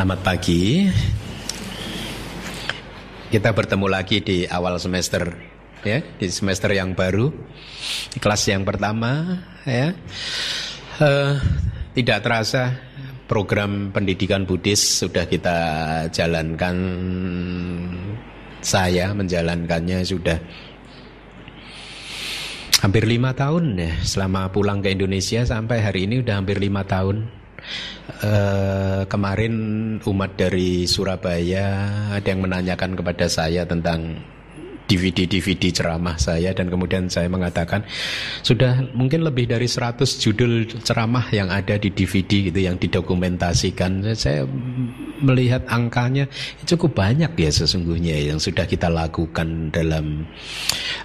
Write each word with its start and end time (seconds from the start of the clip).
Selamat 0.00 0.24
pagi. 0.24 0.88
Kita 3.28 3.52
bertemu 3.52 3.84
lagi 3.84 4.24
di 4.24 4.48
awal 4.48 4.80
semester 4.80 5.28
ya, 5.84 6.00
di 6.16 6.24
semester 6.32 6.72
yang 6.72 6.96
baru. 6.96 7.28
Di 8.08 8.16
kelas 8.16 8.48
yang 8.48 8.64
pertama 8.64 9.44
ya. 9.68 9.92
Uh, 11.04 11.36
tidak 11.92 12.24
terasa 12.24 12.80
program 13.28 13.92
pendidikan 13.92 14.48
Buddhis 14.48 15.04
sudah 15.04 15.28
kita 15.28 15.58
jalankan 16.08 16.76
saya 18.64 19.12
menjalankannya 19.12 20.00
sudah 20.00 20.40
hampir 22.80 23.04
lima 23.04 23.36
tahun 23.36 23.76
ya 23.76 23.92
selama 24.00 24.48
pulang 24.48 24.80
ke 24.80 24.96
Indonesia 24.96 25.44
sampai 25.44 25.84
hari 25.84 26.08
ini 26.08 26.24
udah 26.24 26.40
hampir 26.40 26.56
lima 26.56 26.88
tahun 26.88 27.39
Uh, 28.20 29.06
kemarin 29.06 29.54
umat 30.02 30.34
dari 30.36 30.84
Surabaya 30.84 31.66
ada 32.12 32.26
yang 32.26 32.42
menanyakan 32.44 32.98
kepada 32.98 33.30
saya 33.30 33.64
tentang 33.64 34.20
DVD-DVD 34.90 35.70
ceramah 35.70 36.18
saya 36.18 36.50
dan 36.50 36.66
kemudian 36.66 37.06
saya 37.06 37.30
mengatakan 37.30 37.86
sudah 38.42 38.90
mungkin 38.90 39.22
lebih 39.22 39.46
dari 39.46 39.70
100 39.70 40.02
judul 40.18 40.66
ceramah 40.82 41.30
yang 41.30 41.46
ada 41.46 41.78
di 41.78 41.94
DVD 41.94 42.50
gitu 42.50 42.58
yang 42.58 42.74
didokumentasikan. 42.74 44.02
Saya 44.18 44.42
melihat 45.22 45.62
angkanya 45.70 46.26
cukup 46.66 46.98
banyak 46.98 47.30
ya 47.38 47.50
sesungguhnya 47.54 48.34
yang 48.34 48.42
sudah 48.42 48.66
kita 48.66 48.90
lakukan 48.90 49.70
dalam 49.70 50.26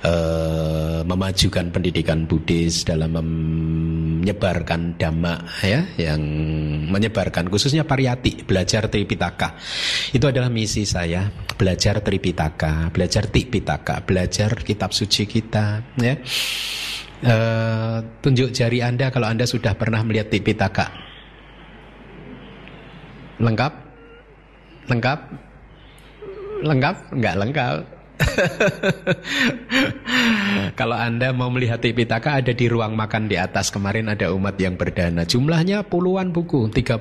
uh, 0.02 1.06
memajukan 1.06 1.70
pendidikan 1.70 2.26
Buddhis 2.26 2.82
dalam 2.90 3.14
menyebarkan 3.14 4.98
dhamma 4.98 5.46
ya 5.62 5.86
yang 6.02 6.22
menyebarkan 6.90 7.46
khususnya 7.54 7.86
pariyati 7.86 8.42
belajar 8.50 8.90
Tripitaka. 8.90 9.54
Itu 10.10 10.26
adalah 10.26 10.50
misi 10.50 10.88
saya, 10.90 11.30
belajar 11.54 12.02
Tripitaka, 12.02 12.90
belajar 12.90 13.30
Tipitaka 13.30 13.75
Pusaka, 13.76 14.00
belajar 14.08 14.56
kitab 14.64 14.96
suci 14.96 15.28
kita, 15.28 15.84
ya. 16.00 16.16
E, 17.20 17.36
tunjuk 18.24 18.56
jari 18.56 18.80
Anda 18.80 19.12
kalau 19.12 19.28
Anda 19.28 19.44
sudah 19.44 19.76
pernah 19.76 20.00
melihat 20.00 20.32
Tipitaka. 20.32 20.96
Lengkap? 23.44 23.74
Lengkap? 24.88 25.20
Lengkap? 26.64 26.96
Enggak 27.20 27.36
lengkap. 27.36 27.76
Kalau 30.80 30.96
Anda 30.96 31.36
mau 31.36 31.52
melihat 31.52 31.84
Tipitaka 31.84 32.40
ada 32.40 32.56
di 32.56 32.72
ruang 32.72 32.96
makan 32.96 33.28
di 33.28 33.36
atas 33.36 33.76
Kemarin 33.76 34.08
ada 34.08 34.32
umat 34.32 34.56
yang 34.56 34.80
berdana 34.80 35.28
Jumlahnya 35.28 35.84
puluhan 35.84 36.32
buku 36.32 36.72
30-40 36.72 36.96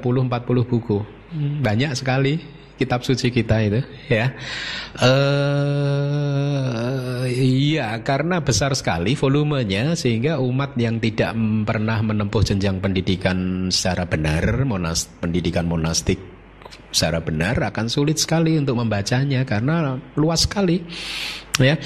buku 0.67 1.07
Banyak 1.63 1.95
sekali 1.95 2.43
kitab 2.75 3.07
suci 3.07 3.31
kita 3.31 3.63
itu 3.63 3.81
ya 4.11 4.35
uh, 4.99 5.74
karena 8.03 8.43
besar 8.43 8.75
sekali 8.75 9.15
volumenya 9.15 9.95
sehingga 9.95 10.43
umat 10.43 10.75
yang 10.75 10.99
tidak 10.99 11.37
pernah 11.69 12.03
menempuh 12.03 12.43
jenjang 12.43 12.83
pendidikan 12.83 13.69
secara 13.71 14.09
benar 14.09 14.67
monas 14.67 15.07
pendidikan 15.21 15.69
monastik 15.69 16.19
secara 16.91 17.23
benar 17.23 17.61
akan 17.71 17.87
sulit 17.87 18.19
sekali 18.19 18.59
untuk 18.59 18.81
membacanya 18.81 19.47
karena 19.47 20.01
luas 20.19 20.49
sekali 20.49 20.83
ya 21.61 21.79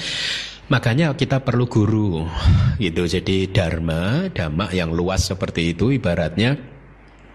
Makanya 0.69 1.17
kita 1.17 1.41
perlu 1.41 1.65
guru 1.65 2.29
gitu. 2.77 3.09
Jadi 3.09 3.49
dharma, 3.49 4.29
dhamma 4.29 4.69
yang 4.69 4.93
luas 4.93 5.25
seperti 5.25 5.73
itu 5.73 5.89
ibaratnya 5.89 6.53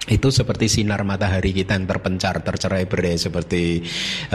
itu 0.04 0.28
seperti 0.28 0.68
sinar 0.68 1.00
matahari 1.00 1.56
kita 1.56 1.80
yang 1.80 1.88
terpencar 1.88 2.44
tercerai 2.44 2.84
berai 2.84 3.16
seperti 3.16 3.80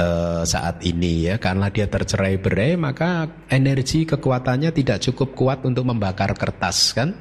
uh, 0.02 0.42
saat 0.42 0.82
ini 0.82 1.30
ya. 1.30 1.36
Karena 1.38 1.70
dia 1.70 1.86
tercerai 1.86 2.42
berai 2.42 2.73
maka 2.73 3.30
energi 3.54 4.10
kekuatannya 4.10 4.73
tidak 4.73 5.05
cukup 5.05 5.38
kuat 5.38 5.60
untuk 5.70 5.86
membakar 5.86 6.33
kertas 6.33 6.98
kan? 6.98 7.14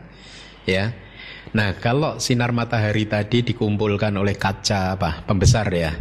Ya. 0.64 0.96
Nah 1.52 1.76
kalau 1.76 2.16
sinar 2.16 2.56
matahari 2.56 3.04
tadi 3.04 3.44
dikumpulkan 3.44 4.16
oleh 4.16 4.36
kaca 4.36 4.96
apa 4.96 5.28
pembesar 5.28 5.68
ya. 5.68 5.92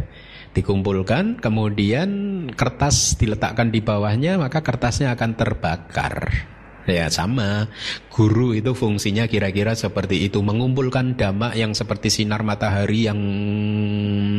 Dikumpulkan 0.48 1.44
kemudian 1.44 2.08
kertas 2.56 3.20
diletakkan 3.20 3.68
di 3.68 3.84
bawahnya 3.84 4.40
maka 4.40 4.64
kertasnya 4.64 5.12
akan 5.12 5.36
terbakar 5.36 6.48
Ya 6.88 7.12
sama, 7.12 7.68
guru 8.08 8.56
itu 8.56 8.72
fungsinya 8.72 9.28
kira-kira 9.28 9.76
seperti 9.76 10.24
itu. 10.24 10.40
Mengumpulkan 10.40 11.20
dhamma 11.20 11.52
yang 11.52 11.76
seperti 11.76 12.08
sinar 12.08 12.40
matahari 12.40 13.04
yang 13.04 13.20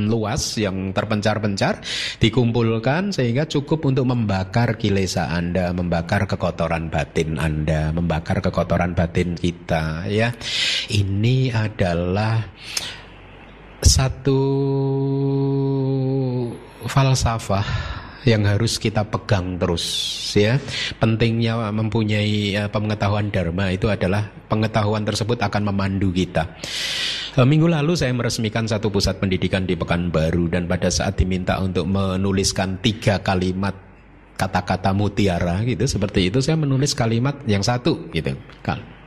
luas 0.10 0.58
Yang 0.58 0.98
terpencar-pencar 0.98 1.86
Dikumpulkan 2.18 3.14
sehingga 3.14 3.46
cukup 3.46 3.86
untuk 3.86 4.10
membakar 4.10 4.82
kilesa 4.82 5.30
Anda 5.30 5.70
Membakar 5.70 6.26
kekotoran 6.26 6.90
batin 6.90 7.38
Anda 7.38 7.94
Membakar 7.94 8.42
kekotoran 8.42 8.98
batin 8.98 9.38
kita 9.38 10.10
ya. 10.10 10.34
Ini 10.90 11.54
adalah 11.54 12.42
satu 13.80 14.42
falsafah 16.90 17.99
yang 18.28 18.44
harus 18.44 18.82
kita 18.82 19.08
pegang 19.08 19.56
terus 19.56 19.86
ya. 20.36 20.60
Pentingnya 21.00 21.72
mempunyai 21.72 22.56
uh, 22.60 22.70
pengetahuan 22.72 23.32
dharma 23.32 23.72
itu 23.72 23.88
adalah 23.88 24.28
pengetahuan 24.52 25.08
tersebut 25.08 25.40
akan 25.40 25.72
memandu 25.72 26.12
kita. 26.12 26.60
Uh, 27.40 27.48
minggu 27.48 27.70
lalu 27.70 27.96
saya 27.96 28.12
meresmikan 28.12 28.68
satu 28.68 28.92
pusat 28.92 29.22
pendidikan 29.22 29.64
di 29.64 29.80
Pekanbaru 29.80 30.52
dan 30.52 30.68
pada 30.68 30.92
saat 30.92 31.16
diminta 31.16 31.62
untuk 31.62 31.88
menuliskan 31.88 32.82
tiga 32.84 33.22
kalimat 33.24 33.90
kata-kata 34.40 34.96
mutiara 34.96 35.68
gitu 35.68 35.84
seperti 35.84 36.32
itu 36.32 36.40
saya 36.40 36.56
menulis 36.56 36.96
kalimat 36.96 37.44
yang 37.44 37.60
satu 37.60 38.08
gitu 38.16 38.32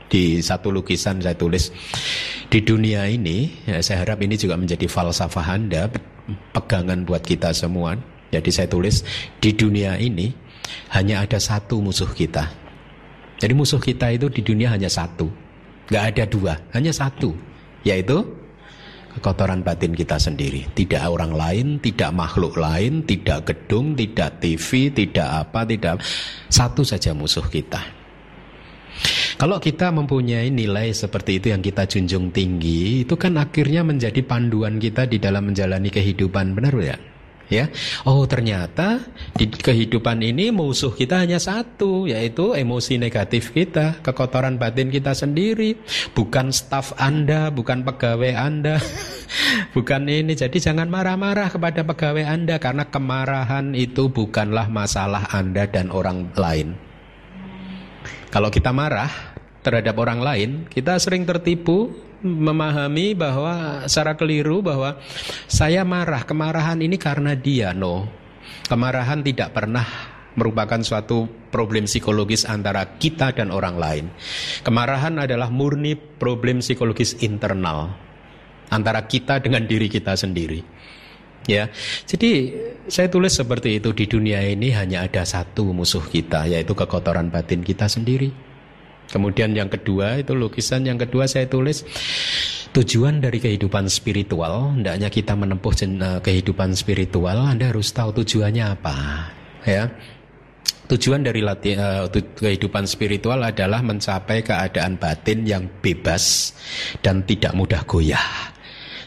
di 0.05 0.37
satu 0.45 0.69
lukisan 0.69 1.25
saya 1.25 1.33
tulis 1.33 1.73
di 2.53 2.61
dunia 2.61 3.09
ini 3.09 3.65
ya, 3.65 3.81
saya 3.81 4.05
harap 4.05 4.21
ini 4.21 4.37
juga 4.37 4.53
menjadi 4.61 4.85
falsafah 4.85 5.57
anda 5.57 5.89
pegangan 6.53 7.01
buat 7.01 7.25
kita 7.25 7.49
semua 7.49 7.97
jadi 8.33 8.49
saya 8.49 8.67
tulis 8.67 9.05
di 9.37 9.53
dunia 9.53 10.01
ini 10.01 10.33
hanya 10.97 11.21
ada 11.21 11.37
satu 11.37 11.77
musuh 11.77 12.09
kita. 12.09 12.49
Jadi 13.37 13.53
musuh 13.53 13.77
kita 13.77 14.09
itu 14.09 14.31
di 14.33 14.41
dunia 14.41 14.73
hanya 14.73 14.89
satu, 14.89 15.29
nggak 15.91 16.03
ada 16.15 16.23
dua, 16.25 16.53
hanya 16.73 16.89
satu, 16.89 17.35
yaitu 17.85 18.25
kekotoran 19.13 19.61
batin 19.61 19.93
kita 19.93 20.17
sendiri. 20.17 20.65
Tidak 20.73 21.01
orang 21.05 21.35
lain, 21.35 21.67
tidak 21.77 22.09
makhluk 22.15 22.57
lain, 22.57 23.05
tidak 23.05 23.53
gedung, 23.53 23.93
tidak 23.93 24.41
TV, 24.41 24.89
tidak 24.89 25.29
apa, 25.45 25.61
tidak 25.69 26.01
satu 26.49 26.81
saja 26.81 27.13
musuh 27.13 27.45
kita. 27.45 27.83
Kalau 29.33 29.57
kita 29.57 29.89
mempunyai 29.89 30.53
nilai 30.53 30.93
seperti 30.93 31.41
itu 31.41 31.51
yang 31.51 31.59
kita 31.59 31.89
junjung 31.89 32.29
tinggi, 32.31 33.03
itu 33.03 33.17
kan 33.17 33.35
akhirnya 33.35 33.81
menjadi 33.83 34.21
panduan 34.23 34.77
kita 34.79 35.09
di 35.09 35.17
dalam 35.19 35.51
menjalani 35.51 35.89
kehidupan, 35.89 36.53
benar 36.55 36.73
ya? 36.79 36.95
Ya. 37.51 37.71
Oh, 38.07 38.23
ternyata 38.27 39.03
di 39.35 39.49
kehidupan 39.49 40.19
ini 40.23 40.51
musuh 40.53 40.93
kita 40.93 41.23
hanya 41.23 41.39
satu, 41.39 42.05
yaitu 42.07 42.53
emosi 42.55 42.99
negatif 42.99 43.51
kita, 43.51 43.99
kekotoran 44.03 44.59
batin 44.59 44.93
kita 44.93 45.15
sendiri, 45.15 45.79
bukan 46.13 46.53
staf 46.53 46.95
Anda, 46.99 47.49
bukan 47.49 47.83
pegawai 47.87 48.33
Anda. 48.35 48.77
bukan 49.75 50.07
ini. 50.07 50.37
Jadi 50.37 50.61
jangan 50.61 50.87
marah-marah 50.87 51.49
kepada 51.49 51.81
pegawai 51.83 52.25
Anda 52.25 52.61
karena 52.61 52.87
kemarahan 52.87 53.73
itu 53.73 54.09
bukanlah 54.09 54.69
masalah 54.69 55.29
Anda 55.33 55.65
dan 55.65 55.89
orang 55.89 56.33
lain. 56.37 56.77
Kalau 58.33 58.49
kita 58.49 58.73
marah 58.73 59.09
terhadap 59.61 59.95
orang 60.01 60.19
lain, 60.19 60.49
kita 60.67 60.97
sering 60.97 61.23
tertipu 61.23 61.93
memahami 62.23 63.13
bahwa 63.13 63.83
secara 63.85 64.15
keliru 64.15 64.63
bahwa 64.63 64.97
saya 65.45 65.83
marah, 65.83 66.23
kemarahan 66.23 66.79
ini 66.79 66.95
karena 66.95 67.35
dia. 67.35 67.75
No. 67.75 68.07
Kemarahan 68.65 69.21
tidak 69.21 69.51
pernah 69.51 69.85
merupakan 70.33 70.81
suatu 70.81 71.29
problem 71.53 71.85
psikologis 71.85 72.47
antara 72.49 72.97
kita 72.97 73.35
dan 73.37 73.53
orang 73.53 73.75
lain. 73.77 74.05
Kemarahan 74.65 75.21
adalah 75.21 75.53
murni 75.53 75.93
problem 75.93 76.63
psikologis 76.63 77.21
internal 77.21 77.93
antara 78.73 79.05
kita 79.05 79.37
dengan 79.37 79.67
diri 79.69 79.85
kita 79.85 80.17
sendiri. 80.17 80.65
Ya, 81.43 81.67
jadi 82.07 82.55
saya 82.87 83.11
tulis 83.11 83.35
seperti 83.35 83.83
itu 83.83 83.91
di 83.91 84.07
dunia 84.07 84.39
ini 84.47 84.71
hanya 84.71 85.03
ada 85.03 85.27
satu 85.27 85.75
musuh 85.75 85.99
kita, 86.07 86.47
yaitu 86.47 86.71
kekotoran 86.71 87.27
batin 87.27 87.59
kita 87.59 87.91
sendiri. 87.91 88.31
Kemudian 89.13 89.53
yang 89.53 89.69
kedua 89.69 90.17
itu 90.17 90.33
lukisan 90.33 90.89
yang 90.89 90.97
kedua 90.97 91.29
saya 91.29 91.45
tulis 91.45 91.85
tujuan 92.73 93.21
dari 93.21 93.37
kehidupan 93.37 93.85
spiritual. 93.85 94.73
Hendaknya 94.73 95.13
kita 95.13 95.37
menempuh 95.37 95.73
eh, 95.85 96.19
kehidupan 96.25 96.73
spiritual, 96.73 97.45
Anda 97.45 97.69
harus 97.69 97.93
tahu 97.93 98.25
tujuannya 98.25 98.65
apa, 98.65 98.97
ya. 99.69 99.85
Tujuan 100.83 101.23
dari 101.23 101.39
lati, 101.39 101.79
uh, 101.79 102.11
kehidupan 102.11 102.83
spiritual 102.83 103.39
adalah 103.39 103.79
mencapai 103.79 104.43
keadaan 104.43 104.99
batin 104.99 105.47
yang 105.47 105.63
bebas 105.79 106.51
dan 106.99 107.23
tidak 107.23 107.55
mudah 107.55 107.87
goyah. 107.87 108.51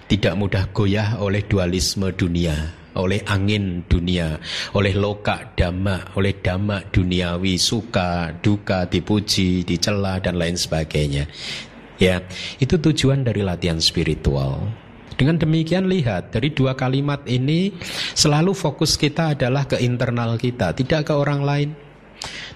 tidak 0.07 0.39
mudah 0.39 0.71
goyah 0.71 1.19
oleh 1.19 1.43
dualisme 1.43 2.15
dunia, 2.15 2.55
oleh 2.97 3.23
angin 3.29 3.85
dunia, 3.87 4.41
oleh 4.73 4.97
loka 4.97 5.53
dhamma, 5.55 6.17
oleh 6.17 6.41
dhamma 6.41 6.89
duniawi, 6.89 7.61
suka, 7.61 8.33
duka, 8.41 8.89
dipuji, 8.89 9.63
dicela 9.63 10.19
dan 10.19 10.41
lain 10.41 10.57
sebagainya. 10.57 11.29
Ya, 11.97 12.25
itu 12.61 12.77
tujuan 12.77 13.25
dari 13.25 13.41
latihan 13.41 13.81
spiritual. 13.81 14.69
Dengan 15.17 15.41
demikian 15.41 15.89
lihat 15.89 16.37
dari 16.37 16.53
dua 16.53 16.77
kalimat 16.77 17.25
ini 17.25 17.73
selalu 18.13 18.53
fokus 18.53 19.01
kita 19.01 19.33
adalah 19.33 19.65
ke 19.65 19.81
internal 19.81 20.37
kita, 20.37 20.77
tidak 20.77 21.09
ke 21.09 21.15
orang 21.17 21.41
lain. 21.41 21.71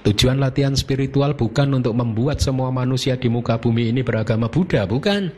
Tujuan 0.05 0.41
latihan 0.41 0.77
spiritual 0.77 1.37
bukan 1.37 1.81
untuk 1.81 1.97
membuat 1.97 2.41
semua 2.41 2.69
manusia 2.69 3.17
di 3.17 3.33
muka 3.33 3.57
bumi 3.57 3.93
ini 3.93 4.01
beragama 4.05 4.53
Buddha, 4.53 4.85
bukan. 4.85 5.33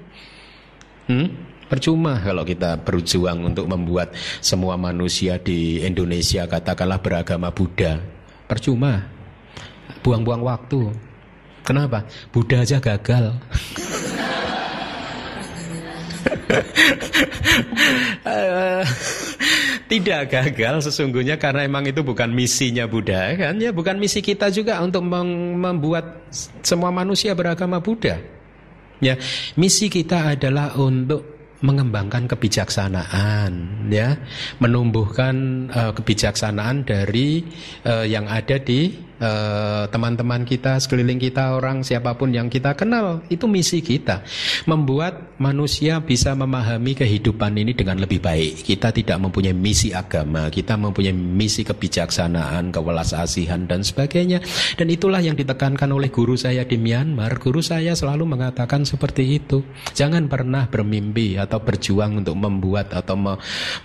Hmm? 1.07 1.29
Percuma 1.73 2.21
kalau 2.21 2.45
kita 2.45 2.77
berjuang 2.85 3.49
untuk 3.49 3.65
membuat 3.65 4.13
semua 4.45 4.77
manusia 4.77 5.41
di 5.41 5.81
Indonesia 5.81 6.45
katakanlah 6.45 7.01
beragama 7.01 7.49
Buddha. 7.49 7.97
Percuma. 8.45 9.09
Buang-buang 10.05 10.45
waktu. 10.45 10.93
Kenapa? 11.65 12.05
Buddha 12.29 12.61
aja 12.61 12.77
gagal. 12.77 13.33
tidak 19.89 20.29
gagal 20.29 20.93
sesungguhnya 20.93 21.41
karena 21.41 21.65
emang 21.65 21.89
itu 21.89 22.05
bukan 22.05 22.29
misinya 22.33 22.89
Buddha 22.89 23.37
kan 23.37 23.61
ya 23.61 23.77
bukan 23.77 24.01
misi 24.01 24.25
kita 24.25 24.49
juga 24.49 24.81
untuk 24.81 25.05
membuat 25.05 26.33
semua 26.65 26.89
manusia 26.89 27.37
beragama 27.37 27.77
Buddha 27.77 28.17
ya 29.05 29.21
misi 29.61 29.93
kita 29.93 30.33
adalah 30.33 30.73
untuk 30.81 31.42
mengembangkan 31.63 32.27
kebijaksanaan 32.27 33.87
ya. 33.89 34.19
Menumbuhkan 34.59 35.67
uh, 35.71 35.93
kebijaksanaan 35.95 36.85
dari 36.85 37.47
uh, 37.87 38.05
yang 38.05 38.27
ada 38.27 38.59
di 38.59 39.12
Eh, 39.23 39.85
teman-teman 39.87 40.43
kita, 40.43 40.83
sekeliling 40.83 41.23
kita, 41.23 41.55
orang 41.55 41.87
siapa 41.87 42.19
pun 42.19 42.35
yang 42.35 42.51
kita 42.51 42.75
kenal, 42.75 43.23
itu 43.31 43.47
misi 43.47 43.79
kita. 43.79 44.27
Membuat 44.67 45.39
manusia 45.39 46.03
bisa 46.03 46.35
memahami 46.35 46.99
kehidupan 46.99 47.55
ini 47.55 47.71
dengan 47.71 48.03
lebih 48.03 48.19
baik. 48.19 48.67
Kita 48.67 48.91
tidak 48.91 49.23
mempunyai 49.23 49.55
misi 49.55 49.95
agama, 49.95 50.51
kita 50.51 50.75
mempunyai 50.75 51.15
misi 51.15 51.63
kebijaksanaan, 51.63 52.75
kewelas 52.75 53.15
asihan 53.15 53.63
dan 53.63 53.87
sebagainya. 53.87 54.43
Dan 54.75 54.91
itulah 54.91 55.23
yang 55.23 55.39
ditekankan 55.39 55.95
oleh 55.95 56.11
guru 56.11 56.35
saya 56.35 56.67
di 56.67 56.75
Myanmar. 56.75 57.39
Guru 57.39 57.63
saya 57.63 57.95
selalu 57.95 58.27
mengatakan 58.27 58.83
seperti 58.83 59.39
itu. 59.39 59.63
Jangan 59.95 60.27
pernah 60.27 60.67
bermimpi 60.67 61.39
atau 61.39 61.63
berjuang 61.63 62.27
untuk 62.27 62.35
membuat 62.35 62.91
atau 62.91 63.15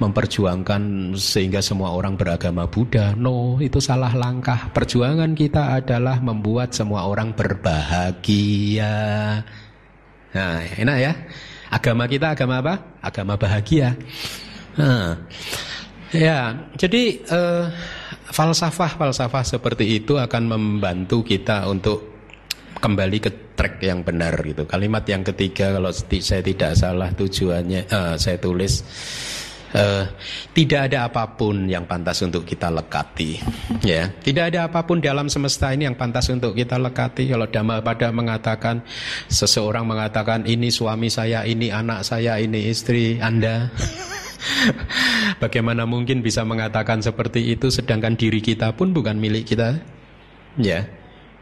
memperjuangkan 0.02 1.14
sehingga 1.14 1.62
semua 1.62 1.94
orang 1.94 2.18
beragama 2.18 2.66
Buddha. 2.66 3.14
No, 3.14 3.62
itu 3.62 3.78
salah 3.78 4.18
langkah. 4.18 4.74
Perjuangan 4.74 5.27
tujuan 5.28 5.44
kita 5.44 5.84
adalah 5.84 6.24
membuat 6.24 6.72
semua 6.72 7.04
orang 7.04 7.36
berbahagia. 7.36 8.96
Nah, 10.32 10.64
enak 10.64 10.98
ya. 11.04 11.12
Agama 11.68 12.08
kita 12.08 12.32
agama 12.32 12.64
apa? 12.64 12.96
Agama 13.04 13.36
bahagia. 13.36 13.92
Nah, 14.80 15.20
ya, 16.16 16.56
jadi 16.80 17.20
uh, 17.28 17.68
falsafah-falsafah 18.32 19.44
seperti 19.44 20.00
itu 20.00 20.16
akan 20.16 20.48
membantu 20.48 21.28
kita 21.28 21.68
untuk 21.68 22.16
kembali 22.80 23.18
ke 23.20 23.52
track 23.60 23.84
yang 23.84 24.08
benar 24.08 24.32
gitu. 24.48 24.64
Kalimat 24.64 25.04
yang 25.12 25.28
ketiga 25.28 25.76
kalau 25.76 25.92
saya 25.92 26.40
tidak 26.40 26.72
salah 26.80 27.12
tujuannya 27.12 27.84
uh, 27.92 28.16
saya 28.16 28.40
tulis 28.40 28.80
uh, 29.74 30.06
tidak 30.54 30.92
ada 30.92 31.10
apa 31.10 31.36
pun 31.36 31.68
yang 31.68 31.84
pantas 31.84 32.22
untuk 32.24 32.46
kita 32.48 32.72
lekati 32.72 33.42
ya 33.84 34.12
tidak 34.24 34.54
ada 34.54 34.72
apa 34.72 34.86
pun 34.86 35.02
dalam 35.02 35.28
semesta 35.28 35.74
ini 35.74 35.90
yang 35.90 35.98
pantas 35.98 36.30
untuk 36.30 36.54
kita 36.54 36.78
lekati 36.78 37.28
kalau 37.32 37.48
Dhamma 37.50 37.82
pada 37.82 38.14
mengatakan 38.14 38.86
seseorang 39.28 39.84
mengatakan 39.84 40.46
ini 40.46 40.72
suami 40.72 41.12
saya 41.12 41.44
ini 41.44 41.74
anak 41.74 42.06
saya 42.08 42.40
ini 42.40 42.70
istri 42.72 43.20
Anda 43.20 43.68
Bagaimana 45.42 45.86
mungkin 45.86 46.22
bisa 46.22 46.46
mengatakan 46.46 47.02
seperti 47.02 47.54
itu 47.54 47.70
sedangkan 47.74 48.18
diri 48.18 48.42
kita 48.42 48.74
pun 48.74 48.94
bukan 48.94 49.18
milik 49.18 49.54
kita? 49.54 49.82
Ya. 50.58 50.90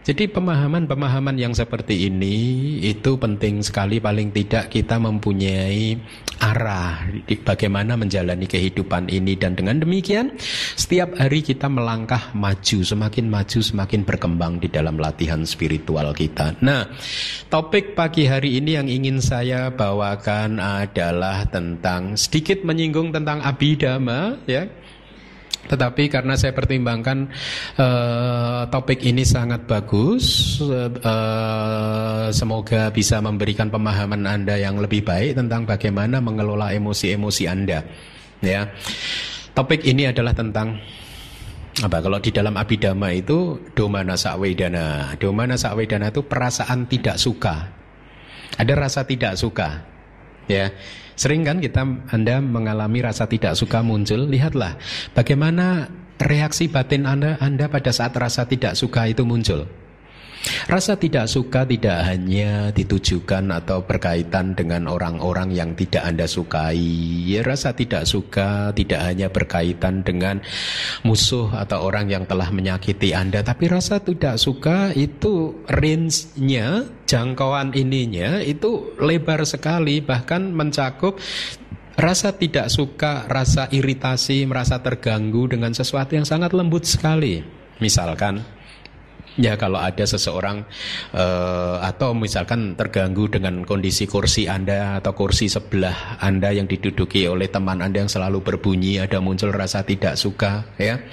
Jadi 0.05 0.29
pemahaman-pemahaman 0.29 1.33
yang 1.33 1.57
seperti 1.57 2.05
ini 2.05 2.77
itu 2.85 3.17
penting 3.17 3.65
sekali. 3.65 3.97
Paling 3.97 4.29
tidak 4.29 4.69
kita 4.69 5.01
mempunyai 5.01 5.97
arah 6.45 7.09
bagaimana 7.41 7.97
menjalani 7.97 8.45
kehidupan 8.45 9.09
ini. 9.09 9.33
Dan 9.33 9.57
dengan 9.57 9.81
demikian 9.81 10.37
setiap 10.77 11.17
hari 11.17 11.41
kita 11.41 11.65
melangkah 11.73 12.29
maju 12.37 12.85
semakin 12.85 13.25
maju 13.33 13.59
semakin 13.65 14.05
berkembang 14.05 14.61
di 14.61 14.69
dalam 14.69 15.01
latihan 15.01 15.41
spiritual 15.41 16.13
kita. 16.13 16.53
Nah, 16.61 16.85
topik 17.49 17.97
pagi 17.97 18.29
hari 18.29 18.61
ini 18.61 18.77
yang 18.77 18.85
ingin 18.85 19.17
saya 19.25 19.73
bawakan 19.73 20.61
adalah 20.61 21.49
tentang 21.49 22.13
sedikit 22.13 22.61
menyinggung 22.61 23.09
tentang 23.09 23.41
abidama 23.41 24.37
ya 24.45 24.69
tetapi 25.65 26.13
karena 26.13 26.37
saya 26.37 26.53
pertimbangkan 26.53 27.25
uh, 27.81 28.69
topik 28.69 29.01
ini 29.01 29.25
sangat 29.25 29.65
bagus, 29.65 30.57
uh, 30.61 32.29
semoga 32.29 32.93
bisa 32.93 33.17
memberikan 33.21 33.73
pemahaman 33.73 34.29
Anda 34.29 34.61
yang 34.61 34.77
lebih 34.77 35.01
baik 35.01 35.41
tentang 35.41 35.65
bagaimana 35.65 36.21
mengelola 36.21 36.69
emosi-emosi 36.69 37.43
Anda. 37.49 37.81
Ya, 38.45 38.69
topik 39.57 39.81
ini 39.87 40.05
adalah 40.05 40.37
tentang 40.37 40.77
apa? 41.81 41.97
Kalau 41.99 42.21
di 42.21 42.29
dalam 42.29 42.55
abidama 42.55 43.09
itu 43.09 43.57
domana 43.73 44.13
sakwedana. 44.13 45.17
Domana 45.17 45.57
sakwedana 45.57 46.13
itu 46.13 46.23
perasaan 46.23 46.85
tidak 46.85 47.17
suka. 47.17 47.73
Ada 48.55 48.73
rasa 48.77 49.03
tidak 49.03 49.35
suka. 49.35 49.94
Ya. 50.45 50.73
Sering 51.15 51.47
kan 51.47 51.63
kita 51.63 51.87
Anda 52.11 52.43
mengalami 52.43 52.99
rasa 52.99 53.23
tidak 53.25 53.55
suka 53.55 53.79
muncul, 53.79 54.27
lihatlah 54.27 54.75
bagaimana 55.15 55.87
reaksi 56.19 56.67
batin 56.67 57.07
Anda 57.07 57.39
Anda 57.39 57.71
pada 57.71 57.95
saat 57.95 58.11
rasa 58.19 58.43
tidak 58.43 58.75
suka 58.75 59.07
itu 59.07 59.23
muncul. 59.23 59.63
Rasa 60.65 60.97
tidak 60.97 61.25
suka 61.25 61.65
tidak 61.65 62.05
hanya 62.05 62.69
ditujukan 62.69 63.49
atau 63.49 63.81
berkaitan 63.81 64.53
dengan 64.53 64.85
orang-orang 64.85 65.53
yang 65.53 65.73
tidak 65.73 66.05
Anda 66.05 66.29
sukai. 66.29 66.77
Ya, 67.25 67.41
rasa 67.41 67.73
tidak 67.73 68.05
suka 68.05 68.69
tidak 68.77 69.01
hanya 69.01 69.33
berkaitan 69.33 70.05
dengan 70.05 70.41
musuh 71.01 71.49
atau 71.49 71.85
orang 71.85 72.09
yang 72.13 72.29
telah 72.29 72.49
menyakiti 72.53 73.13
Anda, 73.13 73.41
tapi 73.41 73.69
rasa 73.69 74.01
tidak 74.01 74.37
suka 74.37 74.93
itu 74.93 75.65
range-nya, 75.65 76.85
jangkauan 77.09 77.73
ininya 77.73 78.41
itu 78.41 78.93
lebar 79.01 79.45
sekali 79.49 80.01
bahkan 80.01 80.53
mencakup 80.53 81.17
Rasa 81.95 82.35
tidak 82.35 82.67
suka, 82.67 83.23
rasa 83.23 83.71
iritasi, 83.71 84.43
merasa 84.43 84.83
terganggu 84.83 85.47
dengan 85.47 85.71
sesuatu 85.71 86.11
yang 86.19 86.27
sangat 86.27 86.51
lembut 86.51 86.83
sekali. 86.83 87.39
Misalkan 87.79 88.43
Ya 89.35 89.59
kalau 89.59 89.83
ada 89.83 90.07
seseorang 90.07 90.63
uh, 91.11 91.83
atau 91.83 92.15
misalkan 92.15 92.79
terganggu 92.79 93.27
dengan 93.27 93.67
kondisi 93.67 94.07
kursi 94.07 94.47
Anda 94.47 95.03
atau 95.03 95.11
kursi 95.11 95.51
sebelah 95.51 96.23
Anda 96.23 96.55
yang 96.55 96.71
diduduki 96.71 97.27
oleh 97.27 97.51
teman 97.51 97.83
Anda 97.83 98.07
yang 98.07 98.11
selalu 98.11 98.39
berbunyi 98.39 99.03
ada 99.03 99.19
muncul 99.19 99.51
rasa 99.51 99.83
tidak 99.83 100.15
suka 100.15 100.63
ya 100.79 101.03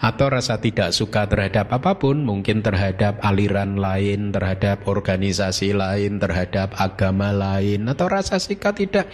atau 0.00 0.26
rasa 0.30 0.58
tidak 0.58 0.90
suka 0.90 1.26
terhadap 1.28 1.70
apa 1.72 1.96
pun, 1.98 2.22
mungkin 2.24 2.60
terhadap 2.60 3.20
aliran 3.24 3.76
lain, 3.78 4.30
terhadap 4.34 4.84
organisasi 4.86 5.76
lain, 5.76 6.18
terhadap 6.18 6.74
agama 6.76 7.30
lain, 7.30 7.86
atau 7.88 8.06
rasa 8.08 8.40
suka 8.40 8.72
tidak, 8.76 9.10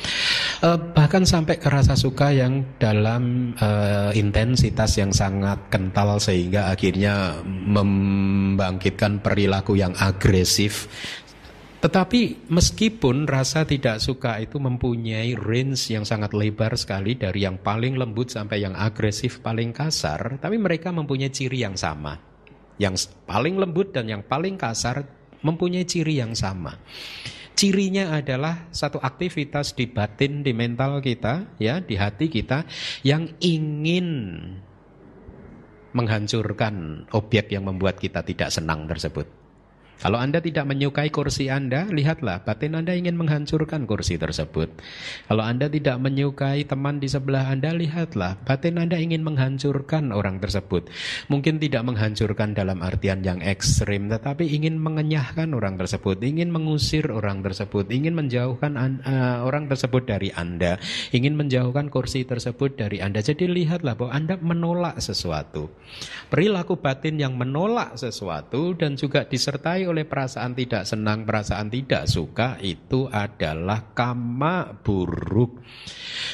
uh, 0.65 0.79
bahkan 0.93 1.23
sampai 1.27 1.57
ke 1.61 1.69
rasa 1.69 1.95
suka 1.95 2.33
yang 2.33 2.77
dalam 2.79 3.55
uh, 3.59 4.11
intensitas 4.17 4.97
yang 4.99 5.11
sangat 5.11 5.71
kental 5.71 6.19
sehingga 6.19 6.73
akhirnya 6.73 7.41
membangkitkan 7.47 9.23
perilaku 9.23 9.79
yang 9.79 9.95
agresif 9.99 10.89
tetapi 11.81 12.53
meskipun 12.53 13.25
rasa 13.25 13.65
tidak 13.65 14.05
suka 14.05 14.37
itu 14.37 14.61
mempunyai 14.61 15.33
range 15.33 15.89
yang 15.97 16.05
sangat 16.05 16.37
lebar 16.37 16.77
sekali 16.77 17.17
dari 17.17 17.49
yang 17.49 17.57
paling 17.57 17.97
lembut 17.97 18.29
sampai 18.29 18.61
yang 18.61 18.77
agresif 18.77 19.41
paling 19.41 19.73
kasar, 19.73 20.37
tapi 20.37 20.61
mereka 20.61 20.93
mempunyai 20.93 21.33
ciri 21.33 21.65
yang 21.65 21.81
sama. 21.81 22.21
Yang 22.77 23.09
paling 23.25 23.57
lembut 23.57 23.97
dan 23.97 24.13
yang 24.13 24.21
paling 24.21 24.61
kasar 24.61 25.09
mempunyai 25.41 25.89
ciri 25.89 26.21
yang 26.21 26.37
sama. 26.37 26.77
Cirinya 27.57 28.13
adalah 28.13 28.69
satu 28.69 29.01
aktivitas 29.01 29.73
di 29.73 29.89
batin, 29.89 30.45
di 30.45 30.53
mental 30.53 31.01
kita, 31.01 31.57
ya, 31.57 31.81
di 31.81 31.97
hati 31.97 32.29
kita 32.29 32.69
yang 33.09 33.25
ingin 33.41 34.09
menghancurkan 35.97 37.09
objek 37.17 37.49
yang 37.57 37.65
membuat 37.65 37.97
kita 37.97 38.21
tidak 38.21 38.53
senang 38.53 38.85
tersebut. 38.85 39.40
Kalau 40.01 40.17
Anda 40.17 40.41
tidak 40.41 40.65
menyukai 40.65 41.13
kursi 41.13 41.53
Anda, 41.53 41.85
lihatlah 41.93 42.41
batin 42.41 42.73
Anda 42.73 42.97
ingin 42.97 43.21
menghancurkan 43.21 43.85
kursi 43.85 44.17
tersebut. 44.17 44.73
Kalau 45.29 45.45
Anda 45.45 45.69
tidak 45.69 46.01
menyukai 46.01 46.65
teman 46.65 47.05
di 47.05 47.09
sebelah 47.13 47.53
Anda, 47.53 47.77
lihatlah 47.77 48.41
batin 48.49 48.81
Anda 48.81 48.97
ingin 48.97 49.21
menghancurkan 49.21 50.09
orang 50.09 50.41
tersebut. 50.41 50.89
Mungkin 51.29 51.61
tidak 51.61 51.85
menghancurkan 51.85 52.57
dalam 52.57 52.81
artian 52.81 53.21
yang 53.21 53.45
ekstrim, 53.45 54.09
tetapi 54.09 54.49
ingin 54.49 54.81
mengenyahkan 54.81 55.53
orang 55.53 55.77
tersebut, 55.77 56.17
ingin 56.25 56.49
mengusir 56.49 57.05
orang 57.13 57.45
tersebut, 57.45 57.93
ingin 57.93 58.17
menjauhkan 58.17 58.81
uh, 59.05 59.45
orang 59.45 59.69
tersebut 59.69 60.09
dari 60.09 60.33
Anda, 60.33 60.81
ingin 61.13 61.37
menjauhkan 61.37 61.93
kursi 61.93 62.25
tersebut 62.25 62.81
dari 62.81 63.05
Anda. 63.05 63.21
Jadi 63.21 63.45
lihatlah 63.45 64.01
bahwa 64.01 64.17
Anda 64.17 64.41
menolak 64.41 64.97
sesuatu. 65.05 65.69
Perilaku 66.33 66.81
batin 66.81 67.21
yang 67.21 67.37
menolak 67.37 68.01
sesuatu 68.01 68.73
dan 68.73 68.97
juga 68.97 69.29
disertai 69.29 69.90
oleh 69.91 70.07
perasaan 70.07 70.55
tidak 70.55 70.87
senang, 70.87 71.27
perasaan 71.27 71.69
tidak 71.69 72.07
suka 72.07 72.57
itu 72.63 73.11
adalah 73.11 73.91
kama 73.93 74.79
buruk. 74.81 75.61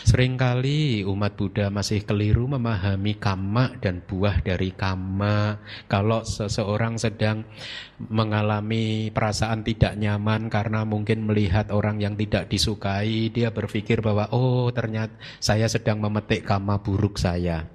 Seringkali 0.06 1.02
umat 1.08 1.34
Buddha 1.34 1.72
masih 1.72 2.04
keliru 2.04 2.46
memahami 2.46 3.16
kama 3.16 3.80
dan 3.80 4.04
buah 4.04 4.44
dari 4.44 4.70
kama. 4.76 5.58
Kalau 5.88 6.22
seseorang 6.22 7.00
sedang 7.00 7.48
mengalami 7.96 9.08
perasaan 9.10 9.64
tidak 9.64 9.96
nyaman 9.96 10.52
karena 10.52 10.84
mungkin 10.84 11.24
melihat 11.24 11.72
orang 11.72 11.98
yang 11.98 12.14
tidak 12.14 12.52
disukai, 12.52 13.32
dia 13.32 13.50
berpikir 13.50 14.04
bahwa 14.04 14.28
oh 14.30 14.68
ternyata 14.70 15.16
saya 15.40 15.66
sedang 15.66 15.98
memetik 15.98 16.44
kama 16.44 16.78
buruk 16.84 17.16
saya. 17.16 17.66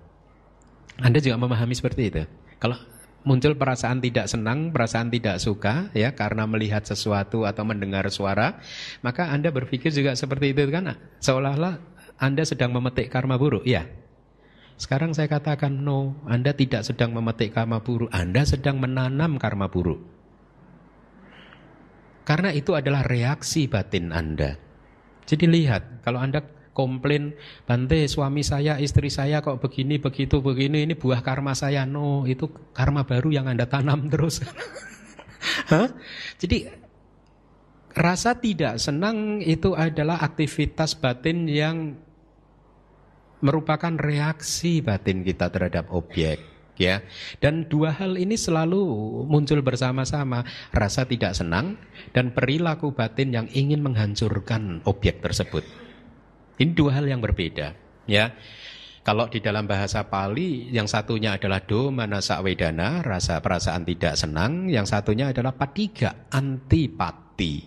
Anda 1.02 1.18
juga 1.18 1.42
memahami 1.42 1.74
seperti 1.74 2.02
itu. 2.14 2.24
Kalau 2.62 2.78
muncul 3.22 3.54
perasaan 3.54 4.02
tidak 4.02 4.26
senang, 4.26 4.74
perasaan 4.74 5.14
tidak 5.14 5.38
suka 5.38 5.94
ya 5.94 6.14
karena 6.18 6.50
melihat 6.50 6.82
sesuatu 6.82 7.46
atau 7.46 7.64
mendengar 7.66 8.06
suara, 8.10 8.58
maka 9.06 9.30
Anda 9.30 9.54
berpikir 9.54 9.94
juga 9.94 10.18
seperti 10.18 10.54
itu 10.54 10.66
kan 10.74 10.98
seolah-olah 11.22 11.78
Anda 12.22 12.46
sedang 12.46 12.74
memetik 12.74 13.10
karma 13.10 13.38
buruk, 13.38 13.66
ya. 13.66 13.86
Sekarang 14.78 15.14
saya 15.14 15.30
katakan 15.30 15.86
no, 15.86 16.18
Anda 16.26 16.58
tidak 16.58 16.82
sedang 16.86 17.14
memetik 17.14 17.54
karma 17.54 17.82
buruk, 17.86 18.10
Anda 18.10 18.46
sedang 18.46 18.82
menanam 18.82 19.38
karma 19.38 19.70
buruk. 19.70 20.02
Karena 22.26 22.54
itu 22.54 22.78
adalah 22.78 23.02
reaksi 23.06 23.66
batin 23.66 24.14
Anda. 24.14 24.58
Jadi 25.26 25.46
lihat, 25.50 26.06
kalau 26.06 26.22
Anda 26.22 26.42
komplain 26.72 27.36
Bante 27.68 28.08
suami 28.08 28.42
saya 28.44 28.80
istri 28.80 29.12
saya 29.12 29.44
kok 29.44 29.60
begini 29.60 30.00
begitu 30.00 30.40
begini 30.40 30.88
ini 30.88 30.96
buah 30.96 31.24
karma 31.24 31.56
saya. 31.56 31.84
No 31.88 32.24
itu 32.28 32.50
karma 32.72 33.04
baru 33.04 33.32
yang 33.32 33.48
anda 33.48 33.68
tanam 33.68 34.08
terus. 34.08 34.44
Jadi 36.42 36.68
rasa 37.92 38.40
tidak 38.40 38.80
senang 38.80 39.44
itu 39.44 39.76
adalah 39.76 40.24
aktivitas 40.24 40.96
batin 40.96 41.48
yang 41.48 41.96
merupakan 43.42 43.92
reaksi 43.98 44.86
batin 44.86 45.26
kita 45.26 45.50
terhadap 45.50 45.90
objek 45.92 46.40
ya. 46.78 47.02
Dan 47.42 47.68
dua 47.68 47.92
hal 47.94 48.16
ini 48.16 48.38
selalu 48.38 48.82
muncul 49.28 49.60
bersama-sama 49.66 50.46
rasa 50.72 51.04
tidak 51.10 51.34
senang 51.36 51.76
dan 52.16 52.32
perilaku 52.32 52.94
batin 52.94 53.34
yang 53.34 53.48
ingin 53.52 53.82
menghancurkan 53.82 54.86
objek 54.86 55.20
tersebut 55.20 55.66
ini 56.62 56.78
dua 56.78 57.02
hal 57.02 57.10
yang 57.10 57.18
berbeda, 57.18 57.74
ya. 58.06 58.38
Kalau 59.02 59.26
di 59.26 59.42
dalam 59.42 59.66
bahasa 59.66 60.06
Pali 60.06 60.70
yang 60.70 60.86
satunya 60.86 61.34
adalah 61.34 61.66
do 61.66 61.90
manasa 61.90 62.38
wedana, 62.38 63.02
rasa 63.02 63.42
perasaan 63.42 63.82
tidak 63.82 64.14
senang, 64.14 64.70
yang 64.70 64.86
satunya 64.86 65.34
adalah 65.34 65.58
patiga, 65.58 66.30
antipati. 66.30 67.66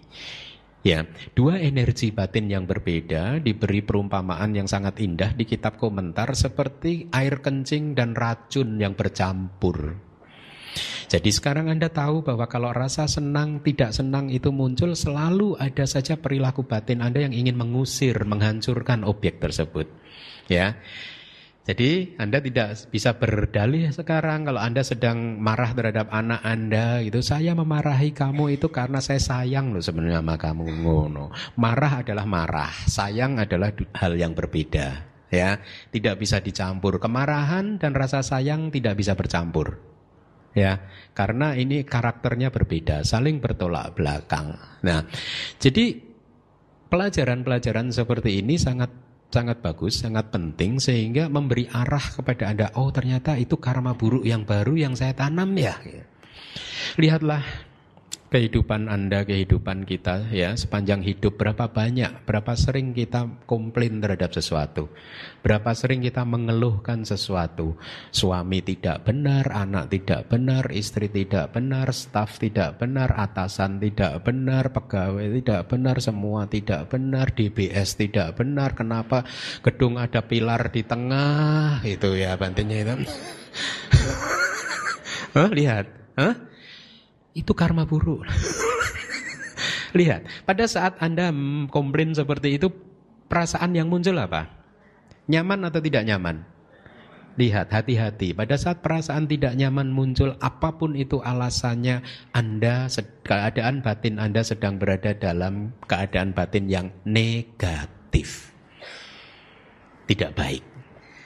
Ya, 0.87 1.03
dua 1.35 1.59
energi 1.59 2.15
batin 2.15 2.47
yang 2.47 2.71
berbeda 2.71 3.43
diberi 3.43 3.83
perumpamaan 3.83 4.55
yang 4.55 4.71
sangat 4.71 5.03
indah 5.03 5.35
di 5.35 5.43
kitab 5.43 5.75
komentar 5.75 6.37
seperti 6.39 7.11
air 7.11 7.43
kencing 7.43 7.99
dan 7.99 8.15
racun 8.15 8.79
yang 8.79 8.95
bercampur. 8.95 10.04
Jadi 11.09 11.31
sekarang 11.31 11.69
Anda 11.69 11.93
tahu 11.93 12.25
bahwa 12.25 12.49
kalau 12.49 12.73
rasa 12.73 13.05
senang, 13.05 13.61
tidak 13.61 13.93
senang 13.93 14.33
itu 14.33 14.49
muncul 14.49 14.97
selalu 14.97 15.57
ada 15.61 15.85
saja 15.85 16.17
perilaku 16.17 16.65
batin 16.65 17.05
Anda 17.05 17.25
yang 17.29 17.35
ingin 17.37 17.57
mengusir, 17.57 18.17
menghancurkan 18.25 19.05
objek 19.05 19.41
tersebut. 19.41 19.89
Ya. 20.49 20.81
Jadi 21.65 22.13
Anda 22.21 22.45
tidak 22.45 22.93
bisa 22.93 23.17
berdalih 23.17 23.89
sekarang 23.89 24.45
kalau 24.45 24.61
Anda 24.61 24.85
sedang 24.85 25.41
marah 25.41 25.73
terhadap 25.73 26.13
anak 26.13 26.45
Anda 26.45 27.01
itu 27.01 27.25
saya 27.25 27.57
memarahi 27.57 28.13
kamu 28.13 28.61
itu 28.61 28.69
karena 28.69 29.01
saya 29.01 29.17
sayang 29.17 29.73
loh 29.73 29.81
sebenarnya 29.81 30.21
sama 30.21 30.37
kamu 30.37 30.85
ngono. 30.85 31.33
Marah 31.57 32.05
adalah 32.05 32.29
marah, 32.29 32.69
sayang 32.85 33.41
adalah 33.41 33.73
hal 33.97 34.13
yang 34.13 34.37
berbeda 34.37 35.09
ya. 35.33 35.57
Tidak 35.89 36.21
bisa 36.21 36.45
dicampur. 36.45 37.01
Kemarahan 37.01 37.81
dan 37.81 37.97
rasa 37.97 38.21
sayang 38.21 38.69
tidak 38.69 39.01
bisa 39.01 39.17
bercampur 39.17 39.94
ya 40.55 40.81
karena 41.13 41.59
ini 41.59 41.83
karakternya 41.83 42.49
berbeda 42.55 43.03
saling 43.03 43.43
bertolak 43.43 43.93
belakang. 43.99 44.55
Nah 44.87 45.05
jadi 45.59 45.99
pelajaran-pelajaran 46.89 47.91
seperti 47.91 48.41
ini 48.41 48.55
sangat 48.57 48.91
sangat 49.35 49.59
bagus 49.59 49.99
sangat 49.99 50.31
penting 50.31 50.79
sehingga 50.79 51.27
memberi 51.27 51.67
arah 51.67 52.07
kepada 52.15 52.55
anda 52.55 52.71
oh 52.79 52.95
ternyata 52.95 53.35
itu 53.35 53.59
karma 53.59 53.99
buruk 53.99 54.23
yang 54.23 54.47
baru 54.47 54.79
yang 54.79 54.95
saya 54.95 55.13
tanam 55.13 55.59
ya. 55.59 55.75
Lihatlah 56.95 57.43
kehidupan 58.35 58.91
Anda, 58.91 59.23
kehidupan 59.23 59.87
kita 59.87 60.27
ya 60.35 60.59
sepanjang 60.59 61.07
hidup 61.07 61.39
berapa 61.39 61.71
banyak, 61.71 62.27
berapa 62.27 62.59
sering 62.59 62.91
kita 62.91 63.47
komplain 63.47 64.03
terhadap 64.03 64.35
sesuatu. 64.35 64.91
Berapa 65.47 65.71
sering 65.71 66.03
kita 66.03 66.27
mengeluhkan 66.27 67.07
sesuatu. 67.07 67.79
Suami 68.11 68.59
tidak 68.59 69.07
benar, 69.07 69.47
anak 69.55 69.95
tidak 69.95 70.27
benar, 70.27 70.67
istri 70.75 71.07
tidak 71.07 71.55
benar, 71.55 71.95
staf 71.95 72.43
tidak 72.43 72.83
benar, 72.83 73.15
atasan 73.15 73.79
tidak 73.79 74.27
benar, 74.27 74.75
pegawai 74.75 75.31
tidak 75.39 75.71
benar, 75.71 75.97
semua 76.03 76.51
tidak 76.51 76.91
benar, 76.91 77.31
DBS 77.31 77.95
tidak 77.95 78.35
benar. 78.35 78.75
Kenapa 78.75 79.23
gedung 79.63 79.95
ada 79.95 80.27
pilar 80.27 80.75
di 80.75 80.83
tengah? 80.83 81.87
Itu 81.87 82.19
ya 82.19 82.35
bantunya 82.35 82.83
itu. 82.83 82.99
Hah, 85.39 85.51
lihat. 85.55 85.87
Hah? 86.19 86.54
Itu 87.35 87.53
karma 87.53 87.83
buruk. 87.83 88.23
Lihat, 89.99 90.27
pada 90.47 90.65
saat 90.67 90.99
Anda 90.99 91.31
komplain 91.71 92.15
seperti 92.15 92.59
itu, 92.59 92.71
perasaan 93.31 93.75
yang 93.75 93.91
muncul 93.91 94.15
apa? 94.19 94.51
Nyaman 95.27 95.67
atau 95.67 95.83
tidak 95.83 96.07
nyaman? 96.07 96.47
Lihat, 97.35 97.75
hati-hati. 97.75 98.31
Pada 98.31 98.55
saat 98.55 98.79
perasaan 98.79 99.27
tidak 99.27 99.59
nyaman 99.59 99.91
muncul, 99.91 100.39
apa 100.39 100.79
pun 100.79 100.95
itu 100.95 101.19
alasannya, 101.19 102.03
Anda 102.31 102.87
keadaan 103.27 103.83
batin 103.83 104.23
Anda 104.23 104.47
sedang 104.47 104.79
berada 104.79 105.15
dalam 105.15 105.75
keadaan 105.91 106.31
batin 106.31 106.71
yang 106.71 106.87
negatif. 107.03 108.55
Tidak 110.07 110.31
baik. 110.35 110.63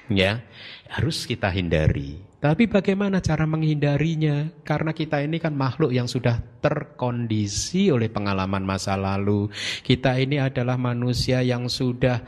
Ya, 0.09 0.41
harus 0.89 1.29
kita 1.29 1.53
hindari. 1.53 2.28
Tapi 2.39 2.71
bagaimana 2.71 3.19
cara 3.19 3.51
menghindarinya? 3.51 4.63
Karena 4.63 4.95
kita 4.95 5.19
ini 5.19 5.43
kan 5.43 5.59
makhluk 5.59 5.91
yang 5.91 6.07
sudah 6.07 6.39
terkondisi 6.63 7.91
oleh 7.91 8.07
pengalaman 8.07 8.63
masa 8.63 8.95
lalu. 8.95 9.51
Kita 9.83 10.15
ini 10.15 10.39
adalah 10.39 10.79
manusia 10.79 11.43
yang 11.43 11.67
sudah 11.67 12.23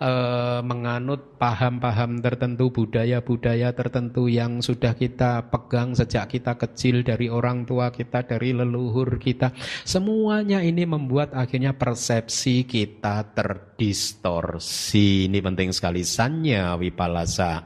uh, 0.00 0.60
menganut 0.60 1.36
paham-paham 1.40 2.20
tertentu, 2.20 2.72
budaya-budaya 2.72 3.72
tertentu 3.72 4.28
yang 4.28 4.60
sudah 4.60 4.96
kita 4.96 5.48
pegang 5.48 5.96
sejak 5.96 6.28
kita 6.32 6.56
kecil 6.56 7.04
dari 7.04 7.28
orang 7.32 7.64
tua 7.64 7.92
kita, 7.92 8.24
dari 8.24 8.52
leluhur 8.52 9.16
kita. 9.20 9.52
Semuanya 9.84 10.60
ini 10.60 10.84
membuat 10.84 11.32
akhirnya 11.32 11.76
persepsi 11.76 12.64
kita 12.68 13.32
terdistorsi. 13.32 15.28
Ini 15.28 15.38
penting 15.40 15.70
sekali 15.72 16.04
sanya 16.04 16.76
wipalasa. 16.76 17.64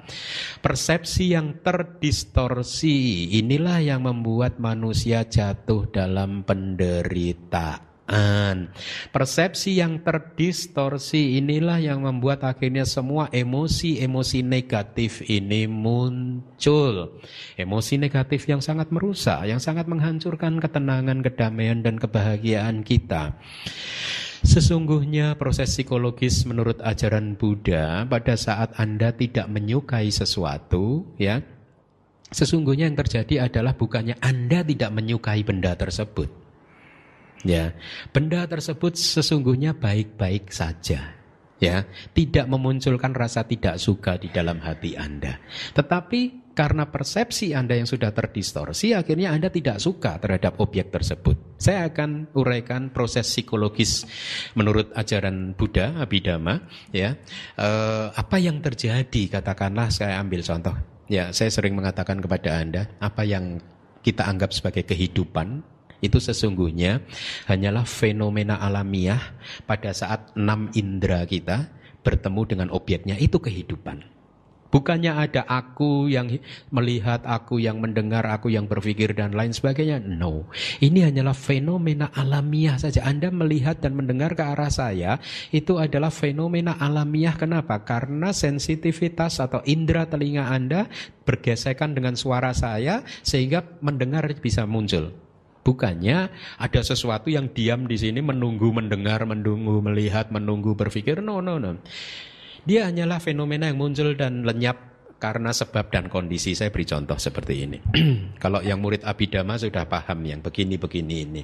Persepsi 0.62 1.34
yang 1.34 1.62
terdistorsi 1.62 3.30
inilah 3.38 3.78
yang 3.82 4.06
membuat 4.06 4.58
manusia 4.62 5.26
jatuh 5.26 5.90
dalam 5.90 6.42
penderitaan. 6.46 7.89
Persepsi 9.14 9.78
yang 9.78 10.02
terdistorsi 10.02 11.38
inilah 11.38 11.78
yang 11.78 12.02
membuat 12.02 12.42
akhirnya 12.42 12.82
semua 12.82 13.30
emosi-emosi 13.30 14.42
negatif 14.42 15.22
ini 15.30 15.70
muncul. 15.70 17.22
Emosi 17.54 18.02
negatif 18.02 18.50
yang 18.50 18.58
sangat 18.58 18.90
merusak, 18.90 19.46
yang 19.46 19.62
sangat 19.62 19.86
menghancurkan 19.86 20.58
ketenangan, 20.58 21.22
kedamaian, 21.22 21.86
dan 21.86 22.02
kebahagiaan 22.02 22.82
kita. 22.82 23.38
Sesungguhnya 24.42 25.38
proses 25.38 25.70
psikologis 25.70 26.48
menurut 26.48 26.82
ajaran 26.82 27.38
Buddha 27.38 28.08
pada 28.10 28.34
saat 28.34 28.74
Anda 28.74 29.14
tidak 29.14 29.46
menyukai 29.52 30.10
sesuatu, 30.10 31.14
ya, 31.20 31.44
sesungguhnya 32.32 32.90
yang 32.90 32.98
terjadi 32.98 33.46
adalah 33.46 33.76
bukannya 33.76 34.18
Anda 34.18 34.66
tidak 34.66 34.90
menyukai 34.96 35.44
benda 35.44 35.76
tersebut 35.76 36.39
Ya, 37.40 37.72
benda 38.12 38.44
tersebut 38.44 39.00
sesungguhnya 39.00 39.72
baik-baik 39.72 40.52
saja. 40.52 41.16
Ya, 41.60 41.84
tidak 42.16 42.48
memunculkan 42.48 43.12
rasa 43.12 43.44
tidak 43.44 43.76
suka 43.76 44.16
di 44.16 44.32
dalam 44.32 44.64
hati 44.64 44.96
Anda. 44.96 45.36
Tetapi 45.76 46.52
karena 46.56 46.88
persepsi 46.88 47.52
Anda 47.52 47.76
yang 47.76 47.84
sudah 47.84 48.16
terdistorsi, 48.16 48.96
akhirnya 48.96 49.32
Anda 49.36 49.52
tidak 49.52 49.76
suka 49.76 50.16
terhadap 50.16 50.56
objek 50.56 50.88
tersebut. 50.88 51.60
Saya 51.60 51.88
akan 51.92 52.32
uraikan 52.32 52.88
proses 52.92 53.28
psikologis 53.28 54.08
menurut 54.56 54.88
ajaran 54.96 55.52
Buddha, 55.52 56.00
Abhidhamma. 56.00 56.64
Ya, 56.96 57.16
eh, 57.60 58.06
apa 58.08 58.36
yang 58.40 58.64
terjadi? 58.64 59.40
Katakanlah 59.40 59.92
saya 59.92 60.16
ambil 60.16 60.40
contoh. 60.40 60.76
Ya, 61.12 61.28
saya 61.36 61.52
sering 61.52 61.76
mengatakan 61.76 62.24
kepada 62.24 62.56
Anda, 62.56 62.88
apa 63.04 63.20
yang 63.24 63.60
kita 64.00 64.24
anggap 64.24 64.56
sebagai 64.56 64.88
kehidupan 64.88 65.79
itu 66.00 66.18
sesungguhnya 66.20 67.04
hanyalah 67.48 67.84
fenomena 67.84 68.60
alamiah 68.60 69.20
pada 69.64 69.92
saat 69.92 70.32
enam 70.36 70.72
indera 70.72 71.24
kita 71.24 71.68
bertemu 72.00 72.42
dengan 72.48 72.68
objeknya 72.72 73.16
itu 73.20 73.36
kehidupan. 73.36 74.20
Bukannya 74.70 75.10
ada 75.10 75.42
aku 75.50 76.06
yang 76.06 76.30
melihat, 76.70 77.26
aku 77.26 77.58
yang 77.58 77.82
mendengar, 77.82 78.22
aku 78.30 78.54
yang 78.54 78.70
berpikir 78.70 79.18
dan 79.18 79.34
lain 79.34 79.50
sebagainya. 79.50 79.98
No. 79.98 80.46
Ini 80.78 81.10
hanyalah 81.10 81.34
fenomena 81.34 82.14
alamiah 82.14 82.78
saja. 82.78 83.02
Anda 83.02 83.34
melihat 83.34 83.82
dan 83.82 83.98
mendengar 83.98 84.38
ke 84.38 84.46
arah 84.46 84.70
saya, 84.70 85.18
itu 85.50 85.82
adalah 85.82 86.14
fenomena 86.14 86.78
alamiah. 86.78 87.34
Kenapa? 87.34 87.82
Karena 87.82 88.30
sensitivitas 88.30 89.42
atau 89.42 89.58
indera 89.66 90.06
telinga 90.06 90.46
Anda 90.46 90.86
bergesekan 91.26 91.98
dengan 91.98 92.14
suara 92.14 92.54
saya 92.54 93.02
sehingga 93.26 93.66
mendengar 93.82 94.22
bisa 94.38 94.70
muncul. 94.70 95.29
Bukannya 95.70 96.34
ada 96.58 96.80
sesuatu 96.82 97.30
yang 97.30 97.54
diam 97.54 97.86
di 97.86 97.94
sini 97.94 98.18
menunggu 98.18 98.74
mendengar, 98.74 99.22
menunggu 99.22 99.78
melihat, 99.78 100.34
menunggu 100.34 100.74
berpikir. 100.74 101.22
No, 101.22 101.38
no, 101.38 101.62
no. 101.62 101.78
Dia 102.66 102.90
hanyalah 102.90 103.22
fenomena 103.22 103.70
yang 103.70 103.78
muncul 103.78 104.18
dan 104.18 104.42
lenyap 104.42 104.90
karena 105.22 105.54
sebab 105.54 105.94
dan 105.94 106.10
kondisi. 106.10 106.58
Saya 106.58 106.74
beri 106.74 106.90
contoh 106.90 107.14
seperti 107.22 107.70
ini. 107.70 107.78
Kalau 108.42 108.58
yang 108.66 108.82
murid 108.82 109.06
Abidama 109.06 109.54
sudah 109.54 109.86
paham 109.86 110.26
yang 110.26 110.42
begini-begini 110.42 111.16
ini. 111.22 111.42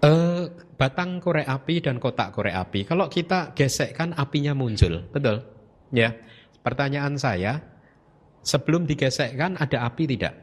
Uh, 0.00 0.48
batang 0.80 1.20
korek 1.20 1.44
api 1.44 1.84
dan 1.84 2.00
kotak 2.00 2.32
korek 2.32 2.56
api. 2.56 2.88
Kalau 2.88 3.12
kita 3.12 3.52
gesekkan 3.52 4.16
apinya 4.16 4.56
muncul, 4.56 5.04
betul? 5.12 5.44
Ya. 5.92 6.16
Pertanyaan 6.64 7.20
saya, 7.20 7.60
sebelum 8.40 8.88
digesekkan 8.88 9.60
ada 9.60 9.84
api 9.84 10.08
tidak? 10.16 10.34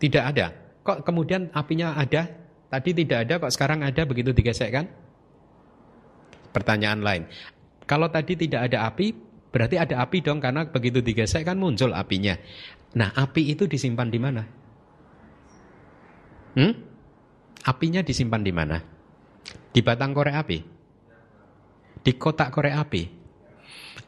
Tidak 0.00 0.24
ada. 0.24 0.65
Kok 0.86 1.02
kemudian 1.02 1.50
apinya 1.50 1.98
ada? 1.98 2.30
Tadi 2.70 2.90
tidak 2.94 3.18
ada, 3.26 3.34
kok 3.42 3.50
sekarang 3.50 3.82
ada 3.82 4.02
begitu 4.06 4.30
digesekkan? 4.30 4.86
Pertanyaan 6.54 7.02
lain. 7.02 7.22
Kalau 7.86 8.06
tadi 8.06 8.38
tidak 8.38 8.70
ada 8.70 8.86
api, 8.86 9.10
berarti 9.50 9.82
ada 9.82 10.02
api 10.02 10.22
dong 10.22 10.38
karena 10.38 10.66
begitu 10.70 11.02
digesekkan 11.02 11.58
muncul 11.58 11.90
apinya. 11.90 12.38
Nah, 12.94 13.10
api 13.14 13.54
itu 13.54 13.66
disimpan 13.66 14.08
di 14.10 14.18
mana? 14.18 14.42
Hmm? 16.54 16.72
Apinya 17.66 18.00
disimpan 18.02 18.42
di 18.46 18.52
mana? 18.54 18.78
Di 19.74 19.82
batang 19.82 20.14
korek 20.14 20.36
api? 20.38 20.58
Di 22.02 22.12
kotak 22.14 22.54
korek 22.54 22.74
api? 22.78 23.02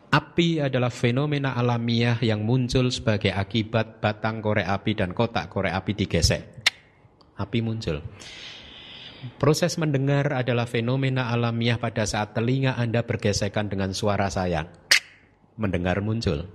Api 0.08 0.48
adalah 0.62 0.88
fenomena 0.88 1.52
alamiah 1.52 2.16
yang 2.24 2.40
muncul 2.40 2.88
sebagai 2.88 3.28
akibat 3.28 4.00
batang 4.00 4.40
korek 4.40 4.64
api 4.64 4.96
dan 4.96 5.12
kotak 5.12 5.52
korek 5.52 5.76
api 5.76 5.92
digesek 5.92 6.57
api 7.38 7.62
muncul. 7.62 8.02
Proses 9.38 9.74
mendengar 9.78 10.30
adalah 10.30 10.66
fenomena 10.66 11.30
alamiah 11.30 11.78
pada 11.78 12.06
saat 12.06 12.38
telinga 12.38 12.78
Anda 12.78 13.02
bergesekan 13.02 13.66
dengan 13.66 13.90
suara 13.90 14.30
saya. 14.30 14.70
Mendengar 15.58 15.98
muncul. 16.02 16.46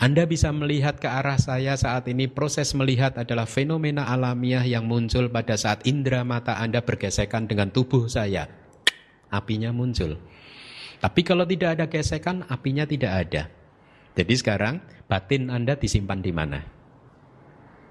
Anda 0.00 0.24
bisa 0.24 0.48
melihat 0.48 0.96
ke 0.96 1.04
arah 1.04 1.36
saya 1.36 1.76
saat 1.76 2.08
ini. 2.08 2.24
Proses 2.24 2.72
melihat 2.72 3.20
adalah 3.20 3.44
fenomena 3.44 4.08
alamiah 4.08 4.64
yang 4.64 4.88
muncul 4.88 5.28
pada 5.28 5.60
saat 5.60 5.84
indera 5.84 6.24
mata 6.24 6.56
Anda 6.56 6.80
bergesekan 6.80 7.44
dengan 7.44 7.68
tubuh 7.68 8.08
saya. 8.08 8.48
Apinya 9.28 9.68
muncul. 9.76 10.16
Tapi 11.04 11.20
kalau 11.20 11.44
tidak 11.44 11.76
ada 11.76 11.84
gesekan, 11.92 12.48
apinya 12.48 12.88
tidak 12.88 13.12
ada. 13.12 13.42
Jadi 14.16 14.34
sekarang 14.40 14.80
batin 15.04 15.52
Anda 15.52 15.76
disimpan 15.76 16.24
di 16.24 16.32
mana? 16.32 16.64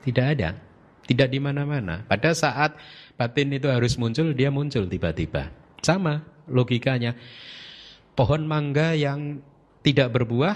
Tidak 0.02 0.26
ada. 0.26 0.69
Tidak 1.10 1.26
di 1.26 1.41
mana-mana. 1.41 2.06
Pada 2.06 2.38
saat 2.38 2.78
batin 3.17 3.50
itu 3.50 3.65
harus 3.65 3.98
muncul, 3.98 4.30
dia 4.38 4.54
muncul 4.54 4.86
tiba-tiba. 4.86 5.50
Sama 5.82 6.22
logikanya. 6.45 7.17
Pohon 8.13 8.45
mangga 8.45 8.93
yang 8.93 9.41
tidak 9.82 10.13
berbuah, 10.13 10.54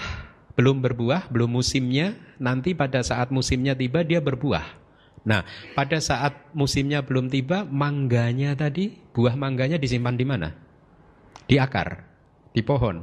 belum 0.53 0.85
berbuah, 0.85 1.33
belum 1.33 1.57
musimnya, 1.57 2.13
nanti 2.37 2.77
pada 2.77 3.01
saat 3.01 3.33
musimnya 3.33 3.73
tiba 3.73 4.05
dia 4.05 4.21
berbuah. 4.21 4.83
Nah, 5.25 5.41
pada 5.73 5.97
saat 6.03 6.53
musimnya 6.53 7.01
belum 7.01 7.33
tiba, 7.33 7.63
mangganya 7.65 8.53
tadi, 8.53 8.93
buah 9.15 9.33
mangganya 9.33 9.81
disimpan 9.81 10.19
di 10.19 10.25
mana? 10.27 10.53
Di 11.49 11.57
akar, 11.57 12.03
di 12.51 12.61
pohon, 12.61 13.01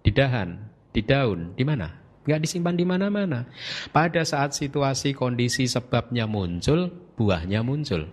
di 0.00 0.14
dahan, 0.14 0.56
di 0.94 1.02
daun, 1.02 1.52
di 1.58 1.66
mana? 1.66 1.97
Nggak 2.28 2.44
disimpan 2.44 2.76
di 2.76 2.84
mana-mana. 2.84 3.48
Pada 3.88 4.20
saat 4.28 4.52
situasi 4.52 5.16
kondisi 5.16 5.64
sebabnya 5.64 6.28
muncul, 6.28 6.92
buahnya 7.16 7.64
muncul. 7.64 8.04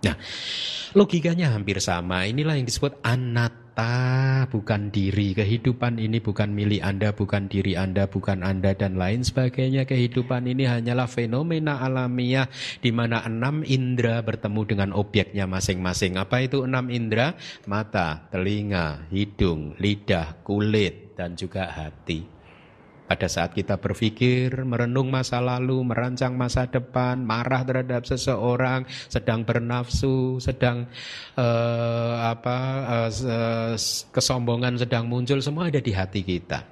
Nah, 0.00 0.16
logikanya 0.96 1.52
hampir 1.52 1.76
sama. 1.82 2.24
Inilah 2.24 2.56
yang 2.56 2.64
disebut 2.64 3.04
anatta, 3.04 4.48
bukan 4.48 4.88
diri. 4.88 5.36
Kehidupan 5.36 6.00
ini 6.00 6.24
bukan 6.24 6.56
milik 6.56 6.80
Anda, 6.80 7.12
bukan 7.12 7.52
diri 7.52 7.76
Anda, 7.76 8.08
bukan 8.08 8.40
Anda 8.40 8.72
dan 8.72 8.96
lain 8.96 9.20
sebagainya. 9.20 9.84
Kehidupan 9.84 10.48
ini 10.48 10.64
hanyalah 10.64 11.04
fenomena 11.04 11.84
alamiah 11.84 12.48
di 12.80 12.88
mana 12.96 13.20
enam 13.28 13.60
indera 13.60 14.24
bertemu 14.24 14.60
dengan 14.64 14.90
objeknya 14.96 15.44
masing-masing. 15.44 16.16
Apa 16.16 16.48
itu 16.48 16.64
enam 16.64 16.88
indera? 16.88 17.36
Mata, 17.68 18.24
telinga, 18.32 19.04
hidung, 19.12 19.76
lidah, 19.76 20.40
kulit, 20.40 21.12
dan 21.12 21.36
juga 21.36 21.68
hati. 21.68 22.39
Pada 23.10 23.26
saat 23.26 23.50
kita 23.58 23.74
berpikir, 23.74 24.62
merenung 24.62 25.10
masa 25.10 25.42
lalu, 25.42 25.82
merancang 25.82 26.38
masa 26.38 26.70
depan, 26.70 27.18
marah 27.18 27.66
terhadap 27.66 28.06
seseorang, 28.06 28.86
sedang 29.10 29.42
bernafsu, 29.42 30.38
sedang 30.38 30.86
uh, 31.34 32.30
apa 32.30 32.58
uh, 33.10 33.74
kesombongan 34.14 34.78
sedang 34.78 35.10
muncul, 35.10 35.42
semua 35.42 35.66
ada 35.66 35.82
di 35.82 35.90
hati 35.90 36.22
kita. 36.22 36.62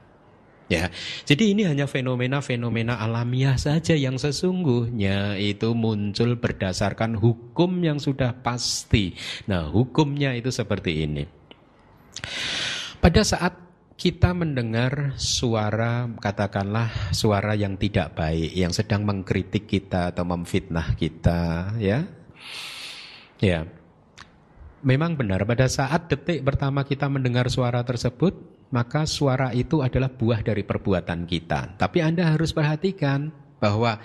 Ya, 0.71 0.95
jadi 1.27 1.59
ini 1.59 1.67
hanya 1.67 1.91
fenomena-fenomena 1.91 3.03
alamiah 3.03 3.59
saja 3.59 3.99
yang 3.99 4.15
sesungguhnya 4.15 5.43
itu 5.43 5.75
muncul 5.75 6.39
berdasarkan 6.39 7.19
hukum 7.19 7.83
yang 7.83 7.99
sudah 7.99 8.31
pasti. 8.47 9.11
Nah, 9.51 9.75
hukumnya 9.75 10.39
itu 10.39 10.55
seperti 10.55 11.03
ini. 11.03 11.27
Pada 13.03 13.27
saat 13.27 13.68
kita 13.99 14.31
mendengar 14.31 15.19
suara 15.19 16.07
katakanlah 16.23 17.11
suara 17.11 17.59
yang 17.59 17.75
tidak 17.75 18.15
baik 18.15 18.55
yang 18.55 18.71
sedang 18.71 19.03
mengkritik 19.03 19.67
kita 19.67 20.15
atau 20.15 20.23
memfitnah 20.23 20.95
kita 20.95 21.75
ya. 21.83 22.07
Ya. 23.43 23.67
Memang 24.87 25.19
benar 25.19 25.43
pada 25.43 25.67
saat 25.67 26.07
detik 26.07 26.47
pertama 26.47 26.87
kita 26.87 27.11
mendengar 27.11 27.51
suara 27.51 27.83
tersebut 27.83 28.39
maka 28.71 29.03
suara 29.03 29.51
itu 29.51 29.83
adalah 29.83 30.07
buah 30.07 30.47
dari 30.47 30.63
perbuatan 30.63 31.27
kita. 31.27 31.75
Tapi 31.75 31.99
Anda 31.99 32.31
harus 32.31 32.55
perhatikan 32.55 33.35
bahwa 33.59 33.99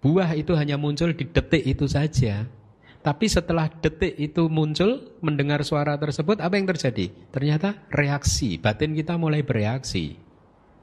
buah 0.00 0.32
itu 0.40 0.56
hanya 0.56 0.80
muncul 0.80 1.12
di 1.12 1.28
detik 1.28 1.68
itu 1.68 1.84
saja 1.84 2.48
tapi 3.08 3.24
setelah 3.24 3.72
detik 3.72 4.20
itu 4.20 4.52
muncul, 4.52 5.16
mendengar 5.24 5.64
suara 5.64 5.96
tersebut, 5.96 6.44
apa 6.44 6.60
yang 6.60 6.68
terjadi? 6.68 7.08
Ternyata 7.32 7.88
reaksi, 7.88 8.60
batin 8.60 8.92
kita 8.92 9.16
mulai 9.16 9.40
bereaksi. 9.40 10.12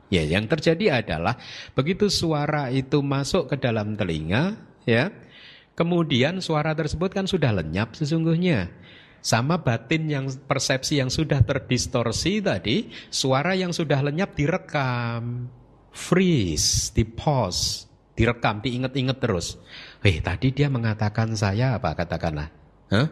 Ya, 0.10 0.26
yang 0.26 0.50
terjadi 0.50 1.06
adalah 1.06 1.38
begitu 1.78 2.10
suara 2.10 2.74
itu 2.74 3.06
masuk 3.06 3.54
ke 3.54 3.62
dalam 3.62 3.94
telinga, 3.94 4.58
ya, 4.90 5.14
kemudian 5.78 6.42
suara 6.42 6.74
tersebut 6.74 7.14
kan 7.14 7.30
sudah 7.30 7.54
lenyap 7.62 7.94
sesungguhnya. 7.94 8.74
Sama 9.22 9.62
batin 9.62 10.10
yang 10.10 10.26
persepsi 10.50 10.98
yang 10.98 11.14
sudah 11.14 11.46
terdistorsi 11.46 12.42
tadi, 12.42 12.90
suara 13.14 13.54
yang 13.54 13.70
sudah 13.70 14.02
lenyap 14.02 14.34
direkam, 14.34 15.46
freeze, 15.94 16.90
di 16.90 17.06
pause, 17.06 17.86
direkam, 18.18 18.66
diinget-inget 18.66 19.22
terus. 19.22 19.62
Eh 20.06 20.22
tadi 20.22 20.54
dia 20.54 20.70
mengatakan 20.70 21.34
saya 21.34 21.82
apa 21.82 21.98
katakanlah. 21.98 22.54
Huh? 22.94 23.10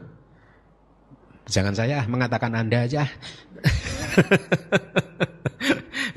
Jangan 1.50 1.74
saya 1.74 2.06
mengatakan 2.06 2.54
Anda 2.54 2.86
aja. 2.86 3.04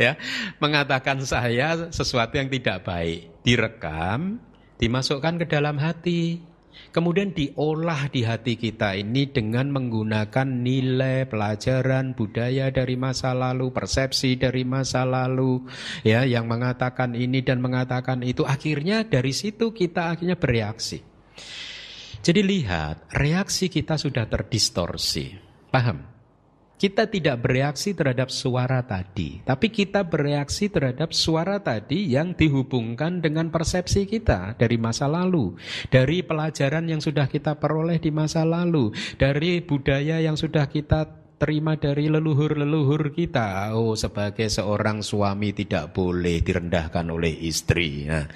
ya, 0.04 0.20
mengatakan 0.60 1.24
saya 1.24 1.88
sesuatu 1.88 2.36
yang 2.36 2.52
tidak 2.52 2.84
baik, 2.84 3.32
direkam, 3.40 4.36
dimasukkan 4.76 5.40
ke 5.40 5.48
dalam 5.48 5.80
hati. 5.80 6.44
Kemudian 6.90 7.30
diolah 7.36 8.08
di 8.08 8.24
hati 8.24 8.56
kita 8.56 8.96
ini 8.96 9.28
dengan 9.28 9.68
menggunakan 9.70 10.48
nilai 10.48 11.28
pelajaran 11.28 12.16
budaya 12.16 12.72
dari 12.72 12.96
masa 12.96 13.36
lalu, 13.36 13.70
persepsi 13.70 14.40
dari 14.40 14.64
masa 14.64 15.04
lalu, 15.04 15.62
ya 16.02 16.24
yang 16.24 16.48
mengatakan 16.48 17.12
ini 17.12 17.44
dan 17.44 17.60
mengatakan 17.60 18.24
itu 18.24 18.42
akhirnya 18.42 19.04
dari 19.04 19.30
situ 19.30 19.76
kita 19.76 20.16
akhirnya 20.16 20.40
bereaksi. 20.40 21.04
Jadi 22.26 22.40
lihat, 22.42 23.14
reaksi 23.14 23.70
kita 23.70 23.94
sudah 23.94 24.26
terdistorsi. 24.26 25.30
Paham? 25.70 26.15
Kita 26.76 27.08
tidak 27.08 27.40
bereaksi 27.40 27.96
terhadap 27.96 28.28
suara 28.28 28.84
tadi, 28.84 29.40
tapi 29.48 29.72
kita 29.72 30.04
bereaksi 30.04 30.68
terhadap 30.68 31.16
suara 31.16 31.56
tadi 31.56 32.12
yang 32.12 32.36
dihubungkan 32.36 33.24
dengan 33.24 33.48
persepsi 33.48 34.04
kita 34.04 34.60
dari 34.60 34.76
masa 34.76 35.08
lalu, 35.08 35.56
dari 35.88 36.20
pelajaran 36.20 36.84
yang 36.84 37.00
sudah 37.00 37.32
kita 37.32 37.56
peroleh 37.56 37.96
di 37.96 38.12
masa 38.12 38.44
lalu, 38.44 38.92
dari 39.16 39.64
budaya 39.64 40.20
yang 40.20 40.36
sudah 40.36 40.68
kita 40.68 41.08
terima 41.40 41.80
dari 41.80 42.12
leluhur-leluhur 42.12 43.08
kita. 43.08 43.72
Oh, 43.72 43.96
sebagai 43.96 44.52
seorang 44.52 45.00
suami 45.00 45.56
tidak 45.56 45.96
boleh 45.96 46.44
direndahkan 46.44 47.08
oleh 47.08 47.32
istri. 47.40 48.04
Nah, 48.04 48.28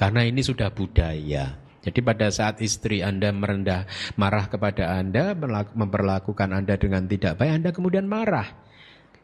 karena 0.00 0.24
ini 0.24 0.40
sudah 0.40 0.72
budaya. 0.72 1.63
Jadi 1.84 2.00
pada 2.00 2.32
saat 2.32 2.64
istri 2.64 3.04
Anda 3.04 3.28
merendah, 3.28 3.84
marah 4.16 4.48
kepada 4.48 4.96
Anda, 4.96 5.36
memperlakukan 5.76 6.48
Anda 6.48 6.80
dengan 6.80 7.04
tidak 7.04 7.36
baik, 7.36 7.60
Anda 7.60 7.70
kemudian 7.76 8.08
marah. 8.08 8.48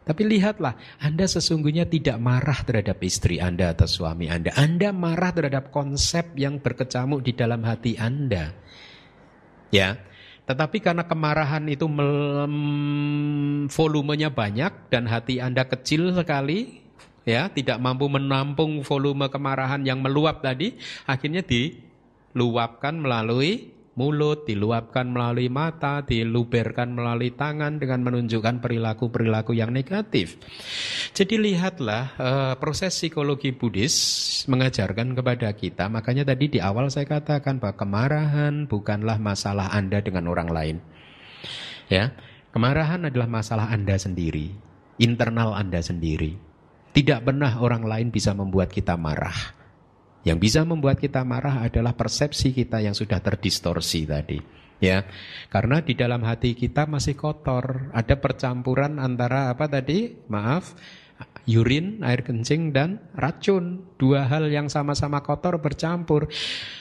Tapi 0.01 0.29
lihatlah, 0.29 0.77
Anda 1.01 1.25
sesungguhnya 1.25 1.89
tidak 1.89 2.21
marah 2.21 2.61
terhadap 2.61 3.01
istri 3.01 3.41
Anda 3.41 3.73
atau 3.73 3.89
suami 3.89 4.29
Anda. 4.29 4.53
Anda 4.61 4.93
marah 4.93 5.33
terhadap 5.33 5.73
konsep 5.73 6.37
yang 6.37 6.61
berkecamuk 6.61 7.25
di 7.25 7.33
dalam 7.33 7.65
hati 7.65 7.97
Anda. 7.97 8.53
Ya, 9.71 10.03
tetapi 10.51 10.83
karena 10.83 11.07
kemarahan 11.07 11.63
itu 11.71 11.87
volumenya 13.71 14.35
banyak 14.35 14.91
dan 14.91 15.07
hati 15.07 15.39
Anda 15.39 15.63
kecil 15.63 16.11
sekali, 16.11 16.83
ya, 17.23 17.47
tidak 17.55 17.79
mampu 17.79 18.11
menampung 18.11 18.83
volume 18.83 19.31
kemarahan 19.31 19.87
yang 19.87 20.03
meluap 20.03 20.43
tadi, 20.43 20.75
akhirnya 21.07 21.47
di 21.47 21.87
luapkan 22.35 22.99
melalui 22.99 23.81
mulut, 24.01 24.49
diluapkan 24.49 25.13
melalui 25.13 25.53
mata, 25.53 26.01
diluberkan 26.01 26.97
melalui 26.97 27.37
tangan 27.37 27.77
dengan 27.77 28.01
menunjukkan 28.01 28.65
perilaku-perilaku 28.65 29.53
yang 29.53 29.75
negatif. 29.75 30.41
Jadi 31.13 31.37
lihatlah 31.37 32.05
uh, 32.17 32.55
proses 32.57 32.97
psikologi 32.97 33.53
Buddhis 33.53 33.95
mengajarkan 34.49 35.13
kepada 35.13 35.53
kita, 35.53 35.93
makanya 35.93 36.33
tadi 36.33 36.57
di 36.57 36.59
awal 36.65 36.89
saya 36.89 37.05
katakan 37.05 37.61
bahwa 37.61 37.77
kemarahan 37.77 38.65
bukanlah 38.65 39.21
masalah 39.21 39.69
Anda 39.75 40.01
dengan 40.01 40.33
orang 40.33 40.49
lain. 40.49 40.77
Ya, 41.93 42.17
kemarahan 42.57 43.11
adalah 43.11 43.29
masalah 43.29 43.69
Anda 43.69 44.01
sendiri, 44.01 44.55
internal 44.97 45.53
Anda 45.53 45.85
sendiri. 45.85 46.41
Tidak 46.91 47.23
pernah 47.23 47.59
orang 47.61 47.87
lain 47.87 48.09
bisa 48.11 48.35
membuat 48.35 48.73
kita 48.73 48.97
marah. 48.99 49.60
Yang 50.21 50.39
bisa 50.39 50.61
membuat 50.69 51.01
kita 51.01 51.25
marah 51.25 51.65
adalah 51.65 51.97
persepsi 51.97 52.53
kita 52.53 52.85
yang 52.85 52.93
sudah 52.93 53.21
terdistorsi 53.25 54.05
tadi. 54.05 54.39
Ya, 54.81 55.05
karena 55.53 55.85
di 55.85 55.93
dalam 55.93 56.25
hati 56.25 56.57
kita 56.57 56.89
masih 56.89 57.13
kotor, 57.13 57.93
ada 57.93 58.17
percampuran 58.17 58.97
antara 58.97 59.53
apa 59.53 59.69
tadi? 59.69 60.17
Maaf, 60.33 60.73
Yurin, 61.49 62.05
air 62.05 62.21
kencing 62.21 62.73
dan 62.75 63.01
racun. 63.17 63.87
Dua 63.97 64.25
hal 64.29 64.49
yang 64.53 64.69
sama-sama 64.69 65.21
kotor 65.25 65.61
bercampur. 65.61 66.29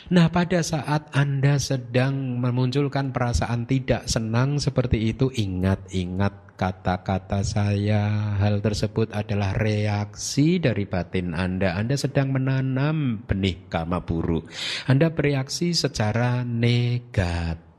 Nah, 0.09 0.31
pada 0.33 0.63
saat 0.63 1.11
Anda 1.13 1.59
sedang 1.61 2.39
memunculkan 2.41 3.11
perasaan 3.13 3.67
tidak 3.69 4.07
senang 4.09 4.57
seperti 4.57 5.11
itu, 5.15 5.29
ingat-ingat 5.29 6.49
kata-kata 6.59 7.39
saya. 7.39 8.35
Hal 8.35 8.59
tersebut 8.59 9.15
adalah 9.15 9.55
reaksi 9.55 10.59
dari 10.59 10.83
batin 10.83 11.31
Anda. 11.31 11.79
Anda 11.79 11.95
sedang 11.95 12.35
menanam 12.35 13.23
benih 13.23 13.71
kama 13.71 14.03
buruk. 14.03 14.51
Anda 14.91 15.07
bereaksi 15.07 15.71
secara 15.71 16.43
negatif. 16.43 17.69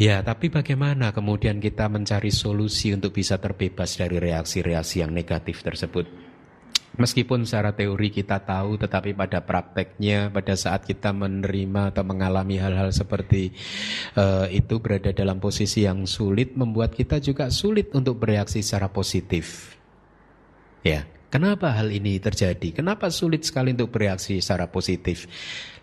Ya, 0.00 0.24
tapi 0.24 0.48
bagaimana 0.48 1.12
kemudian 1.12 1.60
kita 1.60 1.84
mencari 1.92 2.32
solusi 2.32 2.88
untuk 2.96 3.12
bisa 3.12 3.36
terbebas 3.36 4.00
dari 4.00 4.16
reaksi-reaksi 4.16 5.04
yang 5.04 5.12
negatif 5.12 5.60
tersebut? 5.60 6.08
Meskipun 6.96 7.44
secara 7.44 7.76
teori 7.76 8.08
kita 8.08 8.40
tahu, 8.40 8.80
tetapi 8.80 9.12
pada 9.12 9.44
prakteknya, 9.44 10.32
pada 10.32 10.56
saat 10.56 10.88
kita 10.88 11.12
menerima 11.12 11.92
atau 11.92 12.00
mengalami 12.00 12.56
hal-hal 12.56 12.88
seperti 12.96 13.52
uh, 14.16 14.48
itu 14.48 14.80
berada 14.80 15.12
dalam 15.12 15.36
posisi 15.36 15.84
yang 15.84 16.08
sulit, 16.08 16.56
membuat 16.56 16.96
kita 16.96 17.20
juga 17.20 17.52
sulit 17.52 17.92
untuk 17.92 18.24
bereaksi 18.24 18.64
secara 18.64 18.88
positif. 18.88 19.76
Ya, 20.80 21.04
Kenapa 21.30 21.70
hal 21.78 21.94
ini 21.94 22.18
terjadi? 22.18 22.82
Kenapa 22.82 23.06
sulit 23.06 23.46
sekali 23.46 23.70
untuk 23.70 23.94
bereaksi 23.94 24.42
secara 24.42 24.66
positif? 24.66 25.30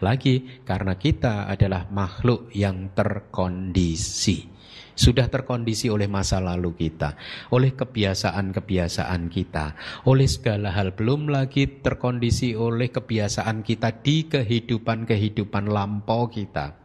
Lagi 0.03 0.43
karena 0.67 0.99
kita 0.99 1.47
adalah 1.47 1.87
makhluk 1.87 2.51
yang 2.51 2.91
terkondisi. 2.91 4.43
Sudah 4.91 5.31
terkondisi 5.31 5.87
oleh 5.87 6.11
masa 6.11 6.43
lalu 6.43 6.75
kita, 6.75 7.15
oleh 7.55 7.71
kebiasaan-kebiasaan 7.79 9.31
kita, 9.31 9.65
oleh 10.03 10.27
segala 10.27 10.75
hal 10.75 10.91
belum 10.91 11.31
lagi 11.31 11.79
terkondisi 11.79 12.51
oleh 12.51 12.91
kebiasaan 12.91 13.63
kita 13.63 14.03
di 14.03 14.27
kehidupan-kehidupan 14.27 15.71
lampau 15.71 16.27
kita. 16.27 16.75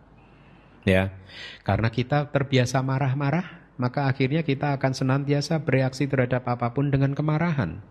Ya. 0.86 1.18
Karena 1.66 1.90
kita 1.90 2.30
terbiasa 2.30 2.78
marah-marah, 2.78 3.74
maka 3.74 4.06
akhirnya 4.06 4.46
kita 4.46 4.78
akan 4.78 4.94
senantiasa 4.94 5.66
bereaksi 5.66 6.06
terhadap 6.06 6.46
apa 6.46 6.70
pun 6.70 6.94
dengan 6.94 7.18
kemarahan. 7.18 7.82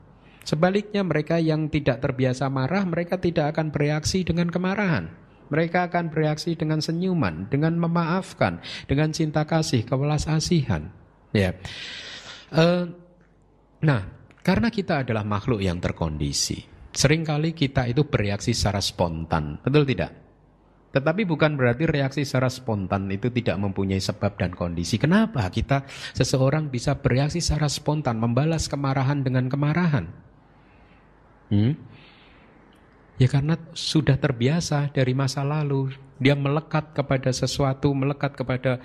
Sebaliknya 0.41 1.05
mereka 1.05 1.37
yang 1.37 1.69
tidak 1.69 2.01
terbiasa 2.01 2.49
marah, 2.49 2.81
mereka 2.83 3.21
tidak 3.21 3.53
akan 3.53 3.69
bereaksi 3.69 4.25
dengan 4.25 4.49
kemarahan. 4.49 5.13
Mereka 5.51 5.91
akan 5.91 6.09
bereaksi 6.09 6.55
dengan 6.55 6.79
senyuman, 6.79 7.51
dengan 7.51 7.75
memaafkan, 7.77 8.63
dengan 8.87 9.11
cinta 9.11 9.43
kasih, 9.45 9.83
kewelas 9.85 10.25
asihan. 10.25 10.89
Ya. 11.35 11.53
Uh, 12.49 12.87
nah, 13.83 14.07
karena 14.41 14.71
kita 14.71 15.03
adalah 15.03 15.27
makhluk 15.27 15.61
yang 15.61 15.77
terkondisi, 15.77 16.63
sering 16.95 17.21
kali 17.21 17.53
kita 17.53 17.85
itu 17.85 18.07
bereaksi 18.07 18.55
secara 18.55 18.81
spontan, 18.81 19.59
betul 19.61 19.85
tidak? 19.85 20.11
Tetapi 20.91 21.23
bukan 21.23 21.55
berarti 21.55 21.87
reaksi 21.87 22.27
secara 22.27 22.51
spontan 22.51 23.07
itu 23.07 23.31
tidak 23.31 23.55
mempunyai 23.55 24.03
sebab 24.03 24.35
dan 24.35 24.51
kondisi. 24.51 24.99
Kenapa 24.99 25.47
kita 25.47 25.87
seseorang 26.11 26.67
bisa 26.67 26.99
bereaksi 26.99 27.39
secara 27.39 27.71
spontan, 27.71 28.19
membalas 28.19 28.67
kemarahan 28.67 29.23
dengan 29.23 29.47
kemarahan? 29.47 30.30
Hmm? 31.51 31.75
Ya 33.21 33.29
karena 33.29 33.53
sudah 33.77 34.17
terbiasa 34.17 34.89
dari 34.89 35.13
masa 35.13 35.45
lalu. 35.45 35.93
Dia 36.21 36.37
melekat 36.37 36.93
kepada 36.93 37.33
sesuatu, 37.33 37.93
melekat 37.97 38.37
kepada 38.37 38.77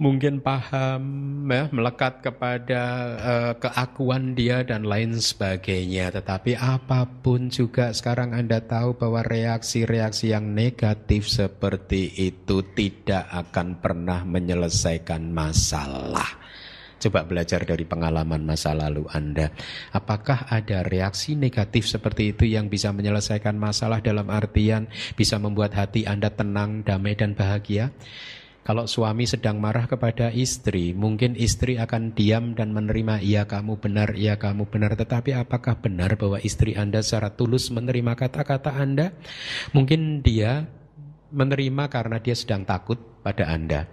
mungkin 0.00 0.40
paham, 0.40 1.00
ya, 1.48 1.68
melekat 1.68 2.24
kepada 2.24 2.82
uh, 3.20 3.52
keakuan 3.60 4.32
dia 4.32 4.64
dan 4.64 4.88
lain 4.88 5.16
sebagainya. 5.16 6.08
Tetapi 6.12 6.56
apa 6.56 7.04
pun 7.04 7.52
juga 7.52 7.92
sekarang 7.92 8.32
Anda 8.32 8.64
tahu 8.64 8.96
bahwa 8.96 9.20
reaksi-reaksi 9.24 10.32
yang 10.32 10.56
negatif 10.56 11.28
seperti 11.28 12.16
itu 12.16 12.64
tidak 12.72 13.28
akan 13.28 13.80
pernah 13.80 14.24
menyelesaikan 14.24 15.30
masalah. 15.32 16.43
Coba 17.04 17.20
belajar 17.28 17.68
dari 17.68 17.84
pengalaman 17.84 18.48
masa 18.48 18.72
lalu 18.72 19.04
Anda. 19.12 19.52
Apakah 19.92 20.48
ada 20.48 20.80
reaksi 20.88 21.36
negatif 21.36 21.84
seperti 21.84 22.32
itu 22.32 22.48
yang 22.48 22.72
bisa 22.72 22.96
menyelesaikan 22.96 23.60
masalah 23.60 24.00
dalam 24.00 24.32
artian 24.32 24.88
bisa 25.12 25.36
membuat 25.36 25.76
hati 25.76 26.08
Anda 26.08 26.32
tenang, 26.32 26.80
damai, 26.80 27.12
dan 27.12 27.36
bahagia? 27.36 27.92
Kalau 28.64 28.88
suami 28.88 29.28
sedang 29.28 29.60
marah 29.60 29.84
kepada 29.84 30.32
istri, 30.32 30.96
mungkin 30.96 31.36
istri 31.36 31.76
akan 31.76 32.16
diam 32.16 32.56
dan 32.56 32.72
menerima, 32.72 33.20
iya 33.20 33.44
kamu 33.44 33.76
benar, 33.76 34.16
iya 34.16 34.40
kamu 34.40 34.72
benar. 34.72 34.96
Tetapi 34.96 35.36
apakah 35.36 35.76
benar 35.84 36.16
bahwa 36.16 36.40
istri 36.40 36.72
Anda 36.72 37.04
secara 37.04 37.36
tulus 37.36 37.68
menerima 37.68 38.16
kata-kata 38.16 38.72
Anda? 38.72 39.12
Mungkin 39.76 40.24
dia 40.24 40.64
menerima 41.28 41.84
karena 41.92 42.16
dia 42.16 42.32
sedang 42.32 42.64
takut 42.64 42.96
pada 43.20 43.44
Anda. 43.44 43.84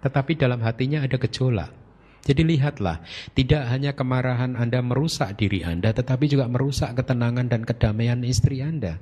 Tetapi 0.00 0.32
dalam 0.40 0.64
hatinya 0.64 1.04
ada 1.04 1.20
gejolak. 1.20 1.87
Jadi 2.26 2.42
lihatlah, 2.44 3.00
tidak 3.32 3.68
hanya 3.70 3.94
kemarahan 3.94 4.58
Anda 4.58 4.82
merusak 4.82 5.38
diri 5.38 5.64
Anda, 5.64 5.94
tetapi 5.94 6.28
juga 6.28 6.50
merusak 6.50 6.98
ketenangan 6.98 7.46
dan 7.48 7.62
kedamaian 7.64 8.20
istri 8.26 8.60
Anda. 8.60 8.98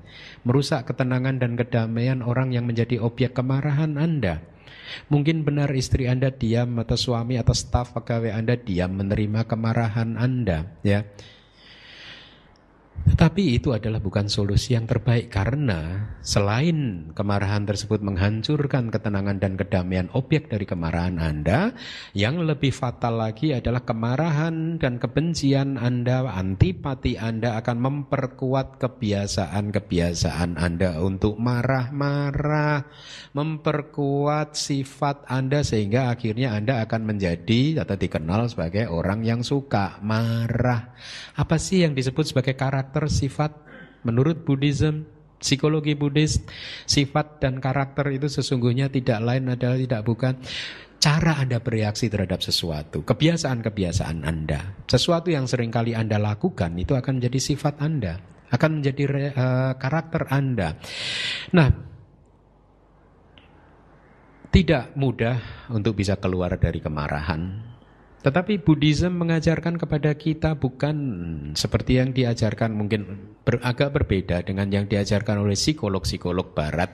Merusak 0.46 0.92
ketenangan 0.92 1.40
dan 1.40 1.59
kedamaian 1.59 2.20
orang 2.22 2.52
yang 2.52 2.68
menjadi 2.68 3.00
objek 3.02 3.35
kemarahan 3.35 3.98
Anda. 3.98 4.44
Mungkin 5.11 5.42
benar 5.42 5.70
istri 5.74 6.07
Anda 6.07 6.31
diam 6.31 6.79
atau 6.79 6.94
suami 6.94 7.37
atau 7.40 7.52
staf 7.52 7.94
pegawai 7.96 8.31
Anda 8.31 8.55
diam 8.55 8.94
menerima 8.94 9.44
kemarahan 9.48 10.14
Anda, 10.14 10.79
ya. 10.87 11.02
Tetapi 13.16 13.57
itu 13.57 13.72
adalah 13.72 13.96
bukan 13.96 14.29
solusi 14.29 14.76
yang 14.76 14.85
terbaik 14.85 15.33
karena 15.33 16.12
selain 16.20 17.09
kemarahan 17.16 17.64
tersebut 17.64 18.05
menghancurkan 18.05 18.92
ketenangan 18.92 19.40
dan 19.40 19.57
kedamaian 19.57 20.12
objek 20.12 20.52
dari 20.52 20.68
kemarahan 20.68 21.16
Anda, 21.16 21.72
yang 22.12 22.44
lebih 22.44 22.76
fatal 22.76 23.16
lagi 23.16 23.57
adalah 23.57 23.88
kemarahan 23.88 24.76
dan 24.76 25.00
kebencian 25.00 25.81
Anda, 25.81 26.29
antipati 26.29 27.16
Anda 27.16 27.57
akan 27.57 27.76
memperkuat 27.81 28.85
kebiasaan-kebiasaan 28.85 30.61
Anda 30.61 31.00
untuk 31.00 31.40
marah-marah, 31.40 32.85
memperkuat 33.33 34.61
sifat 34.61 35.24
Anda 35.24 35.64
sehingga 35.64 36.12
akhirnya 36.12 36.52
Anda 36.52 36.85
akan 36.85 37.16
menjadi 37.16 37.81
atau 37.81 37.96
dikenal 37.96 38.52
sebagai 38.52 38.92
orang 38.92 39.24
yang 39.24 39.40
suka 39.40 40.05
marah. 40.05 40.92
Apa 41.33 41.57
sih 41.57 41.81
yang 41.81 41.96
disebut 41.96 42.29
sebagai 42.29 42.52
karakter 42.52 43.06
sifat 43.09 43.55
menurut 44.07 44.47
Buddhism 44.47 45.07
psikologi 45.37 45.92
Buddhis 45.95 46.40
sifat 46.88 47.45
dan 47.45 47.61
karakter 47.61 48.09
itu 48.12 48.27
sesungguhnya 48.27 48.88
tidak 48.88 49.21
lain 49.21 49.53
adalah 49.53 49.77
tidak 49.77 50.03
bukan 50.03 50.35
cara 50.97 51.38
Anda 51.38 51.61
bereaksi 51.61 52.09
terhadap 52.09 52.40
sesuatu, 52.40 53.05
kebiasaan-kebiasaan 53.05 54.25
Anda. 54.25 54.75
Sesuatu 54.88 55.29
yang 55.29 55.45
sering 55.45 55.69
kali 55.69 55.92
Anda 55.92 56.16
lakukan 56.16 56.73
itu 56.81 56.97
akan 56.97 57.21
menjadi 57.21 57.38
sifat 57.38 57.79
Anda, 57.85 58.19
akan 58.51 58.81
menjadi 58.81 59.03
uh, 59.37 59.73
karakter 59.77 60.27
Anda. 60.33 60.75
Nah, 61.53 61.69
tidak 64.51 64.97
mudah 64.97 65.69
untuk 65.69 66.01
bisa 66.01 66.16
keluar 66.16 66.57
dari 66.57 66.81
kemarahan. 66.81 67.76
Tetapi 68.27 68.59
Buddhism 68.59 69.23
mengajarkan 69.23 69.79
kepada 69.79 70.11
kita 70.19 70.59
bukan 70.59 70.97
seperti 71.55 72.03
yang 72.03 72.11
diajarkan 72.11 72.75
mungkin 72.75 73.31
ber, 73.47 73.62
agak 73.62 73.95
berbeda 73.95 74.43
dengan 74.43 74.67
yang 74.67 74.91
diajarkan 74.91 75.47
oleh 75.47 75.55
psikolog-psikolog 75.55 76.51
barat 76.51 76.91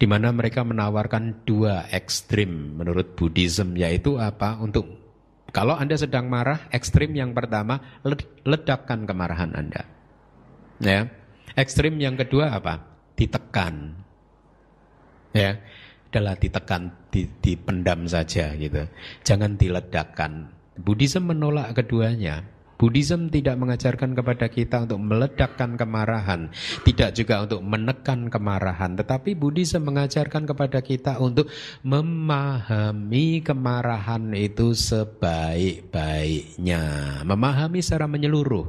di 0.00 0.08
mana 0.08 0.32
mereka 0.32 0.64
menawarkan 0.64 1.44
dua 1.44 1.84
ekstrim 1.92 2.80
menurut 2.80 3.12
Buddhism 3.12 3.76
yaitu 3.76 4.16
apa 4.16 4.56
untuk 4.56 4.88
kalau 5.52 5.76
Anda 5.76 6.00
sedang 6.00 6.32
marah 6.32 6.64
ekstrim 6.72 7.12
yang 7.12 7.36
pertama 7.36 8.00
ledakkan 8.48 9.04
kemarahan 9.04 9.52
Anda. 9.52 9.84
Ya. 10.80 11.12
Ekstrim 11.60 12.00
yang 12.00 12.16
kedua 12.16 12.56
apa? 12.56 12.80
Ditekan. 13.20 14.00
Ya 15.36 15.60
adalah 16.14 16.38
ditekan, 16.38 16.94
dipendam 17.42 18.06
saja 18.06 18.54
gitu. 18.54 18.86
Jangan 19.26 19.58
diledakkan. 19.58 20.46
Buddhism 20.78 21.34
menolak 21.34 21.74
keduanya. 21.74 22.54
Buddhism 22.74 23.30
tidak 23.30 23.54
mengajarkan 23.58 24.14
kepada 24.18 24.50
kita 24.50 24.82
untuk 24.82 24.98
meledakkan 24.98 25.78
kemarahan, 25.78 26.50
tidak 26.82 27.14
juga 27.14 27.46
untuk 27.46 27.62
menekan 27.62 28.26
kemarahan, 28.26 28.98
tetapi 28.98 29.38
Buddhism 29.38 29.86
mengajarkan 29.86 30.42
kepada 30.42 30.82
kita 30.82 31.22
untuk 31.22 31.46
memahami 31.86 33.46
kemarahan 33.46 34.34
itu 34.34 34.74
sebaik-baiknya, 34.74 36.82
memahami 37.22 37.78
secara 37.78 38.10
menyeluruh. 38.10 38.66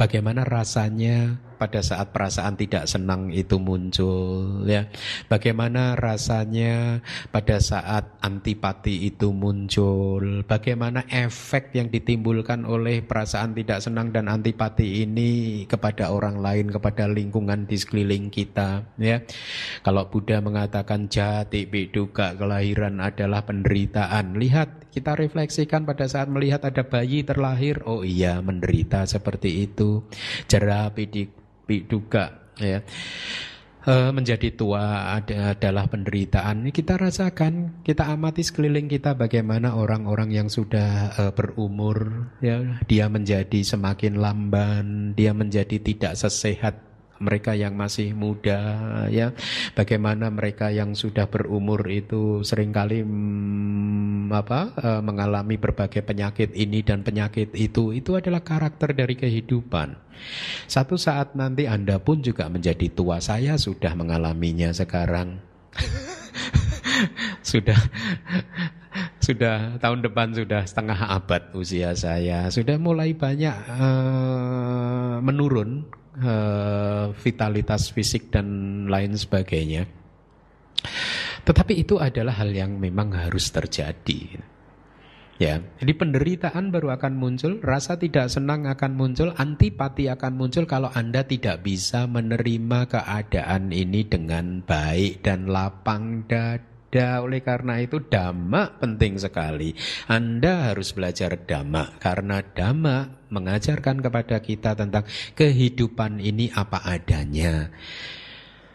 Bagaimana 0.00 0.48
rasanya 0.48 1.36
pada 1.62 1.78
saat 1.78 2.10
perasaan 2.10 2.58
tidak 2.58 2.90
senang 2.90 3.30
itu 3.30 3.62
muncul 3.62 4.66
ya. 4.66 4.90
Bagaimana 5.30 5.94
rasanya 5.94 6.98
pada 7.30 7.62
saat 7.62 8.18
antipati 8.18 9.06
itu 9.06 9.30
muncul? 9.30 10.42
Bagaimana 10.42 11.06
efek 11.06 11.70
yang 11.78 11.86
ditimbulkan 11.86 12.66
oleh 12.66 13.06
perasaan 13.06 13.54
tidak 13.54 13.78
senang 13.78 14.10
dan 14.10 14.26
antipati 14.26 15.06
ini 15.06 15.62
kepada 15.70 16.10
orang 16.10 16.42
lain, 16.42 16.74
kepada 16.74 17.06
lingkungan 17.06 17.70
di 17.70 17.78
sekeliling 17.78 18.26
kita 18.26 18.82
ya. 18.98 19.22
Kalau 19.86 20.10
Buddha 20.10 20.42
mengatakan 20.42 21.06
jati 21.06 21.70
biduka 21.70 22.34
kelahiran 22.34 22.98
adalah 22.98 23.46
penderitaan. 23.46 24.34
Lihat 24.34 24.90
kita 24.90 25.14
refleksikan 25.14 25.86
pada 25.86 26.10
saat 26.10 26.26
melihat 26.26 26.66
ada 26.66 26.82
bayi 26.82 27.22
terlahir, 27.22 27.80
oh 27.86 28.02
iya 28.02 28.42
menderita 28.42 29.06
seperti 29.06 29.64
itu. 29.70 30.04
Jerapi 30.50 31.04
di 31.72 31.88
duka 31.88 32.52
ya 32.60 32.84
e, 33.86 33.94
menjadi 34.12 34.52
tua 34.54 35.16
ada, 35.18 35.56
adalah 35.56 35.88
penderitaan. 35.88 36.68
Kita 36.70 37.00
rasakan, 37.00 37.82
kita 37.82 38.12
amati 38.12 38.44
sekeliling 38.44 38.86
kita 38.92 39.16
bagaimana 39.16 39.74
orang-orang 39.74 40.30
yang 40.36 40.48
sudah 40.52 41.16
e, 41.16 41.22
berumur 41.32 42.28
ya, 42.44 42.78
dia 42.86 43.08
menjadi 43.08 43.64
semakin 43.64 44.20
lamban, 44.20 44.86
dia 45.16 45.32
menjadi 45.32 45.80
tidak 45.80 46.14
sesehat 46.18 46.91
mereka 47.22 47.54
yang 47.54 47.78
masih 47.78 48.12
muda 48.12 48.58
ya. 49.08 49.30
Bagaimana 49.78 50.28
mereka 50.34 50.74
yang 50.74 50.98
sudah 50.98 51.30
berumur 51.30 51.86
itu 51.86 52.42
sering 52.42 52.74
kali 52.74 53.06
hmm, 53.06 54.34
apa 54.34 54.74
e, 54.74 54.88
mengalami 54.98 55.54
berbagai 55.56 56.02
penyakit 56.02 56.50
ini 56.58 56.82
dan 56.82 57.06
penyakit 57.06 57.54
itu 57.54 57.94
itu 57.94 58.18
adalah 58.18 58.42
karakter 58.42 58.90
dari 58.90 59.14
kehidupan. 59.14 59.94
Satu 60.66 60.98
saat 60.98 61.38
nanti 61.38 61.70
Anda 61.70 62.02
pun 62.02 62.20
juga 62.20 62.50
menjadi 62.50 62.90
tua 62.90 63.22
saya 63.22 63.54
sudah 63.54 63.94
mengalaminya 63.94 64.74
sekarang. 64.74 65.38
Sudah 67.42 67.76
sudah 69.22 69.78
tahun 69.78 70.02
depan 70.02 70.34
sudah 70.34 70.66
setengah 70.66 70.98
abad 71.14 71.54
usia 71.54 71.94
saya. 71.94 72.50
Sudah 72.50 72.74
mulai 72.76 73.14
banyak 73.14 73.54
uh, 73.70 75.22
menurun 75.22 75.86
vitalitas 77.16 77.88
fisik 77.88 78.28
dan 78.28 78.46
lain 78.88 79.16
sebagainya. 79.16 79.88
Tetapi 81.42 81.72
itu 81.74 81.98
adalah 81.98 82.38
hal 82.38 82.52
yang 82.52 82.78
memang 82.78 83.16
harus 83.16 83.50
terjadi. 83.50 84.38
Ya, 85.40 85.58
jadi 85.82 85.92
penderitaan 85.98 86.70
baru 86.70 86.94
akan 86.94 87.18
muncul, 87.18 87.58
rasa 87.66 87.98
tidak 87.98 88.30
senang 88.30 88.68
akan 88.70 88.94
muncul, 88.94 89.34
antipati 89.34 90.06
akan 90.06 90.38
muncul 90.38 90.70
kalau 90.70 90.92
Anda 90.94 91.26
tidak 91.26 91.66
bisa 91.66 92.06
menerima 92.06 92.86
keadaan 92.86 93.74
ini 93.74 94.06
dengan 94.06 94.62
baik 94.62 95.26
dan 95.26 95.50
lapang 95.50 96.30
dada. 96.30 96.71
Oleh 96.92 97.40
karena 97.40 97.80
itu 97.80 98.04
dhamma 98.04 98.76
penting 98.76 99.16
sekali. 99.16 99.72
Anda 100.12 100.68
harus 100.68 100.92
belajar 100.92 101.40
dhamma 101.40 101.96
karena 101.96 102.44
dhamma 102.44 103.28
mengajarkan 103.32 104.04
kepada 104.04 104.44
kita 104.44 104.76
tentang 104.76 105.08
kehidupan 105.32 106.20
ini 106.20 106.52
apa 106.52 106.84
adanya. 106.84 107.72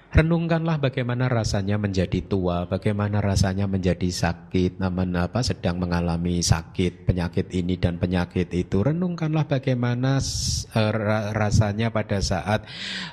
Renungkanlah 0.07 0.79
bagaimana 0.79 1.27
rasanya 1.27 1.75
menjadi 1.75 2.23
tua, 2.23 2.63
bagaimana 2.63 3.19
rasanya 3.19 3.67
menjadi 3.67 4.07
sakit, 4.07 4.79
namun 4.79 5.11
apa 5.19 5.43
sedang 5.43 5.83
mengalami 5.83 6.39
sakit, 6.39 7.03
penyakit 7.03 7.51
ini 7.51 7.75
dan 7.75 7.99
penyakit 7.99 8.47
itu. 8.55 8.87
Renungkanlah 8.87 9.51
bagaimana 9.51 10.23
uh, 10.23 10.91
rasanya 11.35 11.91
pada 11.91 12.23
saat 12.23 12.63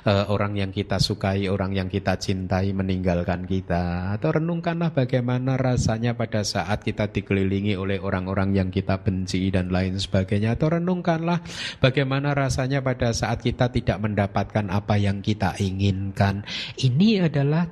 uh, 0.07 0.31
orang 0.31 0.55
yang 0.55 0.71
kita 0.71 0.95
sukai, 0.95 1.51
orang 1.51 1.75
yang 1.75 1.91
kita 1.91 2.15
cintai 2.15 2.71
meninggalkan 2.71 3.43
kita. 3.43 4.15
Atau 4.15 4.39
renungkanlah 4.39 4.95
bagaimana 4.95 5.59
rasanya 5.59 6.15
pada 6.15 6.47
saat 6.47 6.79
kita 6.79 7.11
dikelilingi 7.11 7.75
oleh 7.75 7.99
orang-orang 7.99 8.55
yang 8.55 8.69
kita 8.71 9.03
benci 9.03 9.51
dan 9.51 9.67
lain 9.67 9.99
sebagainya. 9.99 10.55
Atau 10.55 10.71
renungkanlah 10.71 11.43
bagaimana 11.83 12.31
rasanya 12.31 12.79
pada 12.79 13.11
saat 13.11 13.43
kita 13.43 13.67
tidak 13.67 13.99
mendapatkan 13.99 14.71
apa 14.71 14.95
yang 14.95 15.19
kita 15.19 15.59
inginkan 15.59 16.47
ini 16.85 17.17
adalah 17.17 17.65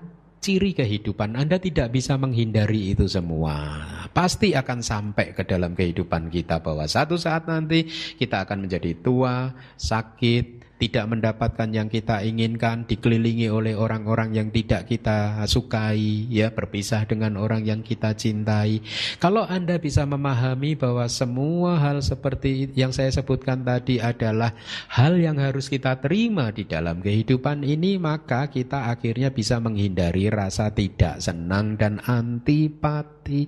ciri 0.43 0.75
kehidupan. 0.75 1.37
Anda 1.39 1.61
tidak 1.61 1.93
bisa 1.93 2.17
menghindari 2.19 2.97
itu 2.97 3.07
semua. 3.07 3.79
Pasti 4.11 4.51
akan 4.51 4.83
sampai 4.83 5.31
ke 5.31 5.47
dalam 5.47 5.73
kehidupan 5.73 6.27
kita 6.27 6.59
bahwa 6.59 6.83
satu 6.83 7.15
saat 7.15 7.47
nanti 7.47 7.87
kita 8.19 8.43
akan 8.43 8.67
menjadi 8.67 8.91
tua, 8.99 9.55
sakit, 9.79 10.62
tidak 10.83 11.07
mendapatkan 11.07 11.71
yang 11.71 11.87
kita 11.87 12.19
inginkan, 12.27 12.83
dikelilingi 12.83 13.47
oleh 13.47 13.71
orang-orang 13.71 14.35
yang 14.35 14.51
tidak 14.51 14.91
kita 14.91 15.39
sukai, 15.47 16.27
ya 16.27 16.51
berpisah 16.51 17.07
dengan 17.07 17.39
orang 17.39 17.63
yang 17.63 17.79
kita 17.79 18.11
cintai. 18.11 18.83
Kalau 19.15 19.47
Anda 19.47 19.79
bisa 19.79 20.03
memahami 20.03 20.75
bahwa 20.75 21.07
semua 21.07 21.79
hal 21.79 22.03
seperti 22.03 22.75
yang 22.75 22.91
saya 22.91 23.15
sebutkan 23.15 23.63
tadi 23.63 24.03
adalah 24.03 24.51
hal 24.91 25.15
yang 25.15 25.39
harus 25.39 25.71
kita 25.71 26.03
terima 26.03 26.51
di 26.51 26.67
dalam 26.67 26.99
kehidupan 26.99 27.63
ini, 27.63 27.95
maka 27.95 28.51
kita 28.51 28.91
akhirnya 28.91 29.31
bisa 29.31 29.63
menghindari 29.63 30.27
rasa 30.27 30.67
tidak 30.75 31.23
senang 31.23 31.79
dan 31.79 32.03
antipati. 32.03 33.47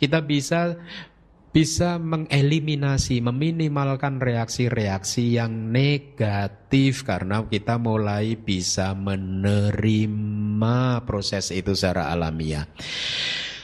Kita 0.00 0.24
bisa 0.24 0.80
bisa 1.50 1.98
mengeliminasi, 1.98 3.18
meminimalkan 3.18 4.22
reaksi-reaksi 4.22 5.34
yang 5.34 5.74
negatif 5.74 7.02
karena 7.02 7.42
kita 7.42 7.74
mulai 7.74 8.38
bisa 8.38 8.94
menerima 8.94 10.78
proses 11.02 11.50
itu 11.50 11.74
secara 11.74 12.14
alamiah. 12.14 12.70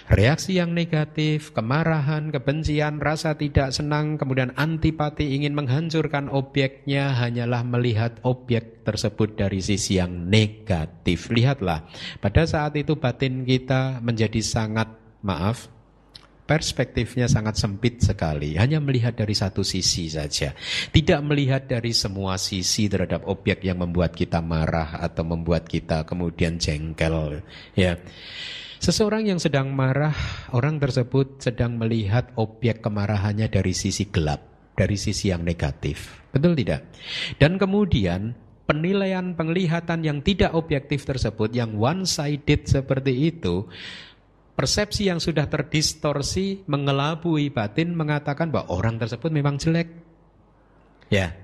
Reaksi 0.07 0.55
yang 0.55 0.71
negatif, 0.71 1.51
kemarahan, 1.51 2.31
kebencian, 2.31 3.03
rasa 3.03 3.35
tidak 3.35 3.75
senang, 3.75 4.15
kemudian 4.23 4.55
antipati 4.55 5.35
ingin 5.35 5.51
menghancurkan 5.59 6.31
objeknya 6.31 7.11
hanyalah 7.11 7.67
melihat 7.67 8.23
objek 8.23 8.87
tersebut 8.87 9.35
dari 9.35 9.59
sisi 9.59 9.99
yang 9.99 10.31
negatif. 10.31 11.27
Lihatlah, 11.27 11.91
pada 12.23 12.47
saat 12.47 12.79
itu 12.79 12.95
batin 12.95 13.43
kita 13.43 13.99
menjadi 13.99 14.39
sangat, 14.47 14.95
maaf, 15.27 15.67
perspektifnya 16.47 17.27
sangat 17.27 17.59
sempit 17.59 17.99
sekali, 18.01 18.55
hanya 18.55 18.79
melihat 18.79 19.19
dari 19.19 19.35
satu 19.35 19.67
sisi 19.67 20.07
saja, 20.07 20.55
tidak 20.95 21.21
melihat 21.27 21.67
dari 21.67 21.91
semua 21.91 22.39
sisi 22.39 22.87
terhadap 22.87 23.27
objek 23.27 23.67
yang 23.67 23.83
membuat 23.83 24.15
kita 24.15 24.39
marah 24.39 25.03
atau 25.03 25.27
membuat 25.27 25.67
kita 25.67 26.07
kemudian 26.07 26.57
jengkel, 26.57 27.43
ya. 27.75 27.99
Seseorang 28.79 29.27
yang 29.27 29.41
sedang 29.43 29.75
marah, 29.75 30.15
orang 30.55 30.79
tersebut 30.79 31.43
sedang 31.43 31.75
melihat 31.81 32.31
objek 32.39 32.85
kemarahannya 32.85 33.51
dari 33.51 33.75
sisi 33.75 34.07
gelap, 34.07 34.73
dari 34.79 34.95
sisi 34.95 35.35
yang 35.35 35.43
negatif. 35.43 36.23
Betul 36.31 36.55
tidak? 36.55 36.85
Dan 37.41 37.57
kemudian 37.57 38.37
penilaian 38.69 39.33
penglihatan 39.33 40.05
yang 40.05 40.21
tidak 40.21 40.53
objektif 40.53 41.09
tersebut, 41.09 41.57
yang 41.57 41.79
one-sided 41.81 42.69
seperti 42.69 43.33
itu, 43.33 43.65
persepsi 44.57 45.13
yang 45.13 45.21
sudah 45.21 45.45
terdistorsi, 45.47 46.65
mengelabui 46.65 47.53
batin, 47.53 47.93
mengatakan 47.93 48.49
bahwa 48.49 48.73
orang 48.73 48.97
tersebut 48.97 49.29
memang 49.29 49.61
jelek. 49.61 49.93
Ya. 51.13 51.37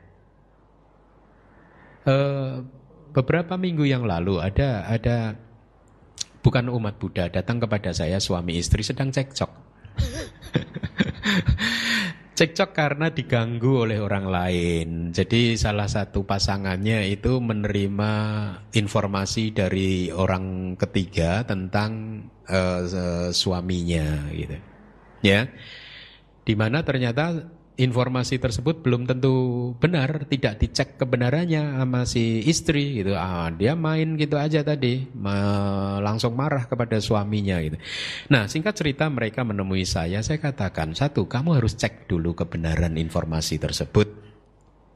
Uh, 2.03 2.67
beberapa 3.15 3.55
minggu 3.55 3.87
yang 3.87 4.03
lalu 4.03 4.43
ada 4.43 4.91
ada 4.91 5.39
bukan 6.43 6.67
umat 6.67 6.99
Buddha 6.99 7.31
datang 7.31 7.63
kepada 7.63 7.95
saya 7.95 8.19
suami 8.19 8.59
istri 8.59 8.83
sedang 8.83 9.15
cekcok. 9.15 9.53
cekcok 12.33 12.71
karena 12.73 13.13
diganggu 13.13 13.85
oleh 13.85 14.01
orang 14.01 14.27
lain. 14.27 14.89
Jadi 15.13 15.57
salah 15.61 15.87
satu 15.87 16.25
pasangannya 16.25 17.05
itu 17.13 17.39
menerima 17.39 18.13
informasi 18.73 19.53
dari 19.53 20.09
orang 20.09 20.75
ketiga 20.81 21.45
tentang 21.45 22.25
uh, 22.49 23.31
suaminya 23.31 24.33
gitu. 24.33 24.57
Ya. 25.21 25.53
Di 26.43 26.55
mana 26.59 26.83
ternyata 26.83 27.47
informasi 27.73 28.37
tersebut 28.37 28.85
belum 28.85 29.09
tentu 29.09 29.33
benar, 29.81 30.29
tidak 30.29 30.61
dicek 30.61 31.01
kebenarannya 31.01 31.81
sama 31.81 32.05
si 32.05 32.45
istri 32.45 33.01
gitu. 33.01 33.17
Ah, 33.17 33.49
dia 33.49 33.73
main 33.73 34.21
gitu 34.21 34.37
aja 34.37 34.61
tadi, 34.61 35.09
langsung 36.05 36.37
marah 36.37 36.69
kepada 36.69 37.01
suaminya 37.01 37.57
gitu. 37.65 37.81
Nah, 38.29 38.45
singkat 38.45 38.77
cerita 38.77 39.09
mereka 39.09 39.41
menemui 39.41 39.89
saya, 39.89 40.21
saya 40.21 40.37
katakan, 40.37 40.93
satu, 40.93 41.25
kamu 41.25 41.65
harus 41.65 41.73
cek 41.73 42.13
dulu 42.13 42.37
kebenaran 42.37 43.01
informasi 43.01 43.57
tersebut. 43.57 44.09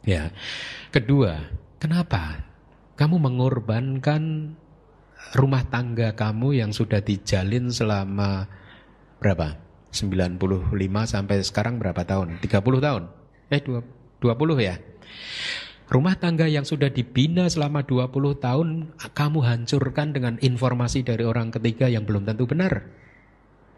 Ya. 0.05 0.31
Kedua, 0.93 1.49
kenapa 1.81 2.45
kamu 3.01 3.17
mengorbankan 3.19 4.53
rumah 5.33 5.65
tangga 5.67 6.13
kamu 6.13 6.61
yang 6.61 6.71
sudah 6.77 7.01
dijalin 7.01 7.73
selama 7.73 8.47
berapa? 9.19 9.66
95 9.97 10.77
sampai 11.09 11.37
sekarang 11.41 11.81
berapa 11.81 12.05
tahun? 12.05 12.37
30 12.45 12.61
tahun? 12.61 13.03
Eh 13.49 13.65
20 13.65 13.81
ya? 14.61 14.77
Rumah 15.87 16.15
tangga 16.19 16.45
yang 16.51 16.67
sudah 16.67 16.93
dibina 16.93 17.49
selama 17.49 17.87
20 17.87 18.13
tahun 18.43 18.69
kamu 19.17 19.39
hancurkan 19.41 20.13
dengan 20.13 20.35
informasi 20.43 21.07
dari 21.07 21.25
orang 21.25 21.49
ketiga 21.49 21.89
yang 21.89 22.05
belum 22.05 22.29
tentu 22.29 22.45
benar. 22.45 22.85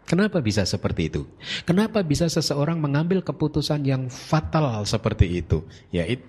Kenapa 0.09 0.41
bisa 0.41 0.65
seperti 0.65 1.13
itu? 1.13 1.21
Kenapa 1.69 2.01
bisa 2.01 2.25
seseorang 2.25 2.81
mengambil 2.81 3.21
keputusan 3.21 3.85
yang 3.85 4.09
fatal 4.09 4.81
seperti 4.89 5.45
itu? 5.45 5.61
Ya, 5.93 6.01
it, 6.09 6.25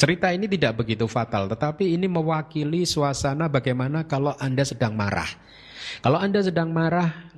cerita 0.00 0.32
ini 0.32 0.48
tidak 0.48 0.80
begitu 0.80 1.04
fatal, 1.04 1.44
tetapi 1.44 1.92
ini 1.92 2.08
mewakili 2.08 2.88
suasana 2.88 3.52
bagaimana 3.52 4.08
kalau 4.08 4.32
Anda 4.40 4.64
sedang 4.64 4.96
marah. 4.96 5.28
Kalau 6.00 6.24
Anda 6.24 6.40
sedang 6.40 6.72
marah, 6.72 7.32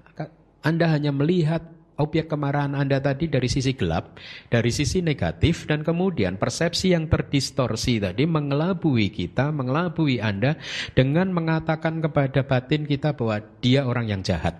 anda 0.64 0.88
hanya 0.88 1.12
melihat 1.12 1.60
objek 1.98 2.26
kemarahan 2.26 2.74
Anda 2.74 2.98
tadi 2.98 3.30
dari 3.30 3.46
sisi 3.46 3.74
gelap, 3.74 4.18
dari 4.50 4.70
sisi 4.74 4.98
negatif, 5.02 5.66
dan 5.70 5.86
kemudian 5.86 6.38
persepsi 6.38 6.94
yang 6.94 7.06
terdistorsi 7.06 8.02
tadi 8.02 8.26
mengelabui 8.26 9.10
kita, 9.14 9.54
mengelabui 9.54 10.18
Anda 10.18 10.58
dengan 10.94 11.30
mengatakan 11.30 12.02
kepada 12.02 12.42
batin 12.42 12.86
kita 12.86 13.14
bahwa 13.14 13.42
dia 13.62 13.86
orang 13.86 14.10
yang 14.10 14.22
jahat. 14.22 14.58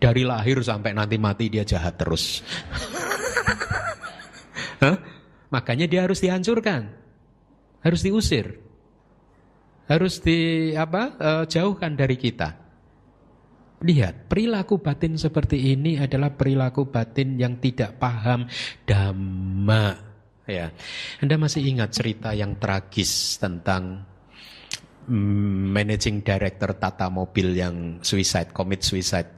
Dari 0.00 0.24
lahir 0.24 0.64
sampai 0.64 0.96
nanti 0.96 1.20
mati 1.20 1.52
dia 1.52 1.64
jahat 1.64 2.00
terus. 2.00 2.40
Hah? 4.84 4.96
Makanya 5.52 5.86
dia 5.86 6.02
harus 6.08 6.18
dihancurkan, 6.18 6.88
harus 7.84 8.00
diusir, 8.02 8.58
harus 9.86 10.18
di 10.18 10.72
apa? 10.72 11.02
Uh, 11.20 11.44
jauhkan 11.44 11.94
dari 11.94 12.16
kita. 12.16 12.63
Lihat, 13.82 14.30
perilaku 14.30 14.78
batin 14.78 15.18
seperti 15.18 15.74
ini 15.74 15.98
adalah 15.98 16.30
perilaku 16.32 16.86
batin 16.86 17.34
yang 17.36 17.58
tidak 17.58 17.98
paham 17.98 18.46
dhamma. 18.86 20.14
Ya, 20.44 20.70
Anda 21.24 21.40
masih 21.40 21.64
ingat 21.64 21.96
cerita 21.96 22.36
yang 22.36 22.60
tragis 22.60 23.40
tentang 23.40 24.04
mm, 25.08 25.72
managing 25.72 26.20
director 26.20 26.76
Tata 26.76 27.08
Mobil 27.08 27.56
yang 27.56 27.98
suicide, 28.04 28.52
commit 28.52 28.84
suicide 28.84 29.28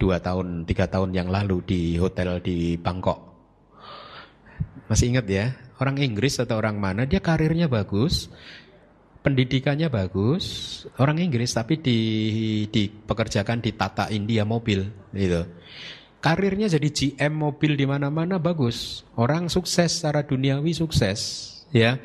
dua 0.00 0.20
tahun, 0.20 0.64
tiga 0.64 0.88
tahun 0.88 1.12
yang 1.16 1.28
lalu 1.28 1.64
di 1.64 1.82
hotel 1.96 2.40
di 2.40 2.76
Bangkok. 2.80 3.30
Masih 4.90 5.14
ingat 5.14 5.26
ya? 5.30 5.54
Orang 5.80 5.96
Inggris 5.96 6.36
atau 6.36 6.60
orang 6.60 6.76
mana? 6.76 7.08
Dia 7.08 7.22
karirnya 7.22 7.70
bagus, 7.70 8.28
pendidikannya 9.20 9.92
bagus, 9.92 10.44
orang 10.96 11.20
Inggris 11.20 11.52
tapi 11.52 11.80
di 11.80 11.98
dipekerjakan 12.68 13.60
di 13.60 13.70
Tata 13.76 14.08
India 14.08 14.48
mobil 14.48 14.88
gitu. 15.12 15.44
Karirnya 16.20 16.68
jadi 16.68 16.88
GM 16.92 17.32
mobil 17.32 17.80
di 17.80 17.88
mana-mana 17.88 18.36
bagus. 18.36 19.08
Orang 19.16 19.48
sukses 19.48 20.00
secara 20.00 20.20
duniawi 20.20 20.76
sukses, 20.76 21.20
ya. 21.72 21.96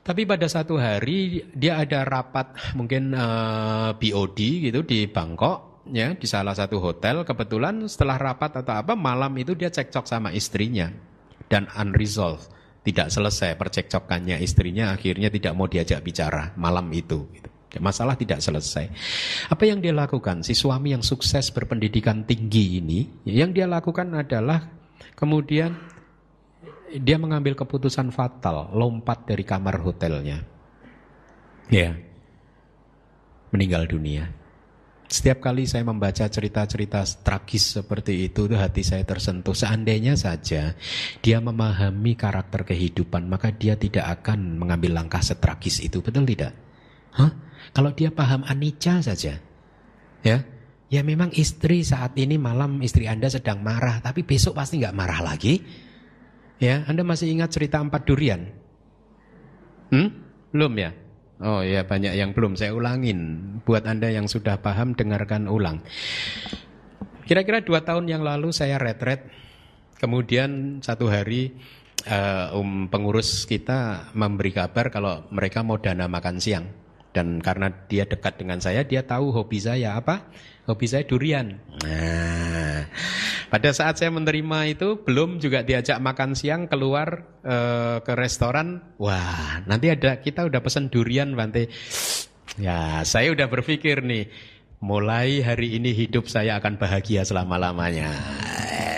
Tapi 0.00 0.24
pada 0.24 0.46
satu 0.48 0.78
hari 0.80 1.44
dia 1.52 1.82
ada 1.82 2.06
rapat 2.06 2.54
mungkin 2.78 3.12
uh, 3.12 3.90
eh, 3.90 3.90
BOD 3.98 4.38
gitu 4.70 4.80
di 4.86 5.04
Bangkok 5.10 5.82
ya 5.90 6.14
di 6.14 6.26
salah 6.26 6.54
satu 6.54 6.78
hotel 6.82 7.22
kebetulan 7.22 7.86
setelah 7.86 8.18
rapat 8.18 8.62
atau 8.62 8.74
apa 8.74 8.94
malam 8.98 9.30
itu 9.38 9.54
dia 9.54 9.70
cekcok 9.70 10.06
sama 10.06 10.30
istrinya 10.34 10.90
dan 11.46 11.70
unresolved 11.78 12.50
tidak 12.86 13.10
selesai 13.10 13.58
percekcokannya 13.58 14.38
istrinya 14.38 14.94
akhirnya 14.94 15.26
tidak 15.26 15.52
mau 15.58 15.66
diajak 15.66 15.98
bicara 16.06 16.54
malam 16.54 16.86
itu 16.94 17.26
gitu. 17.34 17.50
masalah 17.82 18.16
tidak 18.16 18.40
selesai. 18.40 18.88
Apa 19.52 19.68
yang 19.68 19.84
dia 19.84 19.92
lakukan? 19.92 20.40
Si 20.40 20.56
suami 20.56 20.96
yang 20.96 21.04
sukses 21.04 21.52
berpendidikan 21.52 22.24
tinggi 22.24 22.80
ini 22.80 23.04
yang 23.26 23.52
dia 23.52 23.68
lakukan 23.68 24.16
adalah 24.16 24.64
kemudian 25.12 25.76
dia 26.96 27.18
mengambil 27.20 27.52
keputusan 27.58 28.14
fatal 28.14 28.72
lompat 28.72 29.28
dari 29.28 29.44
kamar 29.44 29.82
hotelnya. 29.82 30.40
Ya. 31.68 31.98
Meninggal 33.52 33.90
dunia 33.90 34.45
setiap 35.06 35.38
kali 35.38 35.70
saya 35.70 35.86
membaca 35.86 36.26
cerita-cerita 36.26 37.06
tragis 37.22 37.78
seperti 37.78 38.26
itu, 38.26 38.50
itu 38.50 38.56
hati 38.58 38.82
saya 38.82 39.06
tersentuh. 39.06 39.54
Seandainya 39.54 40.18
saja 40.18 40.74
dia 41.22 41.38
memahami 41.38 42.18
karakter 42.18 42.66
kehidupan, 42.66 43.30
maka 43.30 43.54
dia 43.54 43.78
tidak 43.78 44.02
akan 44.20 44.58
mengambil 44.58 44.98
langkah 44.98 45.22
setragis 45.22 45.78
itu. 45.78 46.02
Betul 46.02 46.26
tidak? 46.26 46.58
Hah? 47.14 47.30
Kalau 47.70 47.94
dia 47.94 48.10
paham 48.10 48.42
anicca 48.50 48.98
saja, 48.98 49.38
ya, 50.26 50.36
ya 50.90 51.00
memang 51.06 51.30
istri 51.34 51.86
saat 51.86 52.18
ini 52.18 52.34
malam 52.34 52.82
istri 52.82 53.06
Anda 53.06 53.30
sedang 53.30 53.62
marah, 53.62 54.02
tapi 54.02 54.26
besok 54.26 54.58
pasti 54.58 54.82
nggak 54.82 54.96
marah 54.96 55.22
lagi. 55.22 55.62
Ya, 56.58 56.82
Anda 56.88 57.04
masih 57.06 57.30
ingat 57.30 57.52
cerita 57.54 57.78
empat 57.78 58.08
durian? 58.08 58.48
Hmm? 59.92 60.08
Belum 60.50 60.72
ya? 60.74 61.05
Oh 61.36 61.60
ya 61.60 61.84
banyak 61.84 62.16
yang 62.16 62.32
belum 62.32 62.56
saya 62.56 62.72
ulangin. 62.72 63.60
Buat 63.68 63.84
Anda 63.84 64.08
yang 64.08 64.24
sudah 64.24 64.56
paham 64.56 64.96
dengarkan 64.96 65.52
ulang. 65.52 65.84
Kira-kira 67.28 67.60
dua 67.60 67.84
tahun 67.84 68.08
yang 68.08 68.24
lalu 68.24 68.54
saya 68.56 68.80
retret. 68.80 69.28
Kemudian 70.00 70.80
satu 70.80 71.08
hari 71.08 71.56
uh, 72.08 72.56
um, 72.56 72.88
pengurus 72.88 73.44
kita 73.44 74.12
memberi 74.16 74.52
kabar 74.52 74.88
kalau 74.88 75.28
mereka 75.28 75.60
mau 75.60 75.76
dana 75.76 76.08
makan 76.08 76.40
siang. 76.40 76.66
Dan 77.12 77.40
karena 77.40 77.72
dia 77.88 78.04
dekat 78.04 78.36
dengan 78.36 78.60
saya, 78.60 78.84
dia 78.84 79.00
tahu 79.00 79.32
hobi 79.32 79.56
saya 79.56 79.96
apa? 79.96 80.28
Hobi 80.66 80.86
saya 80.90 81.06
durian. 81.06 81.62
Nah, 81.86 82.90
pada 83.46 83.70
saat 83.70 84.02
saya 84.02 84.10
menerima 84.10 84.58
itu 84.66 84.98
belum 84.98 85.38
juga 85.38 85.62
diajak 85.62 86.02
makan 86.02 86.34
siang 86.34 86.66
keluar 86.66 87.22
e, 87.46 87.56
ke 88.02 88.12
restoran. 88.18 88.82
Wah, 88.98 89.62
nanti 89.62 89.94
ada 89.94 90.18
kita 90.18 90.42
udah 90.42 90.58
pesan 90.58 90.90
durian 90.90 91.38
Bante. 91.38 91.70
Ya, 92.58 93.06
saya 93.06 93.30
udah 93.30 93.46
berpikir 93.46 94.02
nih 94.02 94.26
mulai 94.82 95.40
hari 95.40 95.78
ini 95.78 95.94
hidup 95.94 96.26
saya 96.26 96.58
akan 96.58 96.82
bahagia 96.82 97.22
selama-lamanya. 97.22 98.10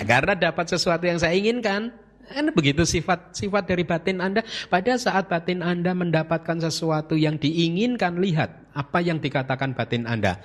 Karena 0.08 0.32
dapat 0.34 0.72
sesuatu 0.72 1.04
yang 1.04 1.20
saya 1.20 1.36
inginkan. 1.36 1.92
Kan 2.28 2.52
begitu 2.52 2.84
sifat 2.84 3.32
sifat 3.32 3.72
dari 3.72 3.88
batin 3.88 4.20
Anda. 4.20 4.44
Pada 4.68 5.00
saat 5.00 5.32
batin 5.32 5.64
Anda 5.64 5.96
mendapatkan 5.96 6.60
sesuatu 6.60 7.16
yang 7.16 7.40
diinginkan, 7.40 8.20
lihat 8.20 8.68
apa 8.76 9.00
yang 9.00 9.16
dikatakan 9.16 9.72
batin 9.72 10.04
Anda. 10.04 10.44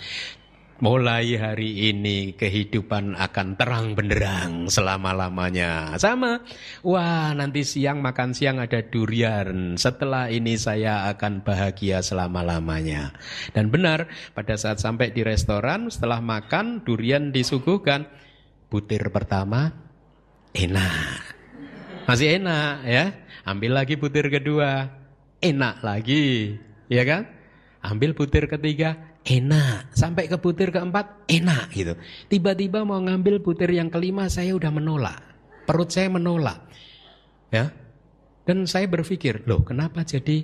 Mulai 0.83 1.39
hari 1.39 1.95
ini 1.95 2.35
kehidupan 2.35 3.15
akan 3.15 3.55
terang 3.55 3.95
benderang 3.95 4.67
selama-lamanya. 4.67 5.95
Sama. 5.95 6.43
Wah, 6.83 7.31
nanti 7.31 7.63
siang 7.63 8.03
makan 8.03 8.35
siang 8.35 8.59
ada 8.59 8.83
durian. 8.83 9.79
Setelah 9.79 10.27
ini 10.27 10.59
saya 10.59 11.07
akan 11.07 11.39
bahagia 11.39 12.03
selama-lamanya. 12.03 13.15
Dan 13.55 13.71
benar, 13.71 14.11
pada 14.35 14.59
saat 14.59 14.83
sampai 14.83 15.15
di 15.15 15.23
restoran, 15.23 15.87
setelah 15.87 16.19
makan 16.19 16.83
durian 16.83 17.31
disuguhkan. 17.31 18.03
Butir 18.67 19.07
pertama 19.07 19.71
enak. 20.51 21.23
Masih 22.11 22.43
enak 22.43 22.83
ya. 22.83 23.05
Ambil 23.47 23.71
lagi 23.71 23.95
butir 23.95 24.27
kedua. 24.27 24.91
Enak 25.39 25.79
lagi. 25.79 26.59
Ya 26.91 27.07
kan? 27.07 27.31
Ambil 27.79 28.15
butir 28.15 28.51
ketiga, 28.51 29.12
enak. 29.23 29.95
Sampai 29.95 30.27
ke 30.27 30.37
butir 30.39 30.69
keempat, 30.69 31.27
enak 31.31 31.71
gitu. 31.71 31.93
Tiba-tiba 32.27 32.83
mau 32.83 32.99
ngambil 32.99 33.39
butir 33.39 33.71
yang 33.71 33.87
kelima, 33.87 34.27
saya 34.27 34.55
udah 34.55 34.71
menolak. 34.71 35.19
Perut 35.63 35.89
saya 35.89 36.11
menolak. 36.11 36.59
Ya. 37.49 37.71
Dan 38.43 38.67
saya 38.67 38.91
berpikir, 38.91 39.47
loh 39.47 39.63
kenapa 39.63 40.03
jadi 40.03 40.43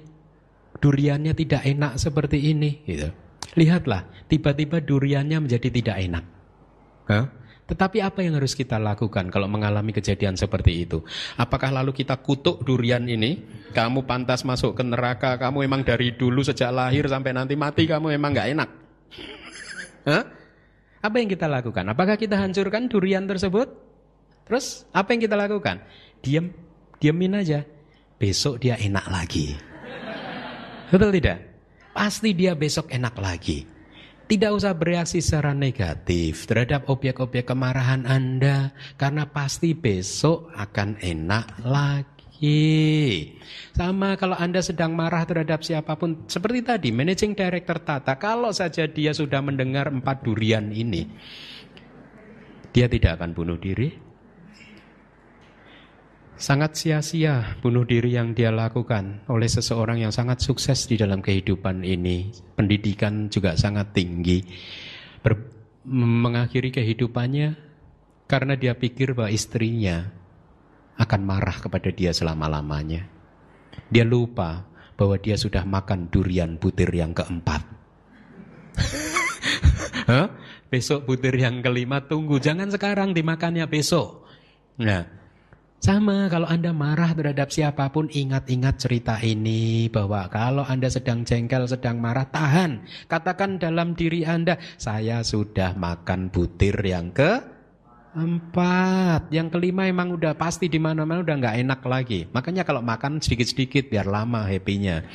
duriannya 0.80 1.36
tidak 1.36 1.68
enak 1.68 2.00
seperti 2.00 2.56
ini? 2.56 2.80
Gitu. 2.88 3.12
Lihatlah, 3.60 4.08
tiba-tiba 4.32 4.80
duriannya 4.80 5.44
menjadi 5.44 5.68
tidak 5.68 5.98
enak. 6.00 6.26
Ya. 7.12 7.22
Tetapi 7.70 8.02
apa 8.02 8.26
yang 8.26 8.42
harus 8.42 8.58
kita 8.58 8.82
lakukan 8.82 9.30
kalau 9.30 9.46
mengalami 9.46 9.94
kejadian 9.94 10.34
seperti 10.34 10.90
itu? 10.90 11.06
Apakah 11.38 11.70
lalu 11.70 11.94
kita 11.94 12.18
kutuk 12.18 12.66
durian 12.66 13.06
ini? 13.06 13.38
Kamu 13.70 14.10
pantas 14.10 14.42
masuk 14.42 14.74
ke 14.74 14.82
neraka, 14.82 15.38
kamu 15.38 15.70
emang 15.70 15.86
dari 15.86 16.18
dulu 16.18 16.42
sejak 16.42 16.74
lahir 16.74 17.06
sampai 17.06 17.30
nanti 17.30 17.54
mati 17.54 17.86
kamu 17.86 18.18
emang 18.18 18.34
gak 18.34 18.50
enak. 18.58 18.70
Hah? 20.10 20.24
Apa 21.00 21.16
yang 21.22 21.30
kita 21.30 21.46
lakukan? 21.46 21.86
Apakah 21.94 22.18
kita 22.18 22.42
hancurkan 22.42 22.90
durian 22.90 23.30
tersebut? 23.30 23.70
Terus 24.50 24.90
apa 24.90 25.14
yang 25.14 25.22
kita 25.22 25.38
lakukan? 25.38 25.86
Diam, 26.26 26.50
diamin 26.98 27.38
aja. 27.38 27.62
Besok 28.18 28.60
dia 28.60 28.76
enak 28.82 29.06
lagi. 29.08 29.54
Betul 30.90 31.14
tidak? 31.16 31.38
Pasti 31.94 32.34
dia 32.34 32.58
besok 32.58 32.90
enak 32.90 33.16
lagi. 33.22 33.79
Tidak 34.30 34.54
usah 34.54 34.78
bereaksi 34.78 35.26
secara 35.26 35.58
negatif 35.58 36.46
terhadap 36.46 36.86
objek-objek 36.86 37.50
kemarahan 37.50 38.06
Anda 38.06 38.78
karena 38.94 39.26
pasti 39.26 39.74
besok 39.74 40.54
akan 40.54 41.02
enak 41.02 41.66
lagi. 41.66 43.26
Sama 43.74 44.14
kalau 44.22 44.38
Anda 44.38 44.62
sedang 44.62 44.94
marah 44.94 45.26
terhadap 45.26 45.66
siapa 45.66 45.98
pun 45.98 46.30
seperti 46.30 46.62
tadi 46.62 46.94
managing 46.94 47.34
director 47.34 47.82
Tata 47.82 48.22
kalau 48.22 48.54
saja 48.54 48.86
dia 48.86 49.18
sudah 49.18 49.42
mendengar 49.42 49.90
empat 49.90 50.22
durian 50.22 50.70
ini 50.70 51.10
dia 52.70 52.86
tidak 52.86 53.18
akan 53.18 53.34
bunuh 53.34 53.58
diri, 53.58 53.98
Sangat 56.40 56.80
sia-sia 56.80 57.60
bunuh 57.60 57.84
diri 57.84 58.16
yang 58.16 58.32
dia 58.32 58.48
lakukan 58.48 59.28
oleh 59.28 59.52
seseorang 59.52 60.00
yang 60.00 60.16
sangat 60.16 60.40
sukses 60.40 60.88
di 60.88 60.96
dalam 60.96 61.20
kehidupan 61.20 61.84
ini. 61.84 62.32
Pendidikan 62.56 63.28
juga 63.28 63.60
sangat 63.60 63.92
tinggi. 63.92 64.40
Ber 65.20 65.36
mengakhiri 65.84 66.72
kehidupannya 66.72 67.60
karena 68.24 68.56
dia 68.56 68.72
pikir 68.72 69.20
bahwa 69.20 69.36
istrinya 69.36 70.08
akan 70.96 71.22
marah 71.28 71.60
kepada 71.60 71.92
dia 71.92 72.16
selama-lamanya. 72.16 73.04
Dia 73.92 74.08
lupa 74.08 74.64
bahwa 74.96 75.20
dia 75.20 75.36
sudah 75.36 75.68
makan 75.68 76.08
durian 76.08 76.56
butir 76.56 76.88
yang 76.96 77.12
keempat. 77.12 77.68
Besok 80.72 81.04
butir 81.04 81.36
yang 81.36 81.60
kelima 81.60 82.08
tunggu, 82.08 82.40
jangan 82.40 82.72
sekarang 82.72 83.12
dimakannya 83.12 83.66
besok. 83.66 84.30
Nah, 84.78 85.19
sama 85.80 86.28
kalau 86.28 86.44
Anda 86.44 86.76
marah 86.76 87.16
terhadap 87.16 87.56
siapa 87.56 87.88
pun 87.88 88.12
ingat-ingat 88.12 88.84
cerita 88.84 89.16
ini 89.24 89.88
bahwa 89.88 90.28
kalau 90.28 90.68
Anda 90.68 90.92
sedang 90.92 91.24
jengkel, 91.24 91.72
sedang 91.72 92.04
marah, 92.04 92.28
tahan. 92.28 92.84
Katakan 93.08 93.64
dalam 93.64 93.96
diri 93.96 94.28
Anda, 94.28 94.60
saya 94.76 95.24
sudah 95.24 95.80
makan 95.80 96.36
butir 96.36 96.76
yang 96.84 97.16
ke 97.16 97.40
empat. 98.12 99.32
Yang 99.32 99.56
kelima 99.56 99.88
emang 99.88 100.20
udah 100.20 100.36
pasti 100.36 100.68
di 100.68 100.84
mana-mana 100.84 101.24
udah 101.24 101.36
nggak 101.40 101.58
enak 101.64 101.82
lagi. 101.88 102.28
Makanya 102.28 102.68
kalau 102.68 102.84
makan 102.84 103.24
sedikit-sedikit 103.24 103.88
biar 103.88 104.04
lama 104.04 104.44
happy-nya. 104.52 105.08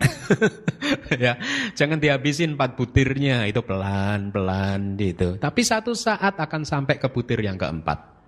ya, 1.24 1.40
jangan 1.72 1.96
dihabisin 1.96 2.52
empat 2.52 2.76
butirnya 2.76 3.48
itu 3.48 3.64
pelan-pelan 3.64 5.00
gitu. 5.00 5.40
Tapi 5.40 5.60
satu 5.64 5.96
saat 5.96 6.36
akan 6.36 6.68
sampai 6.68 7.00
ke 7.00 7.08
butir 7.08 7.40
yang 7.40 7.56
keempat 7.56 8.19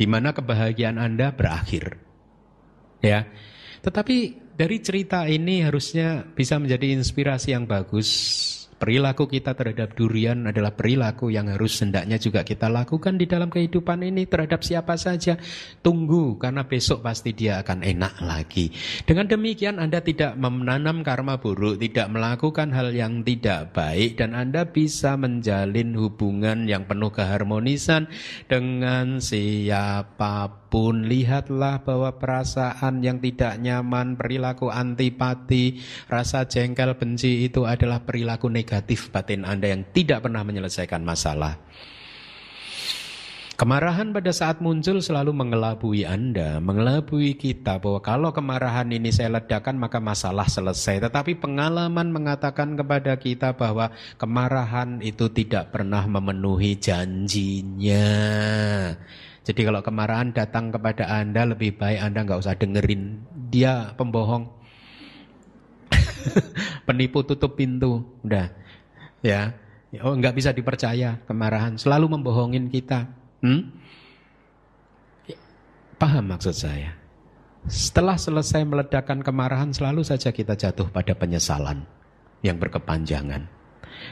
di 0.00 0.08
mana 0.08 0.32
kebahagiaan 0.32 0.96
Anda 0.96 1.36
berakhir. 1.36 2.00
Ya. 3.04 3.28
Tetapi 3.84 4.16
dari 4.56 4.80
cerita 4.80 5.28
ini 5.28 5.60
harusnya 5.60 6.24
bisa 6.24 6.56
menjadi 6.56 6.96
inspirasi 6.96 7.52
yang 7.52 7.68
bagus 7.68 8.08
Perilaku 8.80 9.28
kita 9.28 9.52
terhadap 9.52 9.92
durian 9.92 10.48
adalah 10.48 10.72
perilaku 10.72 11.28
yang 11.28 11.52
harus 11.52 11.76
hendaknya 11.84 12.16
juga 12.16 12.48
kita 12.48 12.72
lakukan 12.72 13.20
di 13.20 13.28
dalam 13.28 13.52
kehidupan 13.52 14.00
ini 14.00 14.24
terhadap 14.24 14.64
siapa 14.64 14.96
saja. 14.96 15.36
Tunggu 15.84 16.40
karena 16.40 16.64
besok 16.64 17.04
pasti 17.04 17.36
dia 17.36 17.60
akan 17.60 17.84
enak 17.84 18.24
lagi. 18.24 18.72
Dengan 19.04 19.28
demikian 19.28 19.76
Anda 19.76 20.00
tidak 20.00 20.32
menanam 20.40 21.04
karma 21.04 21.36
buruk, 21.36 21.76
tidak 21.76 22.08
melakukan 22.08 22.72
hal 22.72 22.96
yang 22.96 23.20
tidak 23.20 23.76
baik 23.76 24.16
dan 24.16 24.32
Anda 24.32 24.64
bisa 24.64 25.20
menjalin 25.20 25.92
hubungan 26.00 26.64
yang 26.64 26.88
penuh 26.88 27.12
keharmonisan 27.12 28.08
dengan 28.48 29.20
siapa 29.20 30.48
pun 30.56 30.59
pun 30.70 31.10
lihatlah 31.10 31.82
bahwa 31.82 32.14
perasaan 32.16 33.02
yang 33.02 33.18
tidak 33.18 33.58
nyaman, 33.58 34.14
perilaku 34.14 34.70
antipati, 34.70 35.82
rasa 36.06 36.46
jengkel, 36.46 36.94
benci 36.94 37.44
itu 37.50 37.66
adalah 37.66 38.06
perilaku 38.06 38.46
negatif 38.46 39.10
batin 39.10 39.42
Anda 39.42 39.74
yang 39.74 39.90
tidak 39.90 40.24
pernah 40.24 40.46
menyelesaikan 40.46 41.02
masalah. 41.02 41.58
Kemarahan 43.60 44.16
pada 44.16 44.32
saat 44.32 44.64
muncul 44.64 45.04
selalu 45.04 45.36
mengelabui 45.36 46.08
Anda, 46.08 46.64
mengelabui 46.64 47.36
kita 47.36 47.76
bahwa 47.76 48.00
kalau 48.00 48.32
kemarahan 48.32 48.88
ini 48.88 49.12
saya 49.12 49.36
ledakan 49.36 49.76
maka 49.76 50.00
masalah 50.00 50.48
selesai. 50.48 51.04
Tetapi 51.04 51.36
pengalaman 51.36 52.08
mengatakan 52.08 52.72
kepada 52.72 53.20
kita 53.20 53.52
bahwa 53.52 53.92
kemarahan 54.16 55.04
itu 55.04 55.28
tidak 55.28 55.76
pernah 55.76 56.08
memenuhi 56.08 56.80
janjinya. 56.80 58.08
Jadi 59.40 59.60
kalau 59.64 59.80
kemarahan 59.80 60.36
datang 60.36 60.68
kepada 60.68 61.08
Anda 61.08 61.48
lebih 61.48 61.80
baik 61.80 61.98
Anda 62.04 62.28
nggak 62.28 62.40
usah 62.44 62.54
dengerin 62.60 63.24
dia 63.48 63.96
pembohong. 63.96 64.52
Penipu 66.86 67.24
tutup 67.24 67.56
pintu, 67.56 68.04
udah. 68.20 68.52
Ya. 69.24 69.56
Oh, 70.04 70.14
nggak 70.14 70.36
bisa 70.38 70.54
dipercaya 70.54 71.18
kemarahan, 71.26 71.74
selalu 71.80 72.14
membohongin 72.14 72.70
kita. 72.70 73.10
Hmm? 73.42 73.74
Paham 76.00 76.32
maksud 76.32 76.56
saya? 76.56 76.96
Setelah 77.68 78.16
selesai 78.16 78.64
meledakkan 78.64 79.20
kemarahan 79.20 79.68
selalu 79.74 80.00
saja 80.00 80.32
kita 80.32 80.56
jatuh 80.56 80.88
pada 80.88 81.12
penyesalan 81.12 81.84
yang 82.40 82.56
berkepanjangan. 82.56 83.59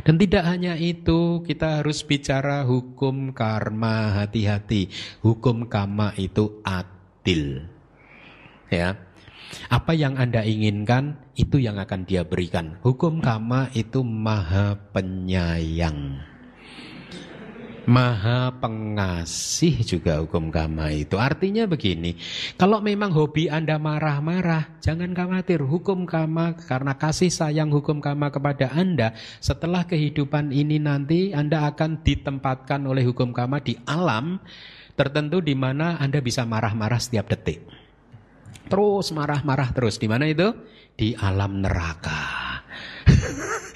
Dan 0.06 0.18
tidak 0.18 0.44
hanya 0.46 0.74
itu, 0.78 1.42
kita 1.42 1.82
harus 1.82 2.02
bicara 2.06 2.62
hukum 2.62 3.34
karma 3.34 4.22
hati-hati. 4.22 4.90
Hukum 5.22 5.66
karma 5.66 6.14
itu 6.18 6.60
adil. 6.62 7.66
Ya. 8.68 8.98
Apa 9.72 9.96
yang 9.96 10.20
Anda 10.20 10.44
inginkan 10.44 11.16
itu 11.32 11.56
yang 11.56 11.80
akan 11.80 12.04
dia 12.04 12.20
berikan. 12.22 12.76
Hukum 12.84 13.24
karma 13.24 13.72
itu 13.72 14.04
maha 14.04 14.76
penyayang. 14.92 16.20
Maha 17.88 18.52
pengasih 18.52 19.80
juga 19.80 20.20
hukum 20.20 20.52
kama 20.52 20.92
itu. 20.92 21.16
Artinya 21.16 21.64
begini, 21.64 22.20
kalau 22.60 22.84
memang 22.84 23.08
hobi 23.16 23.48
Anda 23.48 23.80
marah-marah, 23.80 24.76
jangan 24.84 25.16
khawatir. 25.16 25.64
Hukum 25.64 26.04
kama 26.04 26.52
karena 26.68 27.00
kasih 27.00 27.32
sayang 27.32 27.72
hukum 27.72 28.04
kama 28.04 28.28
kepada 28.28 28.68
Anda, 28.76 29.16
setelah 29.40 29.88
kehidupan 29.88 30.52
ini 30.52 30.76
nanti 30.76 31.32
Anda 31.32 31.64
akan 31.72 32.04
ditempatkan 32.04 32.84
oleh 32.84 33.08
hukum 33.08 33.32
kama 33.32 33.64
di 33.64 33.80
alam 33.88 34.36
tertentu 34.92 35.40
di 35.40 35.56
mana 35.56 35.96
Anda 35.96 36.20
bisa 36.20 36.44
marah-marah 36.44 37.00
setiap 37.00 37.32
detik. 37.32 37.64
Terus 38.68 39.16
marah-marah 39.16 39.72
terus. 39.72 39.96
Di 39.96 40.12
mana 40.12 40.28
itu? 40.28 40.52
Di 40.92 41.16
alam 41.16 41.64
neraka. 41.64 42.20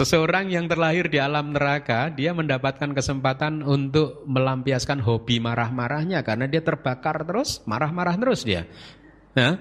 Seseorang 0.00 0.48
yang 0.48 0.64
terlahir 0.64 1.12
di 1.12 1.20
alam 1.20 1.52
neraka, 1.52 2.08
dia 2.08 2.32
mendapatkan 2.32 2.88
kesempatan 2.96 3.60
untuk 3.60 4.24
melampiaskan 4.24 4.96
hobi 4.96 5.44
marah-marahnya 5.44 6.24
karena 6.24 6.48
dia 6.48 6.64
terbakar 6.64 7.20
terus, 7.28 7.60
marah-marah 7.68 8.16
terus 8.16 8.40
dia. 8.48 8.64
Nah, 9.36 9.60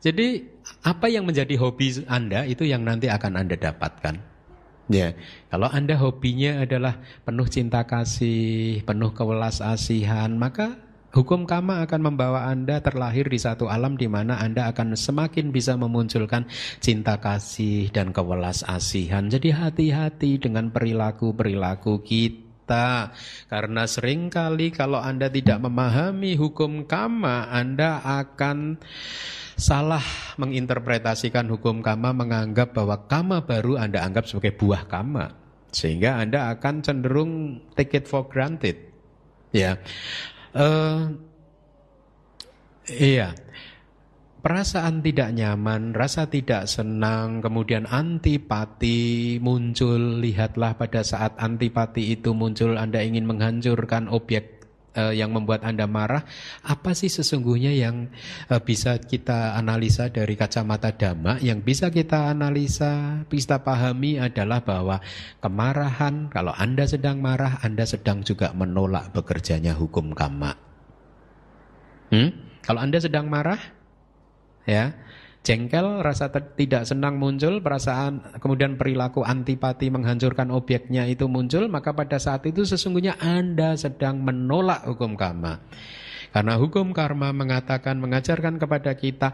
jadi 0.00 0.48
apa 0.80 1.12
yang 1.12 1.28
menjadi 1.28 1.52
hobi 1.60 2.00
Anda 2.08 2.48
itu 2.48 2.64
yang 2.64 2.80
nanti 2.80 3.12
akan 3.12 3.44
Anda 3.44 3.60
dapatkan. 3.60 4.16
Ya, 4.88 5.12
kalau 5.52 5.68
Anda 5.68 6.00
hobinya 6.00 6.64
adalah 6.64 7.04
penuh 7.28 7.44
cinta 7.52 7.84
kasih, 7.84 8.80
penuh 8.88 9.12
kewelas 9.12 9.60
asihan, 9.60 10.32
maka 10.32 10.80
Hukum 11.08 11.48
kama 11.48 11.80
akan 11.88 12.12
membawa 12.12 12.52
Anda 12.52 12.84
terlahir 12.84 13.32
di 13.32 13.40
satu 13.40 13.64
alam 13.64 13.96
di 13.96 14.04
mana 14.04 14.36
Anda 14.44 14.68
akan 14.68 14.92
semakin 14.92 15.48
bisa 15.48 15.72
memunculkan 15.72 16.44
cinta 16.84 17.16
kasih 17.16 17.88
dan 17.88 18.12
kewelas 18.12 18.60
asihan. 18.68 19.24
Jadi 19.24 19.48
hati-hati 19.48 20.36
dengan 20.36 20.68
perilaku-perilaku 20.68 22.04
kita. 22.04 23.16
Karena 23.48 23.88
sering 23.88 24.28
kali 24.28 24.68
kalau 24.68 25.00
Anda 25.00 25.32
tidak 25.32 25.64
memahami 25.64 26.36
hukum 26.36 26.84
kama, 26.84 27.48
Anda 27.48 28.04
akan 28.04 28.76
salah 29.56 30.04
menginterpretasikan 30.36 31.48
hukum 31.48 31.80
kama 31.80 32.12
menganggap 32.12 32.76
bahwa 32.76 33.08
kama 33.08 33.48
baru 33.48 33.80
Anda 33.80 34.04
anggap 34.04 34.28
sebagai 34.28 34.60
buah 34.60 34.84
kama. 34.84 35.32
Sehingga 35.72 36.20
Anda 36.20 36.52
akan 36.52 36.84
cenderung 36.84 37.64
take 37.72 37.96
it 37.96 38.04
for 38.04 38.28
granted. 38.28 38.76
Ya. 39.56 39.80
Uh, 40.54 41.16
iya. 42.88 43.36
Perasaan 44.38 45.02
tidak 45.02 45.34
nyaman, 45.34 45.98
rasa 45.98 46.30
tidak 46.30 46.70
senang, 46.70 47.42
kemudian 47.42 47.90
antipati 47.90 49.36
muncul. 49.42 50.22
Lihatlah 50.22 50.78
pada 50.78 51.02
saat 51.02 51.34
antipati 51.42 52.14
itu 52.14 52.32
muncul, 52.38 52.78
Anda 52.78 53.02
ingin 53.02 53.26
menghancurkan 53.26 54.06
objek 54.06 54.57
uh, 54.94 55.12
yang 55.12 55.34
membuat 55.34 55.66
Anda 55.66 55.84
marah. 55.84 56.24
Apa 56.64 56.94
sih 56.96 57.10
sesungguhnya 57.12 57.74
yang 57.74 58.08
uh, 58.48 58.60
bisa 58.62 58.96
kita 58.96 59.58
analisa 59.58 60.08
dari 60.08 60.38
kacamata 60.38 60.94
dhamma? 60.94 61.42
Yang 61.42 61.58
bisa 61.66 61.86
kita 61.92 62.30
analisa, 62.32 63.24
bisa 63.26 63.60
pahami 63.60 64.22
adalah 64.22 64.62
bahwa 64.62 65.02
kemarahan, 65.42 66.30
kalau 66.32 66.54
Anda 66.54 66.86
sedang 66.88 67.20
marah, 67.20 67.60
Anda 67.60 67.84
sedang 67.84 68.24
juga 68.24 68.54
menolak 68.54 69.12
bekerjanya 69.12 69.74
hukum 69.74 70.14
kama. 70.14 70.54
Hmm? 72.08 72.30
Kalau 72.64 72.80
Anda 72.84 73.00
sedang 73.00 73.28
marah, 73.28 73.60
ya, 74.68 74.92
jengkel, 75.48 76.04
rasa 76.04 76.28
tidak 76.28 76.84
senang 76.84 77.16
muncul, 77.16 77.64
perasaan 77.64 78.36
kemudian 78.36 78.76
perilaku 78.76 79.24
antipati 79.24 79.88
menghancurkan 79.88 80.52
objeknya 80.52 81.08
itu 81.08 81.24
muncul, 81.24 81.64
maka 81.72 81.96
pada 81.96 82.20
saat 82.20 82.44
itu 82.44 82.68
sesungguhnya 82.68 83.16
Anda 83.16 83.72
sedang 83.80 84.20
menolak 84.20 84.84
hukum 84.84 85.16
karma. 85.16 85.64
Karena 86.28 86.60
hukum 86.60 86.92
karma 86.92 87.32
mengatakan 87.32 87.96
mengajarkan 87.96 88.60
kepada 88.60 88.92
kita 88.92 89.32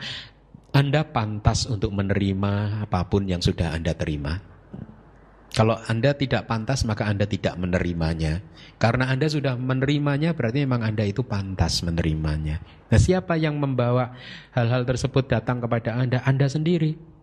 Anda 0.70 1.02
pantas 1.02 1.66
untuk 1.66 1.90
menerima 1.90 2.86
apa 2.86 3.10
pun 3.10 3.26
yang 3.26 3.42
sudah 3.42 3.74
Anda 3.74 3.98
terima. 3.98 4.53
Kalau 5.54 5.78
Anda 5.86 6.10
tidak 6.18 6.50
pantas 6.50 6.82
maka 6.82 7.06
Anda 7.06 7.30
tidak 7.30 7.54
menerimanya. 7.54 8.42
Karena 8.82 9.06
Anda 9.06 9.30
sudah 9.30 9.54
menerimanya 9.54 10.34
berarti 10.34 10.66
memang 10.66 10.82
Anda 10.82 11.06
itu 11.06 11.22
pantas 11.22 11.78
menerimanya. 11.86 12.58
Nah 12.90 12.98
siapa 12.98 13.38
yang 13.38 13.62
membawa 13.62 14.18
hal-hal 14.50 14.82
tersebut 14.82 15.30
datang 15.30 15.62
kepada 15.62 15.94
Anda? 15.94 16.26
Anda 16.26 16.50
sendiri. 16.50 17.13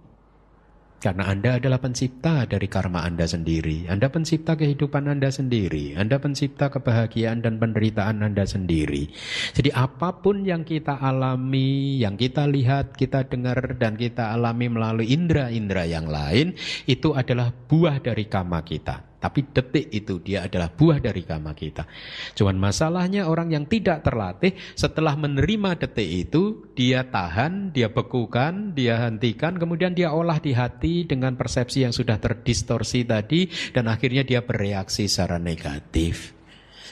Karena 1.02 1.34
Anda 1.34 1.58
adalah 1.58 1.82
pencipta 1.82 2.46
dari 2.46 2.70
karma 2.70 3.02
Anda 3.02 3.26
sendiri. 3.26 3.90
Anda 3.90 4.14
pencipta 4.14 4.54
kehidupan 4.54 5.10
Anda 5.10 5.34
sendiri. 5.34 5.98
Anda 5.98 6.22
pencipta 6.22 6.70
kebahagiaan 6.70 7.42
dan 7.42 7.58
penderitaan 7.58 8.22
Anda 8.22 8.46
sendiri. 8.46 9.10
Jadi 9.58 9.74
apa 9.74 10.22
pun 10.22 10.46
yang 10.46 10.62
kita 10.62 11.02
alami, 11.02 11.98
yang 11.98 12.22
kita 12.22 12.46
lihat, 12.46 12.94
kita 12.94 13.26
dengar, 13.26 13.82
dan 13.82 13.98
kita 13.98 14.30
alami 14.30 14.70
melalui 14.70 15.10
indera-indera 15.10 15.90
yang 15.90 16.06
lain, 16.06 16.54
itu 16.86 17.18
adalah 17.18 17.50
buah 17.50 17.98
dari 17.98 18.30
karma 18.30 18.62
kita. 18.62 19.11
Tapi 19.22 19.54
detik 19.54 19.94
itu 19.94 20.18
dia 20.18 20.50
adalah 20.50 20.74
buah 20.74 20.98
dari 20.98 21.22
kama 21.22 21.54
kita. 21.54 21.86
Cuman 22.34 22.58
masalahnya 22.58 23.30
orang 23.30 23.54
yang 23.54 23.70
tidak 23.70 24.02
terlatih 24.02 24.58
setelah 24.74 25.14
menerima 25.14 25.78
detik 25.78 26.10
itu 26.10 26.74
dia 26.74 27.06
tahan, 27.06 27.70
dia 27.70 27.94
bekukan, 27.94 28.74
dia 28.74 28.98
hentikan, 28.98 29.62
kemudian 29.62 29.94
dia 29.94 30.10
olah 30.10 30.42
di 30.42 30.58
hati 30.58 31.06
dengan 31.06 31.38
persepsi 31.38 31.86
yang 31.86 31.94
sudah 31.94 32.18
terdistorsi 32.18 33.06
tadi 33.06 33.46
dan 33.70 33.86
akhirnya 33.94 34.26
dia 34.26 34.42
bereaksi 34.42 35.06
secara 35.06 35.38
negatif. 35.38 36.34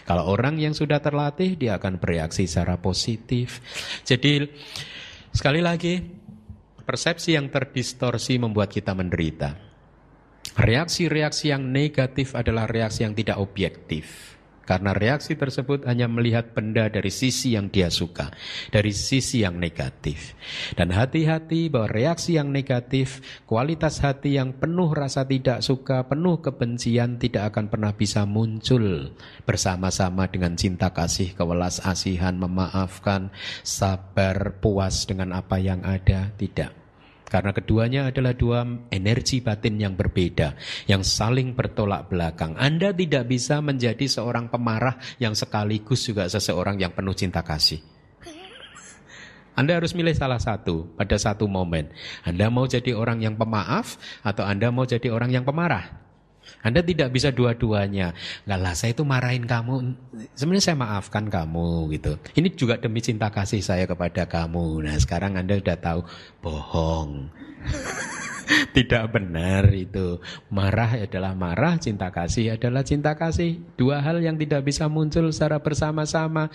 Kalau 0.06 0.30
orang 0.30 0.62
yang 0.62 0.78
sudah 0.78 1.02
terlatih 1.02 1.58
dia 1.58 1.82
akan 1.82 1.98
bereaksi 1.98 2.46
secara 2.46 2.78
positif. 2.78 3.58
Jadi 4.06 4.46
sekali 5.34 5.66
lagi 5.66 5.98
persepsi 6.86 7.38
yang 7.38 7.50
terdistorsi 7.50 8.38
membuat 8.38 8.74
kita 8.74 8.94
menderita. 8.98 9.69
Reaksi-reaksi 10.58 11.54
yang 11.54 11.70
negatif 11.70 12.34
adalah 12.34 12.66
reaksi 12.66 13.06
yang 13.06 13.14
tidak 13.14 13.38
objektif. 13.38 14.40
Karena 14.70 14.94
reaksi 14.94 15.34
tersebut 15.34 15.82
hanya 15.90 16.06
melihat 16.06 16.54
benda 16.54 16.94
dari 16.94 17.10
sisi 17.10 17.58
yang 17.58 17.74
dia 17.74 17.90
suka, 17.90 18.30
dari 18.70 18.94
sisi 18.94 19.42
yang 19.42 19.58
negatif. 19.58 20.38
Dan 20.78 20.94
hati-hati 20.94 21.74
bahwa 21.74 21.90
reaksi 21.90 22.38
yang 22.38 22.54
negatif, 22.54 23.42
kualitas 23.50 23.98
hati 24.06 24.38
yang 24.38 24.54
penuh 24.54 24.94
rasa 24.94 25.26
tidak 25.26 25.66
suka, 25.66 26.06
penuh 26.06 26.38
kebencian 26.46 27.18
tidak 27.18 27.50
akan 27.50 27.74
pernah 27.74 27.98
bisa 27.98 28.30
muncul 28.30 29.18
bersama-sama 29.42 30.30
dengan 30.30 30.54
cinta 30.54 30.94
kasih, 30.94 31.34
kewelas 31.34 31.82
asihan, 31.82 32.38
memaafkan, 32.38 33.34
sabar, 33.66 34.62
puas 34.62 35.10
dengan 35.10 35.34
apa 35.34 35.58
yang 35.58 35.82
ada, 35.82 36.30
tidak. 36.38 36.79
Karena 37.30 37.54
keduanya 37.54 38.10
adalah 38.10 38.34
dua 38.34 38.66
energi 38.90 39.40
batin 39.40 39.78
yang 39.78 39.94
berbeda, 39.94 40.58
yang 40.90 41.06
saling 41.06 41.54
bertolak 41.54 42.10
belakang. 42.10 42.58
Anda 42.58 42.90
tidak 42.90 43.30
bisa 43.30 43.62
menjadi 43.62 44.10
seorang 44.10 44.50
pemarah 44.50 44.98
yang 45.22 45.38
sekaligus 45.38 46.10
juga 46.10 46.26
seseorang 46.26 46.82
yang 46.82 46.92
penuh 46.92 47.14
cinta 47.14 47.46
kasih. 47.46 47.80
Anda 49.54 49.76
harus 49.76 49.92
milih 49.92 50.16
salah 50.16 50.40
satu 50.40 50.88
pada 50.96 51.20
satu 51.20 51.44
momen. 51.44 51.92
Anda 52.24 52.48
mau 52.48 52.64
jadi 52.64 52.96
orang 52.96 53.20
yang 53.20 53.36
pemaaf 53.36 54.00
atau 54.24 54.48
Anda 54.48 54.72
mau 54.72 54.88
jadi 54.88 55.12
orang 55.12 55.36
yang 55.36 55.44
pemarah? 55.44 56.09
Anda 56.62 56.84
tidak 56.84 57.14
bisa 57.16 57.30
dua-duanya. 57.32 58.14
Enggak 58.46 58.60
lah, 58.60 58.74
saya 58.76 58.92
itu 58.92 59.04
marahin 59.08 59.46
kamu. 59.48 59.96
Sebenarnya 60.36 60.66
saya 60.72 60.78
maafkan 60.78 61.26
kamu 61.30 61.90
gitu. 61.96 62.20
Ini 62.36 62.48
juga 62.54 62.76
demi 62.78 63.00
cinta 63.00 63.32
kasih 63.32 63.64
saya 63.64 63.88
kepada 63.88 64.28
kamu. 64.28 64.86
Nah, 64.86 64.96
sekarang 65.00 65.40
Anda 65.40 65.58
sudah 65.58 65.78
tahu 65.80 66.02
bohong. 66.44 67.32
Tidak 68.76 69.06
benar 69.14 69.70
itu. 69.74 70.18
Marah 70.50 70.98
adalah 70.98 71.38
marah, 71.38 71.78
cinta 71.78 72.10
kasih 72.10 72.58
adalah 72.58 72.82
cinta 72.82 73.14
kasih. 73.14 73.62
Dua 73.78 74.02
hal 74.02 74.22
yang 74.22 74.36
tidak 74.42 74.66
bisa 74.66 74.90
muncul 74.90 75.30
secara 75.30 75.62
bersama-sama. 75.62 76.50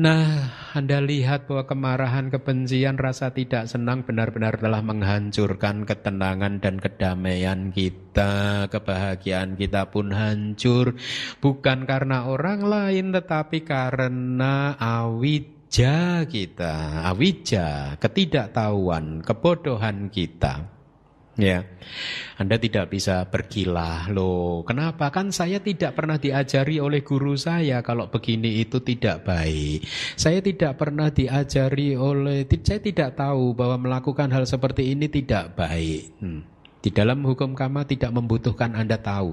Nah, 0.00 0.52
Anda 0.72 1.02
lihat 1.04 1.44
bahwa 1.50 1.68
kemarahan, 1.68 2.32
kebencian, 2.32 2.96
rasa 2.96 3.32
tidak 3.36 3.68
senang 3.68 4.06
benar-benar 4.06 4.56
telah 4.56 4.80
menghancurkan 4.80 5.84
ketenangan 5.84 6.62
dan 6.62 6.80
kedamaian 6.80 7.70
kita. 7.74 8.66
Kebahagiaan 8.72 9.60
kita 9.60 9.92
pun 9.92 10.14
hancur. 10.16 10.96
Bukan 11.38 11.84
karena 11.84 12.26
orang 12.30 12.64
lain, 12.64 13.12
tetapi 13.12 13.62
karena 13.62 14.74
awija 14.78 16.24
kita, 16.26 17.06
awija, 17.06 18.00
ketidaktahuan, 18.00 19.22
kebodohan 19.22 20.08
kita. 20.08 20.79
Ya, 21.40 21.64
Anda 22.36 22.60
tidak 22.60 22.92
bisa 22.92 23.24
berkilah 23.24 24.12
loh. 24.12 24.60
Kenapa? 24.68 25.08
Kan 25.08 25.32
saya 25.32 25.56
tidak 25.56 25.96
pernah 25.96 26.20
diajari 26.20 26.76
oleh 26.76 27.00
guru 27.00 27.32
saya 27.32 27.80
kalau 27.80 28.12
begini 28.12 28.60
itu 28.60 28.84
tidak 28.84 29.24
baik. 29.24 29.88
Saya 30.20 30.44
tidak 30.44 30.76
pernah 30.76 31.08
diajari 31.08 31.96
oleh, 31.96 32.44
saya 32.60 32.84
tidak 32.84 33.16
tahu 33.16 33.56
bahwa 33.56 33.88
melakukan 33.88 34.28
hal 34.28 34.44
seperti 34.44 34.92
ini 34.92 35.08
tidak 35.08 35.56
baik. 35.56 36.12
Hmm. 36.20 36.44
Di 36.84 36.92
dalam 36.92 37.24
hukum 37.24 37.56
kama 37.56 37.88
tidak 37.88 38.12
membutuhkan 38.12 38.76
Anda 38.76 39.00
tahu. 39.00 39.32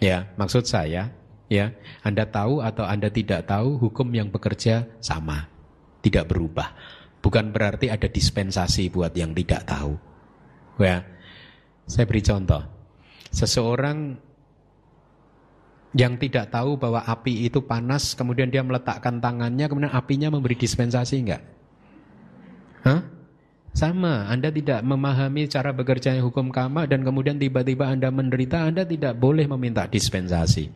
Ya, 0.00 0.32
maksud 0.40 0.64
saya, 0.64 1.12
ya, 1.52 1.76
Anda 2.00 2.24
tahu 2.24 2.64
atau 2.64 2.88
Anda 2.88 3.12
tidak 3.12 3.52
tahu 3.52 3.76
hukum 3.76 4.08
yang 4.16 4.32
bekerja 4.32 4.88
sama, 5.04 5.44
tidak 6.00 6.32
berubah. 6.32 6.72
Bukan 7.20 7.52
berarti 7.52 7.92
ada 7.92 8.08
dispensasi 8.08 8.88
buat 8.88 9.12
yang 9.12 9.36
tidak 9.36 9.68
tahu. 9.68 10.09
Ya, 10.80 11.04
saya 11.84 12.04
beri 12.08 12.24
contoh. 12.24 12.64
Seseorang 13.30 14.16
yang 15.94 16.16
tidak 16.16 16.54
tahu 16.54 16.78
bahwa 16.78 17.02
api 17.02 17.46
itu 17.50 17.62
panas, 17.66 18.14
kemudian 18.14 18.48
dia 18.48 18.62
meletakkan 18.62 19.18
tangannya, 19.18 19.66
kemudian 19.66 19.92
apinya 19.92 20.30
memberi 20.30 20.54
dispensasi 20.54 21.14
enggak? 21.20 21.42
Hah? 22.86 23.00
Sama, 23.70 24.26
Anda 24.26 24.50
tidak 24.50 24.82
memahami 24.82 25.46
cara 25.46 25.70
bekerja 25.70 26.18
hukum 26.18 26.50
kama 26.50 26.90
dan 26.90 27.06
kemudian 27.06 27.38
tiba-tiba 27.38 27.86
Anda 27.86 28.10
menderita, 28.10 28.66
Anda 28.66 28.82
tidak 28.82 29.14
boleh 29.18 29.46
meminta 29.46 29.86
dispensasi. 29.86 30.70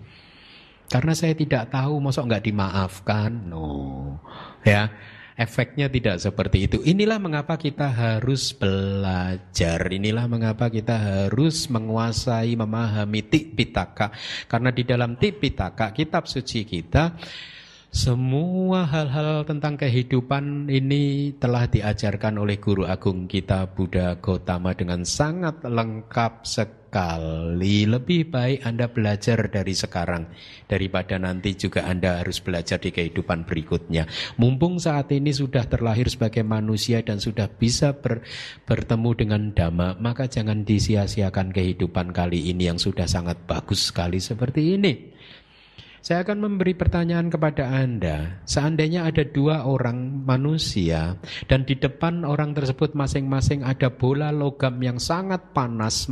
Karena 0.87 1.11
saya 1.17 1.35
tidak 1.35 1.75
tahu, 1.75 1.99
masa 1.99 2.23
nggak 2.23 2.45
dimaafkan? 2.45 3.31
No, 3.51 3.67
ya. 4.63 4.95
Efeknya 5.35 5.91
tidak 5.91 6.23
seperti 6.23 6.71
itu. 6.71 6.79
Inilah 6.87 7.19
mengapa 7.19 7.59
kita 7.59 7.91
harus 7.91 8.55
belajar. 8.55 9.83
Inilah 9.91 10.31
mengapa 10.31 10.71
kita 10.71 10.95
harus 10.95 11.67
menguasai, 11.67 12.55
memahami 12.55 13.27
tik 13.27 13.59
pitaka. 13.59 14.15
Karena 14.47 14.71
di 14.71 14.87
dalam 14.87 15.19
tik 15.19 15.43
pitaka, 15.43 15.91
kitab 15.91 16.31
suci 16.31 16.63
kita, 16.63 17.19
semua 17.95 18.91
hal-hal 18.91 19.47
tentang 19.47 19.79
kehidupan 19.79 20.67
ini 20.67 21.35
telah 21.39 21.71
diajarkan 21.71 22.43
oleh 22.43 22.59
guru 22.59 22.87
agung 22.87 23.31
kita 23.31 23.71
Buddha 23.71 24.19
Gautama 24.19 24.75
dengan 24.75 25.07
sangat 25.07 25.63
lengkap 25.63 26.43
sekali. 26.43 26.84
Lebih 26.95 28.31
baik 28.31 28.63
Anda 28.63 28.87
belajar 28.87 29.51
dari 29.51 29.75
sekarang 29.75 30.31
daripada 30.71 31.19
nanti 31.19 31.59
juga 31.59 31.91
Anda 31.91 32.23
harus 32.23 32.39
belajar 32.39 32.79
di 32.79 32.95
kehidupan 32.95 33.51
berikutnya. 33.51 34.07
Mumpung 34.39 34.79
saat 34.79 35.11
ini 35.11 35.35
sudah 35.35 35.67
terlahir 35.67 36.07
sebagai 36.07 36.47
manusia 36.47 37.03
dan 37.03 37.19
sudah 37.19 37.51
bisa 37.51 37.99
ber, 37.99 38.23
bertemu 38.63 39.11
dengan 39.19 39.43
dhamma, 39.51 39.99
maka 39.99 40.31
jangan 40.31 40.63
disia-siakan 40.63 41.51
kehidupan 41.51 42.15
kali 42.15 42.55
ini 42.55 42.71
yang 42.71 42.79
sudah 42.79 43.11
sangat 43.11 43.43
bagus 43.51 43.91
sekali 43.91 44.23
seperti 44.23 44.79
ini. 44.79 44.93
Saya 46.05 46.21
akan 46.21 46.37
memberi 46.37 46.77
pertanyaan 46.77 47.33
kepada 47.33 47.65
Anda. 47.65 48.45
Seandainya 48.45 49.09
ada 49.09 49.25
dua 49.25 49.65
orang 49.65 50.21
manusia 50.29 51.17
dan 51.49 51.65
di 51.65 51.81
depan 51.81 52.29
orang 52.29 52.53
tersebut 52.53 52.93
masing-masing 52.93 53.65
ada 53.65 53.89
bola 53.89 54.29
logam 54.29 54.77
yang 54.85 55.01
sangat 55.01 55.57
panas 55.57 56.05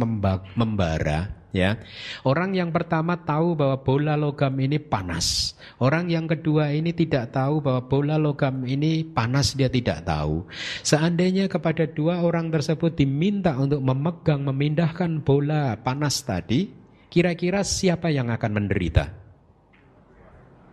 membara, 0.57 1.45
ya. 1.53 1.77
Orang 2.25 2.57
yang 2.57 2.73
pertama 2.73 3.21
tahu 3.21 3.53
bahwa 3.53 3.85
bola 3.85 4.17
logam 4.17 4.57
ini 4.65 4.81
panas. 4.81 5.61
Orang 5.77 6.09
yang 6.09 6.25
kedua 6.25 6.73
ini 6.73 6.97
tidak 6.97 7.37
tahu 7.37 7.61
bahwa 7.61 7.85
bola 7.85 8.17
logam 8.17 8.65
ini 8.65 9.05
panas 9.05 9.53
dia 9.53 9.69
tidak 9.69 10.09
tahu. 10.09 10.49
Seandainya 10.81 11.53
kepada 11.53 11.85
dua 11.85 12.25
orang 12.25 12.49
tersebut 12.49 12.97
diminta 12.97 13.61
untuk 13.61 13.85
memegang 13.85 14.41
memindahkan 14.41 15.21
bola 15.21 15.77
panas 15.85 16.25
tadi, 16.25 16.73
kira-kira 17.13 17.61
siapa 17.61 18.09
yang 18.09 18.33
akan 18.33 18.57
menderita? 18.57 19.22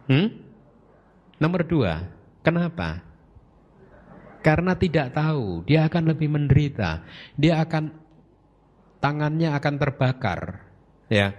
Hmm? 0.10 0.34
Nomor 1.38 1.62
dua, 1.70 2.10
kenapa? 2.42 3.06
Karena 4.42 4.74
tidak 4.74 5.14
tahu, 5.14 5.62
dia 5.70 5.86
akan 5.86 6.10
lebih 6.10 6.34
menderita. 6.34 7.06
Dia 7.38 7.62
akan 7.62 7.94
tangannya 8.98 9.54
akan 9.54 9.74
terbakar. 9.78 10.66
Ya, 11.08 11.38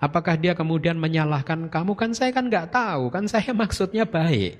apakah 0.00 0.40
dia 0.40 0.56
kemudian 0.56 0.96
menyalahkan 0.96 1.68
kamu? 1.68 1.92
Kan 1.92 2.16
saya 2.16 2.32
kan 2.32 2.48
nggak 2.48 2.72
tahu, 2.72 3.12
kan 3.12 3.28
saya 3.28 3.52
maksudnya 3.62 4.08
baik. 4.08 4.56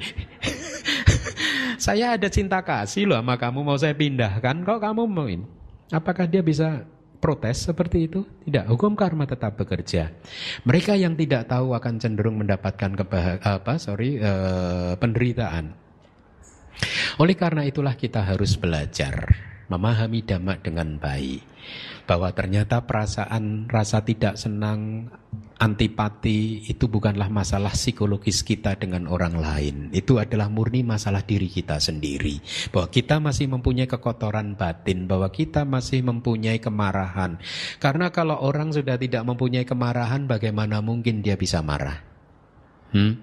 saya 1.86 2.14
ada 2.14 2.28
cinta 2.28 2.60
kasih 2.60 3.08
loh 3.08 3.18
sama 3.24 3.40
kamu 3.40 3.64
mau 3.64 3.78
saya 3.80 3.96
pindahkan. 3.96 4.62
Kok 4.68 4.80
kamu 4.84 5.02
mau 5.08 5.26
ini? 5.26 5.48
Apakah 5.88 6.26
dia 6.28 6.42
bisa 6.42 6.84
protes 7.18 7.66
seperti 7.66 8.06
itu? 8.06 8.20
Tidak, 8.44 8.68
hukum 8.68 8.94
karma 8.94 9.24
tetap 9.24 9.56
bekerja. 9.56 10.12
Mereka 10.62 10.94
yang 10.94 11.16
tidak 11.16 11.48
tahu 11.48 11.72
akan 11.72 11.96
cenderung 11.98 12.38
mendapatkan 12.38 12.92
kebah 12.92 13.40
apa 13.42 13.80
sorry 13.80 14.20
uh, 14.20 14.94
penderitaan. 15.00 15.72
Oleh 17.16 17.32
karena 17.32 17.64
itulah 17.64 17.96
kita 17.96 18.20
harus 18.20 18.54
belajar 18.60 19.55
memahami 19.68 20.22
dhamma 20.22 20.58
dengan 20.62 20.98
baik 20.98 21.56
bahwa 22.06 22.30
ternyata 22.30 22.86
perasaan 22.86 23.66
rasa 23.66 24.06
tidak 24.06 24.38
senang, 24.38 25.10
antipati 25.58 26.70
itu 26.70 26.86
bukanlah 26.86 27.26
masalah 27.26 27.74
psikologis 27.74 28.46
kita 28.46 28.78
dengan 28.78 29.10
orang 29.10 29.34
lain. 29.36 29.76
Itu 29.90 30.22
adalah 30.22 30.46
murni 30.46 30.86
masalah 30.86 31.26
diri 31.26 31.50
kita 31.50 31.82
sendiri. 31.82 32.38
Bahwa 32.70 32.88
kita 32.88 33.18
masih 33.18 33.50
mempunyai 33.50 33.90
kekotoran 33.90 34.54
batin, 34.54 35.10
bahwa 35.10 35.28
kita 35.34 35.66
masih 35.66 36.06
mempunyai 36.06 36.62
kemarahan. 36.62 37.42
Karena 37.82 38.14
kalau 38.14 38.38
orang 38.38 38.70
sudah 38.70 38.94
tidak 38.96 39.26
mempunyai 39.26 39.66
kemarahan, 39.66 40.30
bagaimana 40.30 40.78
mungkin 40.78 41.26
dia 41.26 41.34
bisa 41.34 41.60
marah? 41.60 42.06
Hmm? 42.94 43.18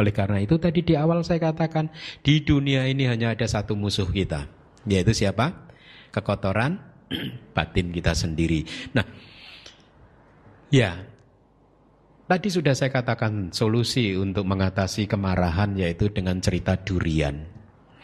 Oleh 0.00 0.14
karena 0.14 0.40
itu 0.40 0.56
tadi 0.56 0.80
di 0.80 0.96
awal 0.96 1.20
saya 1.20 1.52
katakan 1.52 1.92
di 2.24 2.40
dunia 2.40 2.88
ini 2.88 3.04
hanya 3.04 3.36
ada 3.36 3.44
satu 3.44 3.76
musuh 3.76 4.08
kita, 4.08 4.48
yaitu 4.88 5.12
siapa? 5.12 5.71
Kekotoran 6.12 6.92
batin 7.56 7.92
kita 7.92 8.12
sendiri. 8.12 8.64
Nah, 8.96 9.04
ya, 10.72 10.96
tadi 12.28 12.48
sudah 12.48 12.72
saya 12.76 12.92
katakan 12.92 13.52
solusi 13.52 14.16
untuk 14.16 14.48
mengatasi 14.48 15.08
kemarahan 15.08 15.76
yaitu 15.76 16.08
dengan 16.12 16.40
cerita 16.40 16.76
durian. 16.76 17.48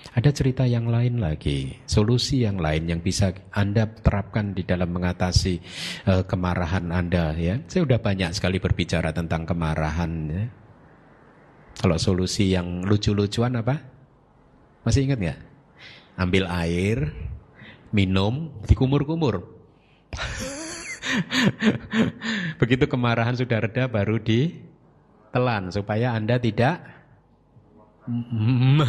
Ada 0.08 0.30
cerita 0.32 0.64
yang 0.64 0.88
lain 0.88 1.20
lagi, 1.20 1.84
solusi 1.84 2.42
yang 2.46 2.56
lain 2.58 2.88
yang 2.88 3.00
bisa 3.04 3.34
Anda 3.52 3.86
terapkan 3.86 4.56
di 4.56 4.64
dalam 4.64 4.94
mengatasi 4.94 5.60
uh, 6.08 6.24
kemarahan 6.24 6.88
Anda 6.90 7.36
ya. 7.36 7.60
Saya 7.68 7.84
sudah 7.84 8.00
banyak 8.00 8.30
sekali 8.32 8.56
berbicara 8.62 9.12
tentang 9.12 9.44
kemarahan 9.44 10.12
ya. 10.32 10.44
Kalau 11.78 11.98
solusi 12.00 12.50
yang 12.50 12.82
lucu-lucuan 12.82 13.54
apa? 13.58 13.78
Masih 14.82 15.06
ingat 15.06 15.18
nggak? 15.22 15.40
Ambil 16.18 16.44
air, 16.50 17.14
minum, 17.94 18.52
dikumur-kumur. 18.64 19.44
Begitu 22.60 22.84
kemarahan 22.84 23.36
sudah 23.36 23.64
reda 23.64 23.88
baru 23.88 24.20
ditelan 24.20 25.72
supaya 25.72 26.12
Anda 26.12 26.36
tidak 26.36 26.98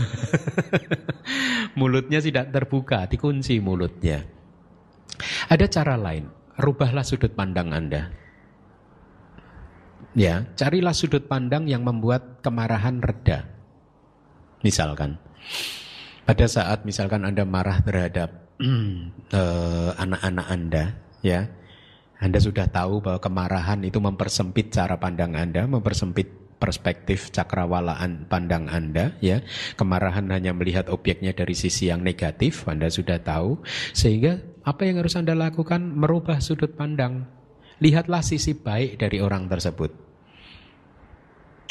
mulutnya 1.79 2.23
tidak 2.23 2.55
terbuka, 2.55 3.03
dikunci 3.07 3.59
mulutnya. 3.59 4.23
Ada 5.51 5.67
cara 5.67 5.99
lain, 5.99 6.31
rubahlah 6.55 7.03
sudut 7.03 7.35
pandang 7.35 7.75
Anda. 7.75 8.07
Ya, 10.17 10.47
carilah 10.55 10.95
sudut 10.95 11.27
pandang 11.27 11.67
yang 11.67 11.85
membuat 11.85 12.41
kemarahan 12.41 13.03
reda. 13.03 13.45
Misalkan, 14.65 15.19
pada 16.25 16.45
saat 16.49 16.83
misalkan 16.83 17.23
Anda 17.23 17.45
marah 17.45 17.79
terhadap 17.83 18.48
anak-anak 20.03 20.47
Anda, 20.51 20.83
ya. 21.23 21.47
Anda 22.19 22.39
sudah 22.43 22.67
tahu 22.67 22.99
bahwa 22.99 23.19
kemarahan 23.23 23.79
itu 23.87 24.03
mempersempit 24.03 24.75
cara 24.75 24.99
pandang 24.99 25.39
Anda, 25.39 25.63
mempersempit 25.63 26.39
perspektif 26.59 27.31
cakrawalaan 27.31 28.27
pandang 28.27 28.67
Anda 28.67 29.15
ya. 29.23 29.39
Kemarahan 29.79 30.27
hanya 30.35 30.51
melihat 30.51 30.91
objeknya 30.91 31.31
dari 31.31 31.55
sisi 31.55 31.87
yang 31.87 32.03
negatif, 32.03 32.67
Anda 32.67 32.91
sudah 32.91 33.23
tahu. 33.23 33.63
Sehingga 33.95 34.43
apa 34.67 34.83
yang 34.83 34.99
harus 34.99 35.15
Anda 35.15 35.33
lakukan? 35.33 35.79
Merubah 35.95 36.43
sudut 36.43 36.75
pandang. 36.75 37.25
Lihatlah 37.79 38.19
sisi 38.19 38.59
baik 38.59 38.99
dari 38.99 39.23
orang 39.23 39.47
tersebut. 39.47 40.11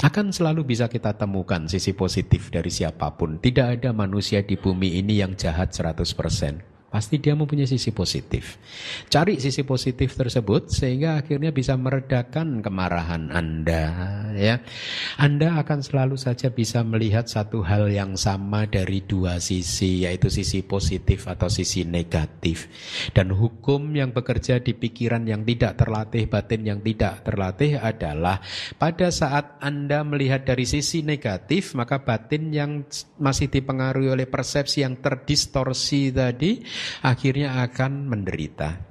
Akan 0.01 0.33
selalu 0.33 0.65
bisa 0.65 0.89
kita 0.89 1.13
temukan 1.21 1.69
sisi 1.69 1.93
positif 1.93 2.49
dari 2.49 2.73
siapa 2.73 3.13
pun. 3.21 3.37
Tidak 3.37 3.77
ada 3.77 3.91
manusia 3.93 4.41
di 4.41 4.57
bumi 4.57 4.97
ini 4.97 5.21
yang 5.21 5.37
jahat 5.37 5.77
100%. 5.77 6.78
Pasti 6.89 7.21
dia 7.21 7.37
mempunyai 7.37 7.69
sisi 7.69 7.93
positif. 7.93 8.57
Cari 9.13 9.37
sisi 9.37 9.61
positif 9.61 10.17
tersebut 10.17 10.73
sehingga 10.73 11.21
akhirnya 11.21 11.53
bisa 11.53 11.77
meredakan 11.77 12.65
kemarahan 12.65 13.29
Anda 13.29 13.85
ya. 14.33 14.65
Anda 15.21 15.61
akan 15.61 15.85
selalu 15.85 16.17
saja 16.17 16.49
bisa 16.49 16.81
melihat 16.81 17.29
satu 17.29 17.61
hal 17.61 17.93
yang 17.93 18.17
sama 18.17 18.65
dari 18.65 19.05
dua 19.05 19.37
sisi 19.37 20.09
yaitu 20.09 20.33
sisi 20.33 20.65
positif 20.65 21.29
atau 21.29 21.53
sisi 21.53 21.85
negatif. 21.85 22.73
Dan 23.13 23.37
hukum 23.37 23.93
yang 23.93 24.17
bekerja 24.17 24.65
di 24.65 24.73
pikiran 24.73 25.29
yang 25.29 25.45
tidak 25.45 25.77
terlatih, 25.77 26.25
batin 26.25 26.65
yang 26.65 26.81
tidak 26.81 27.21
terlatih 27.21 27.77
adalah 27.77 28.41
pada 28.81 29.13
saat 29.13 29.61
Anda 29.61 30.09
melihat 30.09 30.49
dari 30.49 30.65
sisi 30.65 31.05
negatif 31.05 31.77
maka 31.77 32.01
batin 32.01 32.49
yang 32.49 32.89
masih 33.21 33.53
dipengaruhi 33.53 34.09
oleh 34.09 34.25
persepsi 34.25 34.81
yang 34.81 34.97
terdistorsi 35.05 36.17
tadi 36.17 36.78
akhirnya 37.03 37.63
akan 37.65 38.11
menderita. 38.11 38.89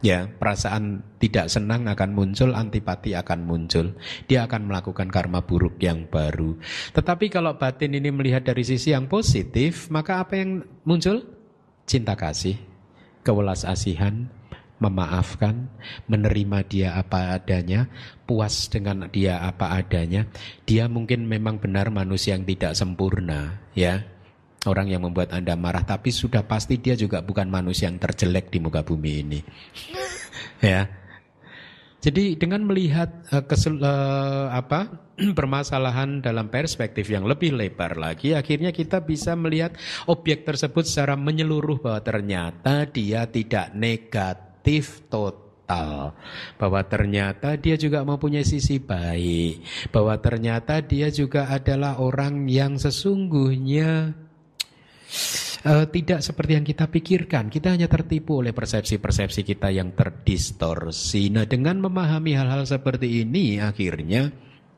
Ya, 0.00 0.32
perasaan 0.32 1.04
tidak 1.20 1.52
senang 1.52 1.84
akan 1.84 2.16
muncul, 2.16 2.56
antipati 2.56 3.12
akan 3.12 3.44
muncul. 3.44 3.92
Dia 4.32 4.48
akan 4.48 4.72
melakukan 4.72 5.12
karma 5.12 5.44
buruk 5.44 5.76
yang 5.76 6.08
baru. 6.08 6.56
Tetapi 6.96 7.28
kalau 7.28 7.60
batin 7.60 7.92
ini 7.92 8.08
melihat 8.08 8.48
dari 8.48 8.64
sisi 8.64 8.96
yang 8.96 9.12
positif, 9.12 9.92
maka 9.92 10.24
apa 10.24 10.40
yang 10.40 10.64
muncul? 10.88 11.20
Cinta 11.84 12.16
kasih, 12.16 12.56
kewelas 13.20 13.68
asihan, 13.68 14.32
memaafkan, 14.80 15.68
menerima 16.08 16.58
dia 16.64 16.88
apa 16.96 17.36
adanya, 17.36 17.84
puas 18.24 18.72
dengan 18.72 19.04
dia 19.12 19.36
apa 19.44 19.76
adanya. 19.76 20.24
Dia 20.64 20.88
mungkin 20.88 21.28
memang 21.28 21.60
benar 21.60 21.92
manusia 21.92 22.32
yang 22.32 22.48
tidak 22.48 22.72
sempurna, 22.72 23.60
ya 23.76 24.00
orang 24.68 24.92
yang 24.92 25.06
membuat 25.06 25.32
Anda 25.32 25.56
marah, 25.56 25.86
tapi 25.86 26.12
sudah 26.12 26.44
pasti 26.44 26.76
dia 26.76 26.92
juga 26.92 27.24
bukan 27.24 27.48
manusia 27.48 27.88
yang 27.88 27.96
terjelek 27.96 28.52
di 28.52 28.58
muka 28.60 28.84
bumi 28.84 29.12
ini. 29.24 29.40
ya. 30.60 30.84
Jadi 32.00 32.32
dengan 32.40 32.64
melihat 32.64 33.28
uh, 33.28 33.44
kesel, 33.44 33.76
uh, 33.80 34.48
apa 34.52 34.88
permasalahan 35.38 36.24
dalam 36.24 36.48
perspektif 36.48 37.08
yang 37.12 37.28
lebih 37.28 37.52
lebar 37.52 37.96
lagi, 37.96 38.32
akhirnya 38.32 38.72
kita 38.72 39.04
bisa 39.04 39.36
melihat 39.36 39.76
objek 40.08 40.48
tersebut 40.48 40.88
secara 40.88 41.16
menyeluruh 41.16 41.80
bahwa 41.80 42.00
ternyata 42.00 42.88
dia 42.88 43.28
tidak 43.28 43.76
negatif 43.76 45.04
total 45.12 45.50
bahwa 46.58 46.82
ternyata 46.82 47.54
dia 47.54 47.78
juga 47.78 48.02
mempunyai 48.02 48.42
sisi 48.42 48.82
baik, 48.82 49.62
bahwa 49.94 50.18
ternyata 50.18 50.82
dia 50.82 51.14
juga 51.14 51.46
adalah 51.46 52.02
orang 52.02 52.50
yang 52.50 52.74
sesungguhnya 52.74 54.10
uh, 55.66 55.86
tidak 55.90 56.20
seperti 56.24 56.52
yang 56.56 56.66
kita 56.66 56.88
pikirkan. 56.88 57.52
Kita 57.52 57.74
hanya 57.74 57.90
tertipu 57.90 58.40
oleh 58.40 58.54
persepsi-persepsi 58.54 59.42
kita 59.44 59.68
yang 59.74 59.92
terdistorsi. 59.92 61.28
Nah, 61.32 61.44
dengan 61.44 61.82
memahami 61.82 62.36
hal-hal 62.36 62.64
seperti 62.64 63.24
ini, 63.26 63.60
akhirnya 63.60 64.30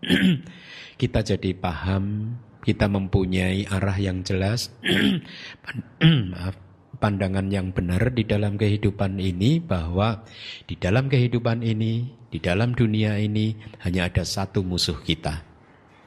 kita 1.00 1.20
jadi 1.22 1.50
paham, 1.54 2.36
kita 2.62 2.86
mempunyai 2.90 3.68
arah 3.68 3.98
yang 3.98 4.26
jelas, 4.26 4.74
maaf, 6.32 6.54
pandangan 7.02 7.50
yang 7.50 7.74
benar 7.74 8.14
di 8.14 8.22
dalam 8.22 8.54
kehidupan 8.54 9.18
ini 9.18 9.58
bahwa 9.58 10.22
di 10.70 10.78
dalam 10.78 11.10
kehidupan 11.10 11.66
ini, 11.66 12.06
di 12.30 12.38
dalam 12.38 12.78
dunia 12.78 13.18
ini 13.18 13.58
hanya 13.82 14.06
ada 14.06 14.22
satu 14.22 14.62
musuh 14.62 15.02
kita, 15.02 15.51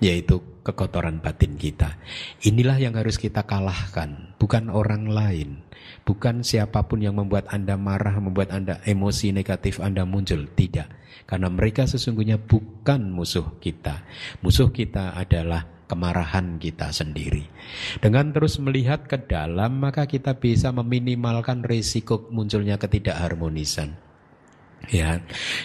yaitu 0.03 0.43
kekotoran 0.65 1.21
batin 1.21 1.55
kita. 1.55 1.95
Inilah 2.41 2.81
yang 2.81 2.97
harus 2.97 3.21
kita 3.21 3.45
kalahkan, 3.45 4.33
bukan 4.41 4.73
orang 4.73 5.07
lain. 5.07 5.61
Bukan 6.05 6.41
siapa 6.41 6.85
pun 6.89 7.01
yang 7.01 7.17
membuat 7.17 7.49
Anda 7.53 7.77
marah, 7.77 8.17
membuat 8.17 8.49
Anda 8.49 8.81
emosi 8.85 9.33
negatif 9.33 9.77
Anda 9.77 10.05
muncul. 10.05 10.49
Tidak. 10.49 11.05
Karena 11.25 11.49
mereka 11.49 11.85
sesungguhnya 11.85 12.41
bukan 12.41 13.09
musuh 13.13 13.57
kita. 13.61 14.05
Musuh 14.41 14.69
kita 14.69 15.17
adalah 15.17 15.65
kemarahan 15.85 16.57
kita 16.57 16.89
sendiri. 16.89 17.45
Dengan 18.01 18.33
terus 18.33 18.57
melihat 18.57 19.05
ke 19.05 19.21
dalam, 19.25 19.81
maka 19.81 20.09
kita 20.09 20.37
bisa 20.37 20.73
meminimalkan 20.73 21.61
risiko 21.61 22.29
munculnya 22.33 22.81
ketidakharmonisan. 22.81 24.04
Ya, 24.85 25.17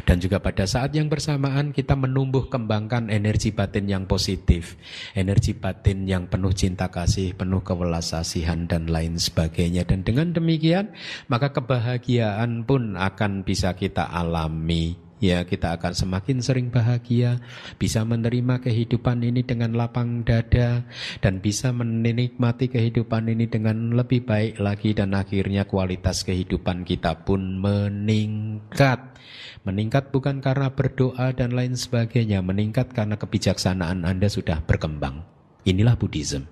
dan 0.08 0.16
juga 0.16 0.40
pada 0.40 0.64
saat 0.64 0.96
yang 0.96 1.12
bersamaan 1.12 1.76
kita 1.76 1.92
menumbuh 1.92 2.48
kembangkan 2.48 3.12
energi 3.12 3.52
batin 3.52 3.84
yang 3.84 4.08
positif, 4.08 4.80
energi 5.12 5.52
batin 5.52 6.08
yang 6.08 6.24
penuh 6.24 6.56
cinta 6.56 6.88
kasih, 6.88 7.36
penuh 7.36 7.60
kewelasasihan 7.60 8.64
dan 8.64 8.88
lain 8.88 9.20
sebagainya. 9.20 9.84
Dan 9.84 10.08
dengan 10.08 10.32
demikian, 10.32 10.96
maka 11.28 11.52
kebahagiaan 11.52 12.64
pun 12.64 12.96
akan 12.96 13.44
bisa 13.44 13.76
kita 13.76 14.08
alami 14.08 15.09
ya 15.20 15.44
kita 15.44 15.76
akan 15.76 15.92
semakin 15.92 16.40
sering 16.40 16.72
bahagia, 16.72 17.38
bisa 17.76 18.02
menerima 18.02 18.64
kehidupan 18.64 19.20
ini 19.20 19.44
dengan 19.44 19.76
lapang 19.76 20.24
dada 20.24 20.82
dan 21.20 21.38
bisa 21.38 21.70
menikmati 21.70 22.72
kehidupan 22.72 23.28
ini 23.28 23.46
dengan 23.46 23.92
lebih 23.94 24.24
baik 24.24 24.58
lagi 24.58 24.96
dan 24.96 25.12
akhirnya 25.12 25.68
kualitas 25.68 26.24
kehidupan 26.24 26.88
kita 26.88 27.22
pun 27.22 27.60
meningkat. 27.60 29.20
Meningkat 29.60 30.08
bukan 30.08 30.40
karena 30.40 30.72
berdoa 30.72 31.36
dan 31.36 31.52
lain 31.52 31.76
sebagainya, 31.76 32.40
meningkat 32.40 32.96
karena 32.96 33.20
kebijaksanaan 33.20 34.08
Anda 34.08 34.32
sudah 34.32 34.64
berkembang. 34.64 35.20
Inilah 35.68 36.00
Buddhism. 36.00 36.48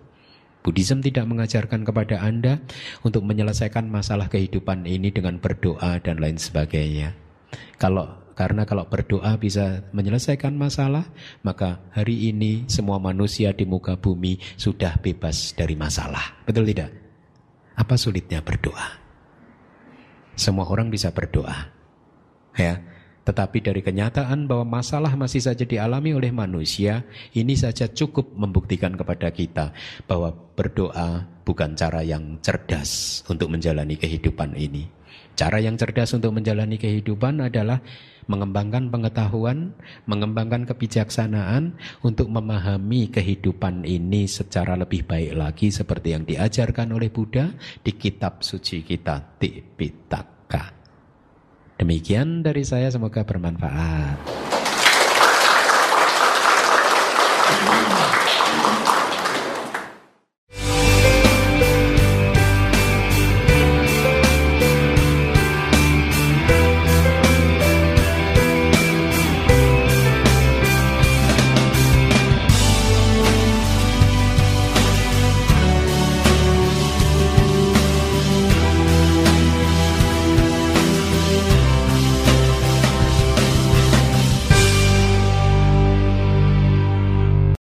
Buddhism 0.61 1.01
tidak 1.01 1.25
mengajarkan 1.25 1.89
kepada 1.89 2.21
Anda 2.21 2.61
untuk 3.01 3.25
menyelesaikan 3.25 3.89
masalah 3.89 4.29
kehidupan 4.29 4.85
ini 4.85 5.09
dengan 5.09 5.41
berdoa 5.41 5.97
dan 6.05 6.21
lain 6.21 6.37
sebagainya. 6.37 7.17
Kalau 7.81 8.28
karena 8.39 8.63
kalau 8.63 8.87
berdoa 8.87 9.35
bisa 9.35 9.83
menyelesaikan 9.91 10.55
masalah, 10.55 11.11
maka 11.43 11.83
hari 11.91 12.31
ini 12.31 12.71
semua 12.71 13.03
manusia 13.03 13.51
di 13.51 13.67
muka 13.67 13.99
bumi 13.99 14.39
sudah 14.55 14.95
bebas 15.03 15.59
dari 15.59 15.75
masalah. 15.75 16.39
Betul 16.47 16.71
tidak? 16.71 16.95
Apa 17.75 17.99
sulitnya 17.99 18.39
berdoa? 18.39 18.95
Semua 20.39 20.71
orang 20.71 20.87
bisa 20.87 21.11
berdoa. 21.11 21.67
Ya. 22.55 22.79
Tetapi 23.27 23.59
dari 23.59 23.83
kenyataan 23.83 24.47
bahwa 24.47 24.79
masalah 24.79 25.19
masih 25.19 25.43
saja 25.43 25.67
dialami 25.67 26.15
oleh 26.15 26.31
manusia, 26.31 27.03
ini 27.35 27.59
saja 27.59 27.91
cukup 27.91 28.39
membuktikan 28.39 28.95
kepada 28.95 29.35
kita 29.35 29.75
bahwa 30.07 30.31
berdoa 30.55 31.27
bukan 31.43 31.75
cara 31.75 32.07
yang 32.07 32.39
cerdas 32.39 33.21
untuk 33.27 33.51
menjalani 33.51 33.99
kehidupan 33.99 34.55
ini. 34.55 34.98
Cara 35.39 35.63
yang 35.63 35.79
cerdas 35.79 36.11
untuk 36.19 36.35
menjalani 36.35 36.83
kehidupan 36.83 37.39
adalah 37.39 37.79
mengembangkan 38.27 38.91
pengetahuan, 38.91 39.71
mengembangkan 40.11 40.67
kebijaksanaan 40.67 41.79
untuk 42.03 42.27
memahami 42.27 43.07
kehidupan 43.07 43.87
ini 43.87 44.27
secara 44.27 44.75
lebih 44.75 45.07
baik 45.07 45.39
lagi 45.39 45.71
seperti 45.71 46.19
yang 46.19 46.27
diajarkan 46.27 46.91
oleh 46.91 47.07
Buddha 47.15 47.55
di 47.87 47.95
kitab 47.95 48.43
suci 48.43 48.83
kita 48.83 49.39
Tipitaka. 49.39 50.75
Demikian 51.79 52.43
dari 52.43 52.67
saya 52.67 52.91
semoga 52.91 53.23
bermanfaat. 53.23 54.58